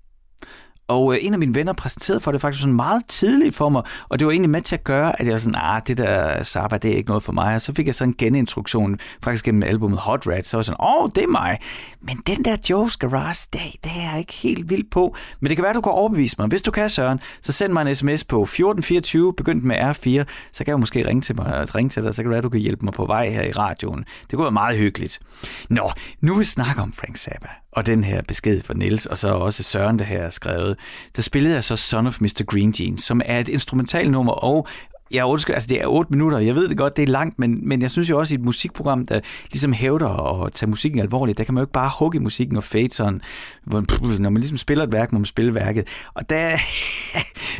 Og 0.91 1.15
øh, 1.15 1.19
en 1.23 1.33
af 1.33 1.39
mine 1.39 1.55
venner 1.55 1.73
præsenterede 1.73 2.21
for 2.21 2.33
det 2.33 2.41
faktisk 2.41 2.61
sådan 2.61 2.75
meget 2.75 3.07
tidligt 3.09 3.57
for 3.57 3.69
mig, 3.69 3.83
og 4.09 4.19
det 4.19 4.27
var 4.27 4.33
egentlig 4.33 4.51
med 4.51 4.61
til 4.61 4.75
at 4.75 4.85
gøre, 4.85 5.21
at 5.21 5.27
jeg 5.27 5.33
var 5.33 5.39
sådan, 5.39 5.61
ah, 5.63 5.83
det 5.87 5.99
der 5.99 6.43
Saba, 6.43 6.77
det 6.77 6.93
er 6.93 6.97
ikke 6.97 7.09
noget 7.09 7.23
for 7.23 7.33
mig. 7.33 7.55
Og 7.55 7.61
så 7.61 7.75
fik 7.75 7.87
jeg 7.87 7.95
sådan 7.95 8.11
en 8.11 8.15
genintroduktion, 8.19 8.99
faktisk 9.23 9.45
gennem 9.45 9.63
albumet 9.63 9.99
Hot 9.99 10.27
Rats, 10.27 10.49
så 10.49 10.57
var 10.57 10.61
jeg 10.61 10.65
sådan, 10.65 10.81
åh, 10.81 11.03
oh, 11.03 11.09
det 11.15 11.23
er 11.23 11.29
mig. 11.29 11.59
Men 12.01 12.23
den 12.27 12.45
der 12.45 12.57
Joe's 12.57 12.97
Garage, 12.99 13.49
det, 13.53 13.61
det 13.85 13.93
er 13.97 14.11
jeg 14.11 14.19
ikke 14.19 14.33
helt 14.33 14.71
vild 14.71 14.91
på. 14.91 15.17
Men 15.41 15.49
det 15.49 15.57
kan 15.57 15.65
være, 15.65 15.75
du 15.75 15.81
kan 15.81 15.93
overbevise 15.93 16.37
mig. 16.39 16.49
Hvis 16.49 16.63
du 16.63 16.71
kan, 16.71 16.91
Søren, 16.91 17.21
så 17.43 17.53
send 17.53 17.73
mig 17.73 17.89
en 17.89 17.95
sms 17.95 18.25
på 18.25 18.43
1424, 18.43 19.35
begyndt 19.35 19.65
med 19.65 19.77
R4, 19.77 20.25
så 20.53 20.65
kan 20.65 20.73
jeg 20.73 20.81
måske 20.81 21.09
ringe 21.09 21.23
til, 21.23 21.37
mig, 21.37 21.75
ringe 21.75 21.89
til 21.91 22.03
dig, 22.03 22.15
så 22.15 22.23
kan 22.23 22.31
det 22.31 22.35
være, 22.35 22.43
du 22.43 22.49
kan 22.49 22.61
hjælpe 22.61 22.85
mig 22.85 22.95
på 22.95 23.07
vej 23.07 23.31
her 23.31 23.43
i 23.43 23.53
radioen. 23.53 24.05
Det 24.21 24.31
kunne 24.31 24.45
være 24.45 24.53
meget 24.53 24.79
hyggeligt. 24.79 25.21
Nå, 25.69 25.91
nu 26.21 26.33
vil 26.33 26.39
vi 26.39 26.45
snakke 26.45 26.83
om 26.83 26.93
Frank 26.93 27.17
Zappa 27.17 27.49
og 27.73 27.87
den 27.87 28.05
her 28.05 28.23
besked 28.23 28.63
fra 28.63 28.75
Niels, 28.75 29.07
og 29.07 29.19
så 29.19 29.29
også 29.29 29.63
Søren, 29.63 29.99
der 29.99 30.05
her 30.05 30.31
skrevet, 30.31 30.77
der 31.17 31.23
spillede 31.23 31.55
jeg 31.55 31.65
så 31.65 31.77
Son 31.77 32.07
of 32.07 32.21
Mr. 32.21 32.45
Green 32.47 32.75
Jeans, 32.81 33.03
som 33.03 33.21
er 33.25 33.41
et 33.41 33.49
instrumentalnummer, 33.49 34.33
og 34.33 34.69
jeg 35.11 35.25
undskyld, 35.25 35.55
altså 35.55 35.67
det 35.67 35.81
er 35.81 35.87
8 35.87 36.11
minutter, 36.11 36.39
jeg 36.39 36.55
ved 36.55 36.69
det 36.69 36.79
godt, 36.79 36.97
det 36.97 37.03
er 37.03 37.07
langt, 37.07 37.39
men, 37.39 37.69
men 37.69 37.83
jeg 37.83 37.91
synes 37.91 38.11
jo 38.11 38.19
også 38.19 38.35
i 38.35 38.39
et 38.39 38.45
musikprogram, 38.45 39.07
der 39.07 39.21
ligesom 39.51 39.73
hævder 39.73 40.43
at 40.45 40.53
tage 40.53 40.71
musikken 40.71 41.01
alvorligt, 41.01 41.39
der 41.39 41.45
kan 41.45 41.55
man 41.55 41.61
jo 41.61 41.65
ikke 41.65 41.73
bare 41.73 41.91
hugge 41.99 42.21
musikken 42.21 42.57
og 42.57 42.65
fade 42.65 42.95
sådan, 42.95 43.21
når 43.67 44.31
man 44.31 44.37
ligesom 44.37 44.59
spiller 44.59 44.85
et 44.85 44.93
værk, 44.93 45.13
må 45.13 45.19
man 45.19 45.27
spille 45.27 45.55
værket. 45.55 45.89
Og 46.15 46.31
der, 46.31 46.37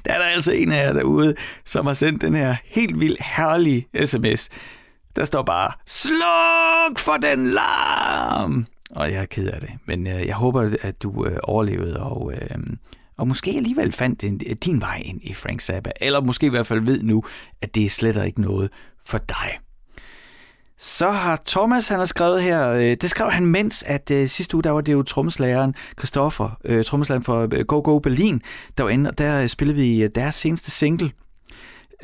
der 0.05 0.13
er 0.13 0.19
der 0.19 0.25
altså 0.25 0.53
en 0.53 0.73
af 0.73 0.87
jer 0.87 0.93
derude, 0.93 1.35
som 1.65 1.87
har 1.87 1.95
sendt 1.95 2.23
den 2.23 2.35
her 2.35 2.57
helt 2.65 3.01
vildt 3.01 3.23
herlige 3.23 3.87
sms. 4.05 4.49
Der 5.17 5.25
står 5.25 5.43
bare, 5.43 5.73
sluk 5.87 6.99
for 6.99 7.17
den 7.17 7.51
larm! 7.51 8.67
og 8.91 9.13
jeg 9.13 9.23
er 9.23 9.27
ked 9.27 9.49
af 9.49 9.61
det. 9.61 9.71
Men 9.87 10.07
øh, 10.07 10.27
jeg 10.27 10.35
håber, 10.35 10.77
at 10.83 11.03
du 11.03 11.27
øh, 11.27 11.39
overlevede, 11.43 12.01
og, 12.01 12.33
øh, 12.35 12.59
og 13.21 13.29
måske 13.29 13.51
alligevel 13.57 13.93
fandt 13.93 14.21
din, 14.21 14.41
øh, 14.47 14.57
din 14.65 14.81
vej 14.81 15.03
ind 15.05 15.21
i 15.23 15.35
Frank 15.35 15.61
Zappa, 15.61 15.91
eller 16.01 16.21
måske 16.21 16.47
i 16.47 16.49
hvert 16.49 16.67
fald 16.67 16.81
ved 16.81 17.03
nu, 17.03 17.25
at 17.63 17.75
det 17.75 17.85
er 17.85 17.91
slet 17.91 18.27
ikke 18.27 18.41
noget 18.41 18.71
for 19.07 19.19
dig. 19.19 19.59
Så 20.79 21.11
har 21.11 21.43
Thomas, 21.47 21.89
han 21.89 21.99
har 21.99 22.05
skrevet 22.05 22.43
her, 22.43 22.69
øh, 22.69 22.97
det 23.01 23.11
skrev 23.11 23.31
han 23.31 23.47
mens, 23.47 23.83
at 23.83 24.11
øh, 24.11 24.29
sidste 24.29 24.57
uge, 24.57 24.63
der 24.63 24.71
var 24.71 24.81
det 24.81 24.93
jo 24.93 25.03
trommeslageren 25.03 25.75
Christoffer, 25.99 26.59
øh, 26.65 26.85
trommeslageren 26.85 27.25
for 27.25 27.49
øh, 27.53 27.65
Go 27.65 27.81
Go 27.85 27.99
Berlin, 27.99 28.43
der 28.79 28.85
var 28.85 28.91
inde, 28.91 29.11
og 29.11 29.19
der 29.19 29.43
øh, 29.43 29.49
spillede 29.49 29.79
vi 29.79 30.09
deres 30.09 30.35
seneste 30.35 30.71
single, 30.71 31.13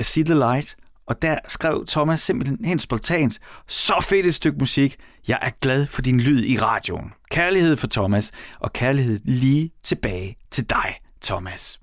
See 0.00 0.24
the 0.24 0.34
Light, 0.34 0.76
og 1.06 1.22
der 1.22 1.38
skrev 1.48 1.86
Thomas 1.88 2.20
simpelthen 2.20 2.64
helt 2.64 2.82
spontant, 2.82 3.38
så 3.68 3.94
fedt 4.02 4.26
et 4.26 4.34
stykke 4.34 4.58
musik, 4.58 4.96
jeg 5.28 5.38
er 5.42 5.50
glad 5.60 5.86
for 5.86 6.02
din 6.02 6.20
lyd 6.20 6.44
i 6.44 6.58
radioen. 6.58 7.12
Kærlighed 7.30 7.76
for 7.76 7.86
Thomas, 7.86 8.32
og 8.60 8.72
kærlighed 8.72 9.20
lige 9.24 9.70
tilbage 9.82 10.36
til 10.50 10.70
dig, 10.70 10.96
Thomas. 11.22 11.80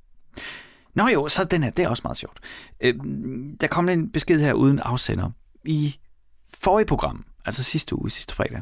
Nå 0.96 1.08
jo, 1.08 1.28
så 1.28 1.44
den 1.44 1.64
her, 1.64 1.70
det 1.70 1.86
er 1.86 1.90
også 1.90 2.02
meget 2.06 2.18
sjovt. 2.18 2.40
Øh, 2.82 2.96
der 3.62 3.68
kom 3.68 3.90
en 3.90 4.12
besked 4.12 4.40
her 4.40 4.54
uden 4.54 4.80
afsender. 4.80 5.30
I 5.66 5.96
forrige 6.54 6.86
program, 6.86 7.26
altså 7.46 7.64
sidste 7.64 8.00
uge, 8.00 8.10
sidste 8.10 8.36
fredag, 8.36 8.62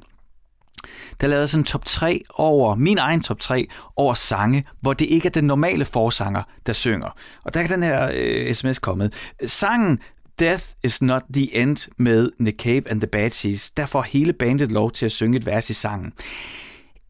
der 1.22 1.28
lavede 1.28 1.47
sådan 1.47 1.61
en 1.61 1.65
top 1.65 1.86
3 1.86 2.24
over, 2.30 2.76
min 2.76 2.97
egen 2.97 3.22
top 3.22 3.39
3 3.39 3.67
over 3.95 4.13
sange, 4.13 4.67
hvor 4.82 4.93
det 4.93 5.05
ikke 5.05 5.28
er 5.28 5.32
den 5.32 5.43
normale 5.43 5.86
forsanger, 5.86 6.43
der 6.65 6.74
synger. 6.74 7.09
Og 7.43 7.53
der 7.53 7.61
kan 7.61 7.72
den 7.72 7.84
her 7.84 8.11
øh, 8.13 8.53
sms 8.53 8.80
kommet. 8.80 9.13
Sangen 9.45 9.99
Death 10.39 10.65
is 10.84 11.01
not 11.01 11.24
the 11.34 11.55
end 11.55 11.89
med 11.97 12.32
Nick 12.39 12.61
Cave 12.61 12.89
and 12.89 13.01
the 13.01 13.07
Bad 13.07 13.30
Seas, 13.30 13.72
Der 13.72 13.86
får 13.86 14.01
hele 14.01 14.34
bandet 14.34 14.72
lov 14.72 14.91
til 14.91 15.05
at 15.05 15.11
synge 15.11 15.38
et 15.38 15.45
vers 15.45 15.69
i 15.69 15.74
sangen. 15.74 16.13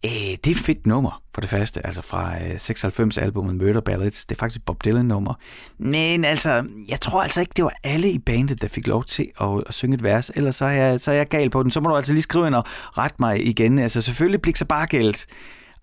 Øh, 0.06 0.12
det 0.12 0.48
er 0.48 0.52
et 0.52 0.58
fedt 0.58 0.88
nummer, 0.88 1.22
for 1.34 1.42
det 1.42 1.50
første, 1.50 1.86
altså 1.86 2.02
fra 2.02 2.36
96 2.58 3.18
øh, 3.18 3.24
albumet 3.24 3.56
Murder 3.56 3.82
Ballads. 3.82 4.26
Det 4.26 4.36
er 4.36 4.40
faktisk 4.40 4.66
Bob 4.66 4.86
Dylan 4.86 5.06
nummer. 5.06 5.34
Men 5.78 6.26
altså, 6.26 6.66
jeg 6.90 7.02
tror 7.02 7.24
altså 7.24 7.40
ikke, 7.40 7.54
det 7.56 7.64
var 7.64 7.74
alle 7.84 8.12
i 8.12 8.20
bandet, 8.20 8.62
der 8.62 8.68
fik 8.68 8.88
lov 8.88 9.04
til 9.04 9.32
at, 9.42 9.64
at 9.68 9.74
synge 9.74 9.96
et 9.96 10.04
vers. 10.04 10.32
Ellers 10.36 10.56
så 10.56 10.66
er, 10.66 10.72
jeg, 10.72 11.00
så 11.00 11.12
er 11.12 11.16
jeg 11.16 11.28
gal 11.28 11.50
på 11.50 11.64
den. 11.64 11.72
Så 11.72 11.80
må 11.80 11.90
du 11.90 11.96
altså 11.96 12.14
lige 12.14 12.24
skrive 12.24 12.48
ind 12.48 12.56
og 12.56 12.64
rette 12.98 13.16
mig 13.20 13.48
igen. 13.48 13.80
Altså 13.80 14.02
selvfølgelig 14.02 14.42
Blix 14.42 14.62
og 14.62 14.68
Einsteins 14.82 15.28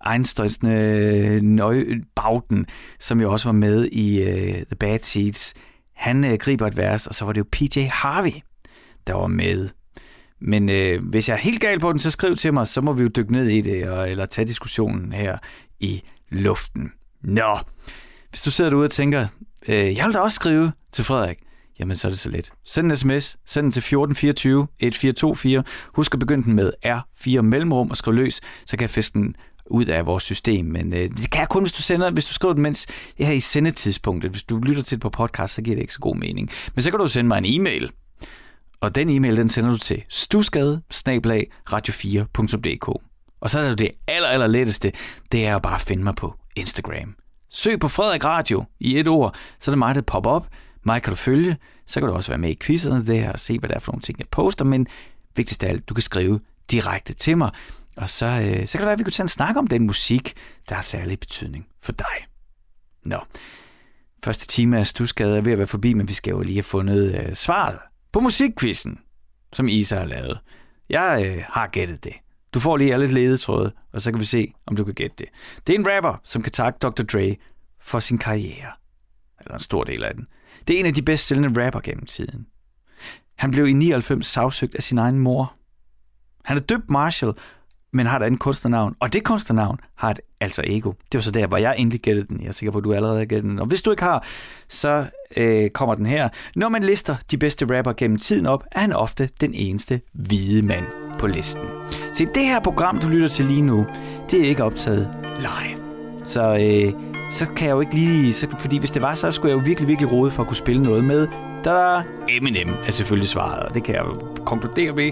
øh, 0.05 0.13
Einstøjsne 0.13 2.01
Bauten, 2.15 2.65
som 2.99 3.21
jo 3.21 3.31
også 3.31 3.47
var 3.47 3.53
med 3.53 3.85
i 3.85 4.23
øh, 4.23 4.53
The 4.53 4.75
Bad 4.79 4.99
Seeds, 4.99 5.53
han 5.95 6.25
øh, 6.25 6.33
griber 6.33 6.67
et 6.67 6.77
vers, 6.77 7.07
og 7.07 7.15
så 7.15 7.25
var 7.25 7.33
det 7.33 7.39
jo 7.39 7.45
PJ 7.51 7.79
Harvey, 7.91 8.41
der 9.07 9.13
var 9.13 9.27
med. 9.27 9.69
Men 10.41 10.69
øh, 10.69 11.03
hvis 11.03 11.29
jeg 11.29 11.35
er 11.35 11.39
helt 11.39 11.61
gal 11.61 11.79
på 11.79 11.91
den, 11.91 11.99
så 11.99 12.11
skriv 12.11 12.35
til 12.35 12.53
mig, 12.53 12.67
så 12.67 12.81
må 12.81 12.93
vi 12.93 13.03
jo 13.03 13.09
dykke 13.09 13.31
ned 13.31 13.47
i 13.47 13.61
det, 13.61 13.89
og, 13.89 14.11
eller 14.11 14.25
tage 14.25 14.47
diskussionen 14.47 15.11
her 15.11 15.37
i 15.79 16.01
luften. 16.31 16.91
Nå, 17.23 17.57
hvis 18.29 18.41
du 18.41 18.51
sidder 18.51 18.69
derude 18.69 18.85
og 18.85 18.91
tænker, 18.91 19.27
øh, 19.67 19.97
jeg 19.97 20.05
vil 20.05 20.13
da 20.13 20.19
også 20.19 20.35
skrive 20.35 20.71
til 20.91 21.03
Frederik, 21.03 21.37
jamen 21.79 21.95
så 21.95 22.07
er 22.07 22.11
det 22.11 22.19
så 22.19 22.29
let. 22.29 22.51
Send 22.65 22.91
en 22.91 22.95
sms, 22.95 23.37
send 23.45 23.63
den 23.63 23.71
til 23.71 23.79
1424 23.79 24.63
1424. 24.63 25.63
Husk 25.93 26.13
at 26.13 26.19
begynde 26.19 26.43
den 26.43 26.53
med 26.53 26.71
R4 26.85 27.41
mellemrum 27.41 27.89
og 27.89 27.97
skriv 27.97 28.13
løs, 28.13 28.41
så 28.65 28.77
kan 28.77 28.81
jeg 28.81 28.89
fiske 28.89 29.13
den 29.13 29.35
ud 29.69 29.85
af 29.85 30.05
vores 30.05 30.23
system. 30.23 30.65
Men 30.65 30.93
øh, 30.93 30.99
det 30.99 31.31
kan 31.31 31.39
jeg 31.39 31.49
kun, 31.49 31.63
hvis 31.63 31.71
du, 31.71 31.81
sender, 31.81 32.11
hvis 32.11 32.25
du 32.25 32.33
skriver 32.33 32.53
den, 32.53 32.63
mens 32.63 32.87
jeg 33.19 33.27
er 33.27 33.31
i 33.31 33.39
sendetidspunktet. 33.39 34.31
Hvis 34.31 34.43
du 34.43 34.57
lytter 34.57 34.83
til 34.83 34.95
det 34.95 35.01
på 35.01 35.09
podcast, 35.09 35.53
så 35.53 35.61
giver 35.61 35.75
det 35.75 35.81
ikke 35.81 35.93
så 35.93 35.99
god 35.99 36.15
mening. 36.15 36.49
Men 36.75 36.81
så 36.81 36.89
kan 36.89 36.99
du 36.99 37.07
sende 37.07 37.27
mig 37.27 37.37
en 37.37 37.61
e-mail. 37.61 37.91
Og 38.81 38.95
den 38.95 39.09
e-mail, 39.09 39.37
den 39.37 39.49
sender 39.49 39.71
du 39.71 39.77
til 39.77 40.03
stusgade 40.09 40.81
radio4.dk. 41.73 42.87
Og 43.41 43.49
så 43.49 43.59
er 43.59 43.69
det 43.69 43.79
det 43.79 43.91
aller, 44.07 44.27
aller 44.27 44.47
letteste, 44.47 44.91
det 45.31 45.47
er 45.47 45.55
at 45.55 45.61
bare 45.61 45.79
finde 45.79 46.03
mig 46.03 46.15
på 46.15 46.35
Instagram. 46.55 47.15
Søg 47.49 47.79
på 47.79 47.87
Frederik 47.87 48.23
Radio 48.23 48.65
i 48.79 48.99
et 48.99 49.07
ord, 49.07 49.35
så 49.59 49.71
er 49.71 49.73
det 49.73 49.79
mig, 49.79 49.95
der 49.95 50.01
popper 50.01 50.29
op. 50.29 50.47
Mig 50.83 51.01
kan 51.01 51.11
du 51.11 51.15
følge. 51.15 51.57
Så 51.87 51.99
kan 51.99 52.09
du 52.09 52.15
også 52.15 52.31
være 52.31 52.37
med 52.37 52.49
i 52.49 52.57
quizzerne 52.61 53.05
der 53.05 53.31
og 53.31 53.39
se, 53.39 53.59
hvad 53.59 53.69
der 53.69 53.75
er 53.75 53.79
for 53.79 53.91
nogle 53.91 54.01
ting, 54.01 54.19
jeg 54.19 54.27
poster. 54.31 54.65
Men 54.65 54.87
vigtigst 55.35 55.63
af 55.63 55.69
alt, 55.69 55.89
du 55.89 55.93
kan 55.93 56.01
skrive 56.01 56.39
direkte 56.71 57.13
til 57.13 57.37
mig. 57.37 57.51
Og 57.97 58.09
så, 58.09 58.25
øh, 58.25 58.67
så 58.67 58.71
kan 58.71 58.79
det 58.79 58.85
være, 58.85 58.91
at 58.91 58.99
vi 58.99 59.03
kunne 59.03 59.11
tage 59.11 59.25
en 59.25 59.29
snak 59.29 59.55
om 59.55 59.67
den 59.67 59.87
musik, 59.87 60.33
der 60.69 60.75
har 60.75 60.81
særlig 60.81 61.19
betydning 61.19 61.67
for 61.81 61.91
dig. 61.91 62.27
Nå, 63.03 63.19
første 64.23 64.47
time 64.47 64.79
af 64.79 64.87
Stusgade 64.87 65.37
er 65.37 65.41
ved 65.41 65.51
at 65.51 65.57
være 65.57 65.67
forbi, 65.67 65.93
men 65.93 66.07
vi 66.07 66.13
skal 66.13 66.31
jo 66.31 66.41
lige 66.41 66.55
have 66.55 66.63
fundet 66.63 67.15
øh, 67.15 67.35
svaret 67.35 67.79
på 68.11 68.19
musikquizzen, 68.19 68.99
som 69.53 69.67
Isa 69.67 69.95
har 69.95 70.05
lavet. 70.05 70.39
Jeg 70.89 71.25
øh, 71.25 71.43
har 71.47 71.67
gættet 71.67 72.03
det. 72.03 72.13
Du 72.53 72.59
får 72.59 72.77
lige 72.77 72.93
alle 72.93 73.07
ledetråde, 73.07 73.71
og 73.93 74.01
så 74.01 74.11
kan 74.11 74.19
vi 74.19 74.25
se, 74.25 74.53
om 74.65 74.75
du 74.75 74.83
kan 74.83 74.93
gætte 74.93 75.15
det. 75.17 75.27
Det 75.67 75.75
er 75.75 75.79
en 75.79 75.87
rapper, 75.89 76.21
som 76.23 76.41
kan 76.41 76.51
takke 76.51 76.79
Dr. 76.79 77.03
Dre 77.03 77.35
for 77.81 77.99
sin 77.99 78.17
karriere. 78.17 78.71
Eller 79.39 79.53
en 79.53 79.59
stor 79.59 79.83
del 79.83 80.03
af 80.03 80.13
den. 80.15 80.27
Det 80.67 80.75
er 80.75 80.79
en 80.79 80.85
af 80.85 80.93
de 80.93 81.01
bedst 81.01 81.27
sælgende 81.27 81.65
rapper 81.65 81.79
gennem 81.79 82.05
tiden. 82.05 82.47
Han 83.37 83.51
blev 83.51 83.67
i 83.67 83.73
99 83.73 84.27
sagsøgt 84.27 84.75
af 84.75 84.83
sin 84.83 84.97
egen 84.97 85.19
mor. 85.19 85.53
Han 86.45 86.57
er 86.57 86.61
døbt 86.61 86.89
Marshall, 86.89 87.33
men 87.91 88.05
har 88.05 88.19
et 88.19 88.23
andet 88.23 88.39
kunstnernavn. 88.39 88.95
Og 88.99 89.13
det 89.13 89.23
kunstnernavn 89.23 89.79
har 89.95 90.11
et 90.11 90.19
altså 90.39 90.61
ego. 90.65 90.91
Det 90.91 91.17
var 91.17 91.21
så 91.21 91.31
der, 91.31 91.47
hvor 91.47 91.57
jeg 91.57 91.75
endelig 91.77 92.01
gættede 92.01 92.27
den. 92.27 92.41
Jeg 92.41 92.47
er 92.47 92.51
sikker 92.51 92.71
på, 92.71 92.77
at 92.77 92.83
du 92.83 92.93
allerede 92.93 93.17
har 93.17 93.25
gættet 93.25 93.51
den. 93.51 93.59
Og 93.59 93.65
hvis 93.65 93.81
du 93.81 93.91
ikke 93.91 94.03
har, 94.03 94.25
så 94.67 95.05
øh, 95.37 95.69
kommer 95.69 95.95
den 95.95 96.05
her. 96.05 96.29
Når 96.55 96.69
man 96.69 96.83
lister 96.83 97.15
de 97.31 97.37
bedste 97.37 97.77
rapper 97.77 97.93
gennem 97.93 98.17
tiden 98.17 98.45
op, 98.45 98.63
er 98.71 98.79
han 98.79 98.93
ofte 98.93 99.29
den 99.41 99.53
eneste 99.53 100.01
hvide 100.13 100.61
mand 100.61 100.85
på 101.19 101.27
listen. 101.27 101.63
Se, 102.11 102.25
det 102.25 102.45
her 102.45 102.59
program, 102.59 102.99
du 102.99 103.07
lytter 103.07 103.27
til 103.27 103.45
lige 103.45 103.61
nu, 103.61 103.85
det 104.31 104.41
er 104.41 104.49
ikke 104.49 104.63
optaget 104.63 105.09
live. 105.39 105.79
Så, 106.23 106.57
øh, 106.61 106.93
så 107.29 107.45
kan 107.45 107.67
jeg 107.67 107.73
jo 107.73 107.81
ikke 107.81 107.95
lige... 107.95 108.33
Så, 108.33 108.47
fordi 108.59 108.77
hvis 108.77 108.91
det 108.91 109.01
var, 109.01 109.15
så 109.15 109.31
skulle 109.31 109.51
jeg 109.51 109.59
jo 109.59 109.65
virkelig, 109.65 109.87
virkelig 109.87 110.11
rode 110.11 110.31
for 110.31 110.43
at 110.43 110.47
kunne 110.47 110.57
spille 110.57 110.83
noget 110.83 111.03
med. 111.03 111.27
Der 111.63 112.03
Eminem 112.29 112.75
er 112.87 112.91
selvfølgelig 112.91 113.29
svaret, 113.29 113.59
og 113.59 113.73
det 113.73 113.83
kan 113.83 113.95
jeg 113.95 114.03
konkludere 114.45 114.95
ved, 114.95 115.11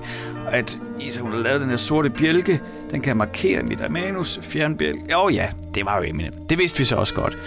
at 0.51 0.79
Isa, 0.99 1.21
hun 1.21 1.31
har 1.31 1.39
lavet 1.39 1.61
den 1.61 1.69
her 1.69 1.77
sorte 1.77 2.09
bjælke. 2.09 2.61
Den 2.91 3.01
kan 3.01 3.17
markere 3.17 3.63
mit 3.63 3.91
manus, 3.91 4.39
fjernbjælke. 4.41 5.01
Jo 5.11 5.29
ja, 5.29 5.47
det 5.75 5.85
var 5.85 5.97
jo 5.97 6.03
Eminem. 6.03 6.33
Det 6.49 6.57
vidste 6.57 6.79
vi 6.79 6.85
så 6.85 6.95
også 6.95 7.13
godt. 7.13 7.37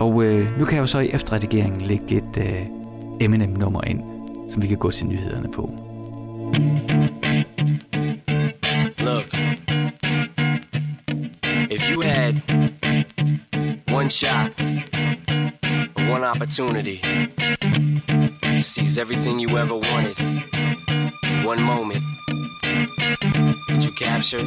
Og 0.00 0.24
øh, 0.24 0.58
nu 0.58 0.64
kan 0.64 0.74
jeg 0.74 0.80
jo 0.80 0.86
så 0.86 0.98
i 0.98 1.10
efterredigeringen 1.10 1.80
lægge 1.80 2.16
et 2.16 2.36
øh, 2.38 2.66
Eminem-nummer 3.20 3.84
ind, 3.84 4.02
som 4.50 4.62
vi 4.62 4.66
kan 4.66 4.76
gå 4.78 4.90
til 4.90 5.06
nyhederne 5.06 5.52
på. 5.52 5.62
Look, 8.98 9.34
if 11.70 11.90
you 11.90 12.00
had 12.00 12.34
one 13.92 14.10
shot, 14.10 14.50
one 15.96 16.24
opportunity 16.24 17.00
to 18.42 18.62
seize 18.62 18.98
everything 18.98 19.38
you 19.38 19.58
ever 19.58 19.74
wanted, 19.74 20.16
one 21.44 21.62
moment. 21.62 22.02
That 22.62 23.84
you 23.84 23.92
captured, 23.92 24.46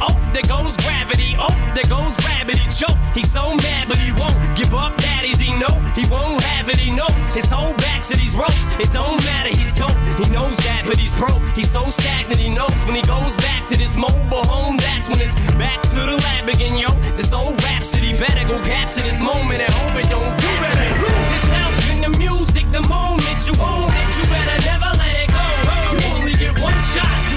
Oh, 0.00 0.16
there 0.32 0.42
goes 0.42 0.76
gravity. 0.78 1.36
Oh, 1.38 1.52
there 1.74 1.84
goes 1.84 2.16
rabbit. 2.24 2.56
He 2.56 2.68
choke. 2.70 2.96
He's 3.14 3.30
so 3.30 3.54
mad, 3.56 3.88
but 3.88 3.98
he 3.98 4.12
won't 4.12 4.38
give 4.56 4.74
up. 4.74 4.96
Daddies, 4.96 5.38
he 5.38 5.52
know 5.52 5.74
he 5.94 6.08
won't 6.08 6.40
have 6.42 6.68
it. 6.68 6.78
He 6.78 6.90
knows 6.90 7.22
his 7.32 7.50
whole 7.50 7.74
back 7.74 8.02
to 8.04 8.16
these 8.16 8.34
ropes. 8.34 8.70
It 8.78 8.92
don't 8.92 9.22
matter. 9.24 9.50
He's 9.50 9.72
dope. 9.72 9.96
He 10.18 10.30
knows 10.30 10.56
that, 10.58 10.84
but 10.86 10.96
he's 10.96 11.12
broke. 11.12 11.42
He's 11.54 11.70
so 11.70 11.90
stagnant. 11.90 12.40
He 12.40 12.48
knows 12.48 12.78
when 12.86 12.94
he 12.96 13.02
goes 13.02 13.36
back 13.36 13.68
to 13.68 13.76
this 13.76 13.96
mobile 13.96 14.44
home. 14.44 14.76
That's 14.76 15.08
when 15.08 15.20
it's 15.20 15.38
back 15.54 15.82
to 15.82 16.00
the 16.00 16.16
lab 16.16 16.48
again, 16.48 16.76
yo. 16.76 16.90
This 17.16 17.32
old 17.32 17.62
rhapsody 17.62 18.16
better 18.16 18.46
go 18.48 18.58
capture 18.64 19.02
this 19.02 19.20
moment 19.20 19.60
and 19.62 19.72
hope 19.74 19.96
it 20.00 20.08
don't. 20.08 20.32
You 20.40 20.52
better 20.64 20.90
lose 21.02 21.28
yourself 21.34 21.90
in 21.90 22.00
the 22.00 22.12
music 22.18 22.64
the 22.72 22.82
moment 22.88 23.38
you 23.46 23.54
own 23.60 23.90
it. 23.92 24.10
You 24.16 24.24
better 24.32 24.58
never 24.64 24.90
let 24.96 25.14
it 25.24 25.30
go. 25.30 25.46
You 25.92 25.98
only 26.16 26.34
get 26.34 26.58
one 26.58 26.80
shot. 26.92 27.29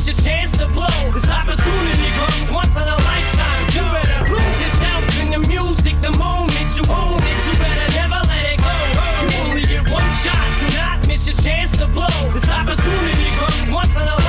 Miss 0.00 0.16
your 0.16 0.24
chance 0.24 0.50
to 0.52 0.66
blow. 0.68 1.12
This 1.12 1.28
opportunity 1.28 2.08
comes 2.16 2.50
once 2.50 2.74
in 2.74 2.88
a 2.88 2.96
lifetime. 3.04 3.64
You 3.76 3.82
better 3.92 4.32
lose 4.32 4.60
yourself 4.64 5.20
in 5.20 5.30
the 5.30 5.46
music 5.46 6.00
the 6.00 6.10
moment 6.16 6.72
you 6.74 6.84
own 6.88 7.20
it. 7.20 7.40
You 7.44 7.58
better 7.60 7.92
never 7.92 8.16
let 8.24 8.46
it 8.48 8.60
go. 8.64 8.72
You 9.20 9.44
only 9.44 9.60
get 9.60 9.84
one 9.90 10.10
shot. 10.24 10.40
Do 10.58 10.74
not 10.74 11.06
miss 11.06 11.26
your 11.26 11.36
chance 11.36 11.76
to 11.76 11.86
blow. 11.86 12.32
This 12.32 12.48
opportunity 12.48 13.28
comes 13.36 13.70
once 13.70 13.94
in 13.94 14.08
a 14.08 14.19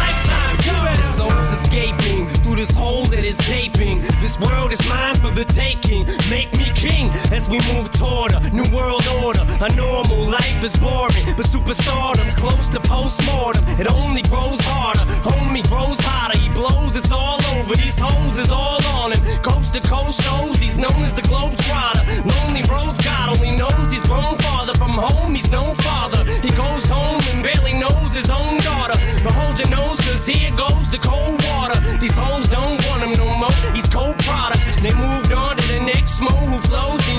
this 2.62 2.78
hole 2.78 3.06
that 3.06 3.26
is 3.26 3.38
gaping. 3.50 4.02
This 4.22 4.40
world 4.40 4.72
is 4.72 4.82
mine 4.88 5.16
for 5.16 5.32
the 5.32 5.46
taking. 5.46 6.06
Make 6.30 6.56
me 6.56 6.70
king 6.76 7.10
as 7.34 7.50
we 7.50 7.58
move 7.74 7.90
toward 7.92 8.34
a 8.34 8.40
new 8.52 8.70
world 8.70 9.08
order. 9.24 9.42
A 9.66 9.70
normal 9.74 10.30
life 10.30 10.64
is 10.64 10.76
boring, 10.78 11.26
but 11.36 11.48
superstardom's 11.48 12.36
close 12.36 12.70
to 12.70 12.80
postmortem. 12.80 13.66
It 13.82 13.88
only 13.92 14.22
grows 14.30 14.60
harder. 14.62 15.06
Homie 15.28 15.68
grows 15.70 16.00
hotter. 16.02 16.38
He 16.38 16.50
blows. 16.50 16.96
It's 16.96 17.12
all 17.12 17.42
over. 17.58 17.76
These 17.76 17.98
hoes 17.98 18.38
is 18.38 18.52
all 18.52 18.86
on 18.94 19.14
him. 19.14 19.22
Coast 19.42 19.74
to 19.74 19.82
coast 19.82 20.22
shows. 20.22 20.58
He's 20.58 20.78
known 20.78 21.02
as 21.02 21.14
the 21.14 21.24
globe 21.24 21.58
trotter. 21.66 22.04
Lonely 22.30 22.62
roads. 22.70 23.00
God 23.02 23.38
only 23.38 23.58
knows 23.58 23.92
he's 23.92 24.04
grown 24.04 24.38
farther 24.38 24.76
from 24.76 24.92
home. 24.92 25.34
He's 25.34 25.50
no 25.50 25.74
father. 25.82 26.24
He 26.46 26.52
goes 26.52 26.86
home 26.86 27.22
and 27.34 27.42
barely 27.42 27.74
knows 27.74 28.14
his 28.14 28.30
own 28.30 28.58
daughter. 28.60 28.98
But 29.24 29.34
hold 29.34 29.58
your 29.58 29.70
nose, 29.70 30.00
cause 30.02 30.28
here 30.28 30.52
goes 30.52 30.90
the 30.92 31.00
cold 31.00 31.42
water. 31.50 31.80
These 32.00 32.16
hoes 32.16 32.51
don't 32.52 32.78
want 32.88 33.02
him 33.04 33.14
no 33.14 33.26
more. 33.38 33.52
He's 33.74 33.88
cold 33.88 34.18
product. 34.20 34.62
They 34.84 34.94
moved 34.94 35.32
on 35.32 35.58
to 35.58 35.68
the 35.74 35.80
next 35.80 36.20
mo 36.20 36.30
who 36.30 36.60
flows. 36.68 37.02
He 37.06 37.18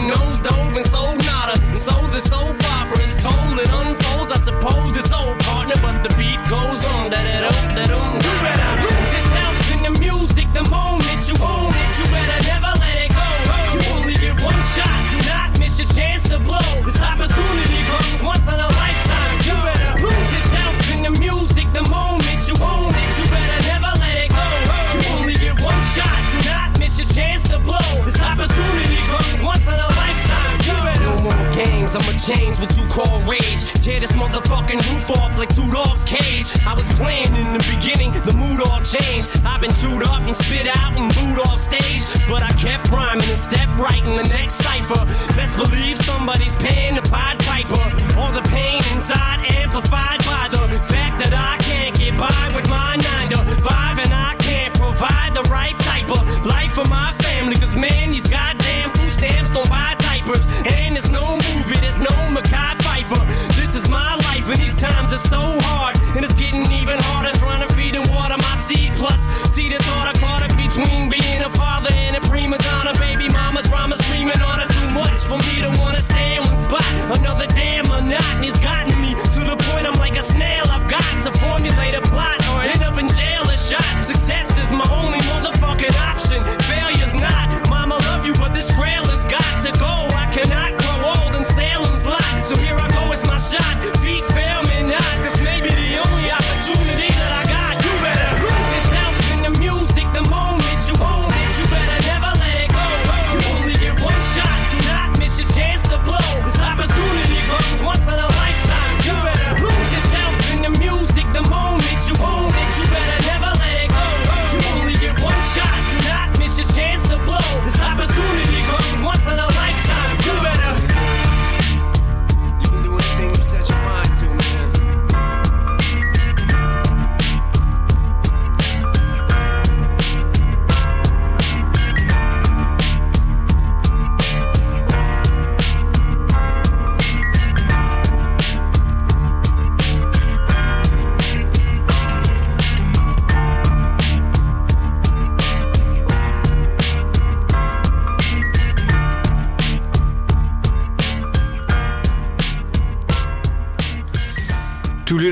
chains, 32.01 32.61
what 32.61 32.77
you 32.77 32.87
call 32.87 33.21
rage. 33.23 33.63
Tear 33.85 34.01
this 34.01 34.13
motherfucking 34.13 34.81
roof 34.89 35.11
off 35.11 35.37
like 35.39 35.55
two 35.55 35.71
dogs' 35.71 36.05
cage. 36.05 36.47
I 36.65 36.75
was 36.75 36.89
playing 36.95 37.35
in 37.35 37.53
the 37.53 37.65
beginning, 37.75 38.13
the 38.25 38.33
mood 38.33 38.61
all 38.63 38.81
changed. 38.81 39.29
I've 39.45 39.61
been 39.61 39.75
chewed 39.75 40.03
up 40.05 40.23
and 40.23 40.35
spit 40.35 40.69
out 40.69 40.97
and 40.97 41.13
booed 41.15 41.41
off 41.47 41.59
stage. 41.59 42.05
But 42.29 42.43
I 42.43 42.53
kept 42.53 42.91
rhyming 42.91 43.29
and 43.29 43.39
stepped 43.39 43.79
right 43.81 44.03
in 44.05 44.17
the 44.17 44.29
next 44.29 44.55
cipher. 44.55 45.05
Best 45.35 45.57
believe 45.57 45.99
somebody's 45.99 46.55
paying 46.57 46.95
the 46.95 47.03
Pied 47.03 47.39
Piper. 47.41 47.85
All 48.19 48.33
the 48.33 48.43
pain 48.49 48.83
inside 48.93 49.45
amplified 49.53 50.25
by 50.25 50.49
the 50.51 50.63
fact 50.85 51.21
that 51.23 51.33
I 51.35 51.59
can't 51.63 51.99
get 51.99 52.17
by 52.17 52.53
with 52.55 52.69
my 52.69 52.97
nine 52.97 53.31
to 53.31 53.39
five 53.63 53.99
and 53.99 54.13
I 54.13 54.37
can't 54.39 54.73
provide 54.75 55.35
the 55.35 55.43
right 55.51 55.77
type 55.81 56.11
of 56.11 56.47
life 56.47 56.73
for 56.73 56.87
my 56.89 57.13
family. 57.25 57.57
Cause 57.57 57.77
man, 57.77 58.13
these 58.13 58.29
goddamn 58.29 58.52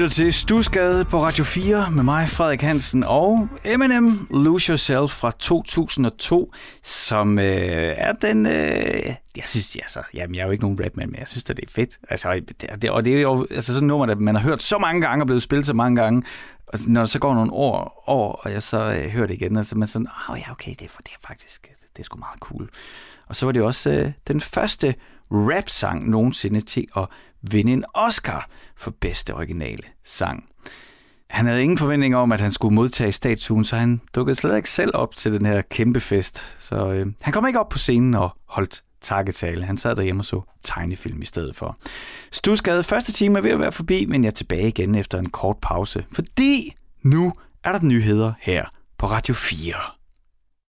lytter 0.01 0.15
til 0.15 0.33
Stusgade 0.33 1.05
på 1.05 1.23
Radio 1.25 1.45
4 1.45 1.91
med 1.91 2.03
mig, 2.03 2.29
Frederik 2.29 2.61
Hansen, 2.61 3.05
og 3.05 3.49
Eminem 3.65 4.27
Lose 4.31 4.71
Yourself 4.71 5.11
fra 5.11 5.31
2002, 5.39 6.53
som 6.83 7.39
øh, 7.39 7.45
er 7.97 8.13
den... 8.13 8.47
Øh, 8.47 8.53
jeg 9.37 9.45
synes, 9.45 9.77
altså, 9.77 10.03
jamen, 10.15 10.35
jeg 10.35 10.41
er 10.41 10.47
jo 10.47 10.51
ikke 10.53 10.65
nogen 10.65 10.81
rapman, 10.85 11.11
men 11.11 11.19
jeg 11.19 11.29
synes, 11.29 11.51
at 11.51 11.57
det 11.57 11.65
er 11.65 11.71
fedt. 11.71 11.99
Altså, 12.09 12.41
det, 12.61 12.83
det, 12.83 12.91
og 12.91 13.05
det 13.05 13.17
er 13.17 13.21
jo 13.21 13.47
altså, 13.51 13.73
sådan 13.73 13.85
et 13.85 13.89
nummer, 13.89 14.07
der 14.07 14.15
man 14.15 14.35
har 14.35 14.43
hørt 14.43 14.63
så 14.63 14.79
mange 14.79 15.01
gange 15.01 15.23
og 15.23 15.27
blevet 15.27 15.43
spillet 15.43 15.67
så 15.67 15.75
mange 15.75 16.03
gange, 16.03 16.23
og 16.67 16.79
når 16.87 17.01
der 17.01 17.07
så 17.07 17.19
går 17.19 17.35
nogle 17.35 17.53
år, 17.53 18.05
år 18.07 18.33
og 18.33 18.53
jeg 18.53 18.63
så 18.63 18.93
øh, 18.93 19.11
hører 19.11 19.27
det 19.27 19.35
igen, 19.35 19.57
og 19.57 19.65
så 19.65 19.75
er 19.75 19.79
man 19.79 19.89
sådan, 19.89 20.07
åh 20.07 20.35
oh, 20.35 20.39
ja, 20.39 20.51
okay, 20.51 20.71
det 20.71 20.83
er, 20.83 20.97
det 20.99 21.13
er 21.13 21.27
faktisk, 21.27 21.69
det 21.97 22.01
er 22.01 22.05
sgu 22.05 22.19
meget 22.19 22.41
cool. 22.41 22.69
Og 23.27 23.37
så 23.37 23.47
var 23.47 23.53
det 23.53 23.63
også 23.63 23.91
øh, 23.91 24.13
den 24.29 24.41
første 24.41 24.95
rap-sang 25.31 26.11
nogensinde 26.11 26.61
til 26.61 26.87
at 26.97 27.07
vinde 27.43 27.73
en 27.73 27.85
Oscar 27.95 28.49
for 28.81 28.91
bedste 28.91 29.35
originale 29.35 29.83
sang. 30.05 30.45
Han 31.31 31.47
havde 31.47 31.63
ingen 31.63 31.79
forventning 31.79 32.17
om, 32.17 32.33
at 32.33 32.41
han 32.41 32.53
skulle 32.53 32.75
modtage 32.75 33.13
statuen, 33.13 33.65
så 33.65 33.77
han 33.77 34.01
dukkede 34.15 34.35
slet 34.35 34.57
ikke 34.57 34.71
selv 34.71 34.91
op 34.95 35.17
til 35.17 35.33
den 35.33 35.47
her 35.47 35.63
kæmpe 35.63 36.01
fest. 36.01 36.57
Så 36.59 36.91
øh, 36.91 37.07
han 37.21 37.33
kom 37.33 37.47
ikke 37.47 37.61
op 37.61 37.69
på 37.69 37.79
scenen 37.79 38.15
og 38.15 38.31
holdt 38.47 38.83
takketale. 39.01 39.65
Han 39.65 39.77
sad 39.77 39.97
derhjemme 39.97 40.21
og 40.21 40.25
så 40.25 40.43
tegnefilm 40.65 41.23
i 41.23 41.27
stedet 41.27 41.57
for. 41.57 41.77
Stusgade 42.33 42.85
første 42.85 43.13
time 43.13 43.39
er 43.39 43.43
ved 43.43 43.51
at 43.51 43.61
være 43.61 43.73
forbi, 43.73 44.07
men 44.07 44.25
jeg 44.25 44.29
er 44.29 44.35
tilbage 44.35 44.69
igen 44.69 44.95
efter 44.95 45.19
en 45.19 45.29
kort 45.29 45.57
pause, 45.63 46.05
fordi 46.13 46.75
nu 47.03 47.33
er 47.65 47.73
der 47.73 47.83
nyheder 47.83 48.33
her 48.41 48.65
på 48.99 49.07
Radio 49.07 49.35
4. 49.35 49.75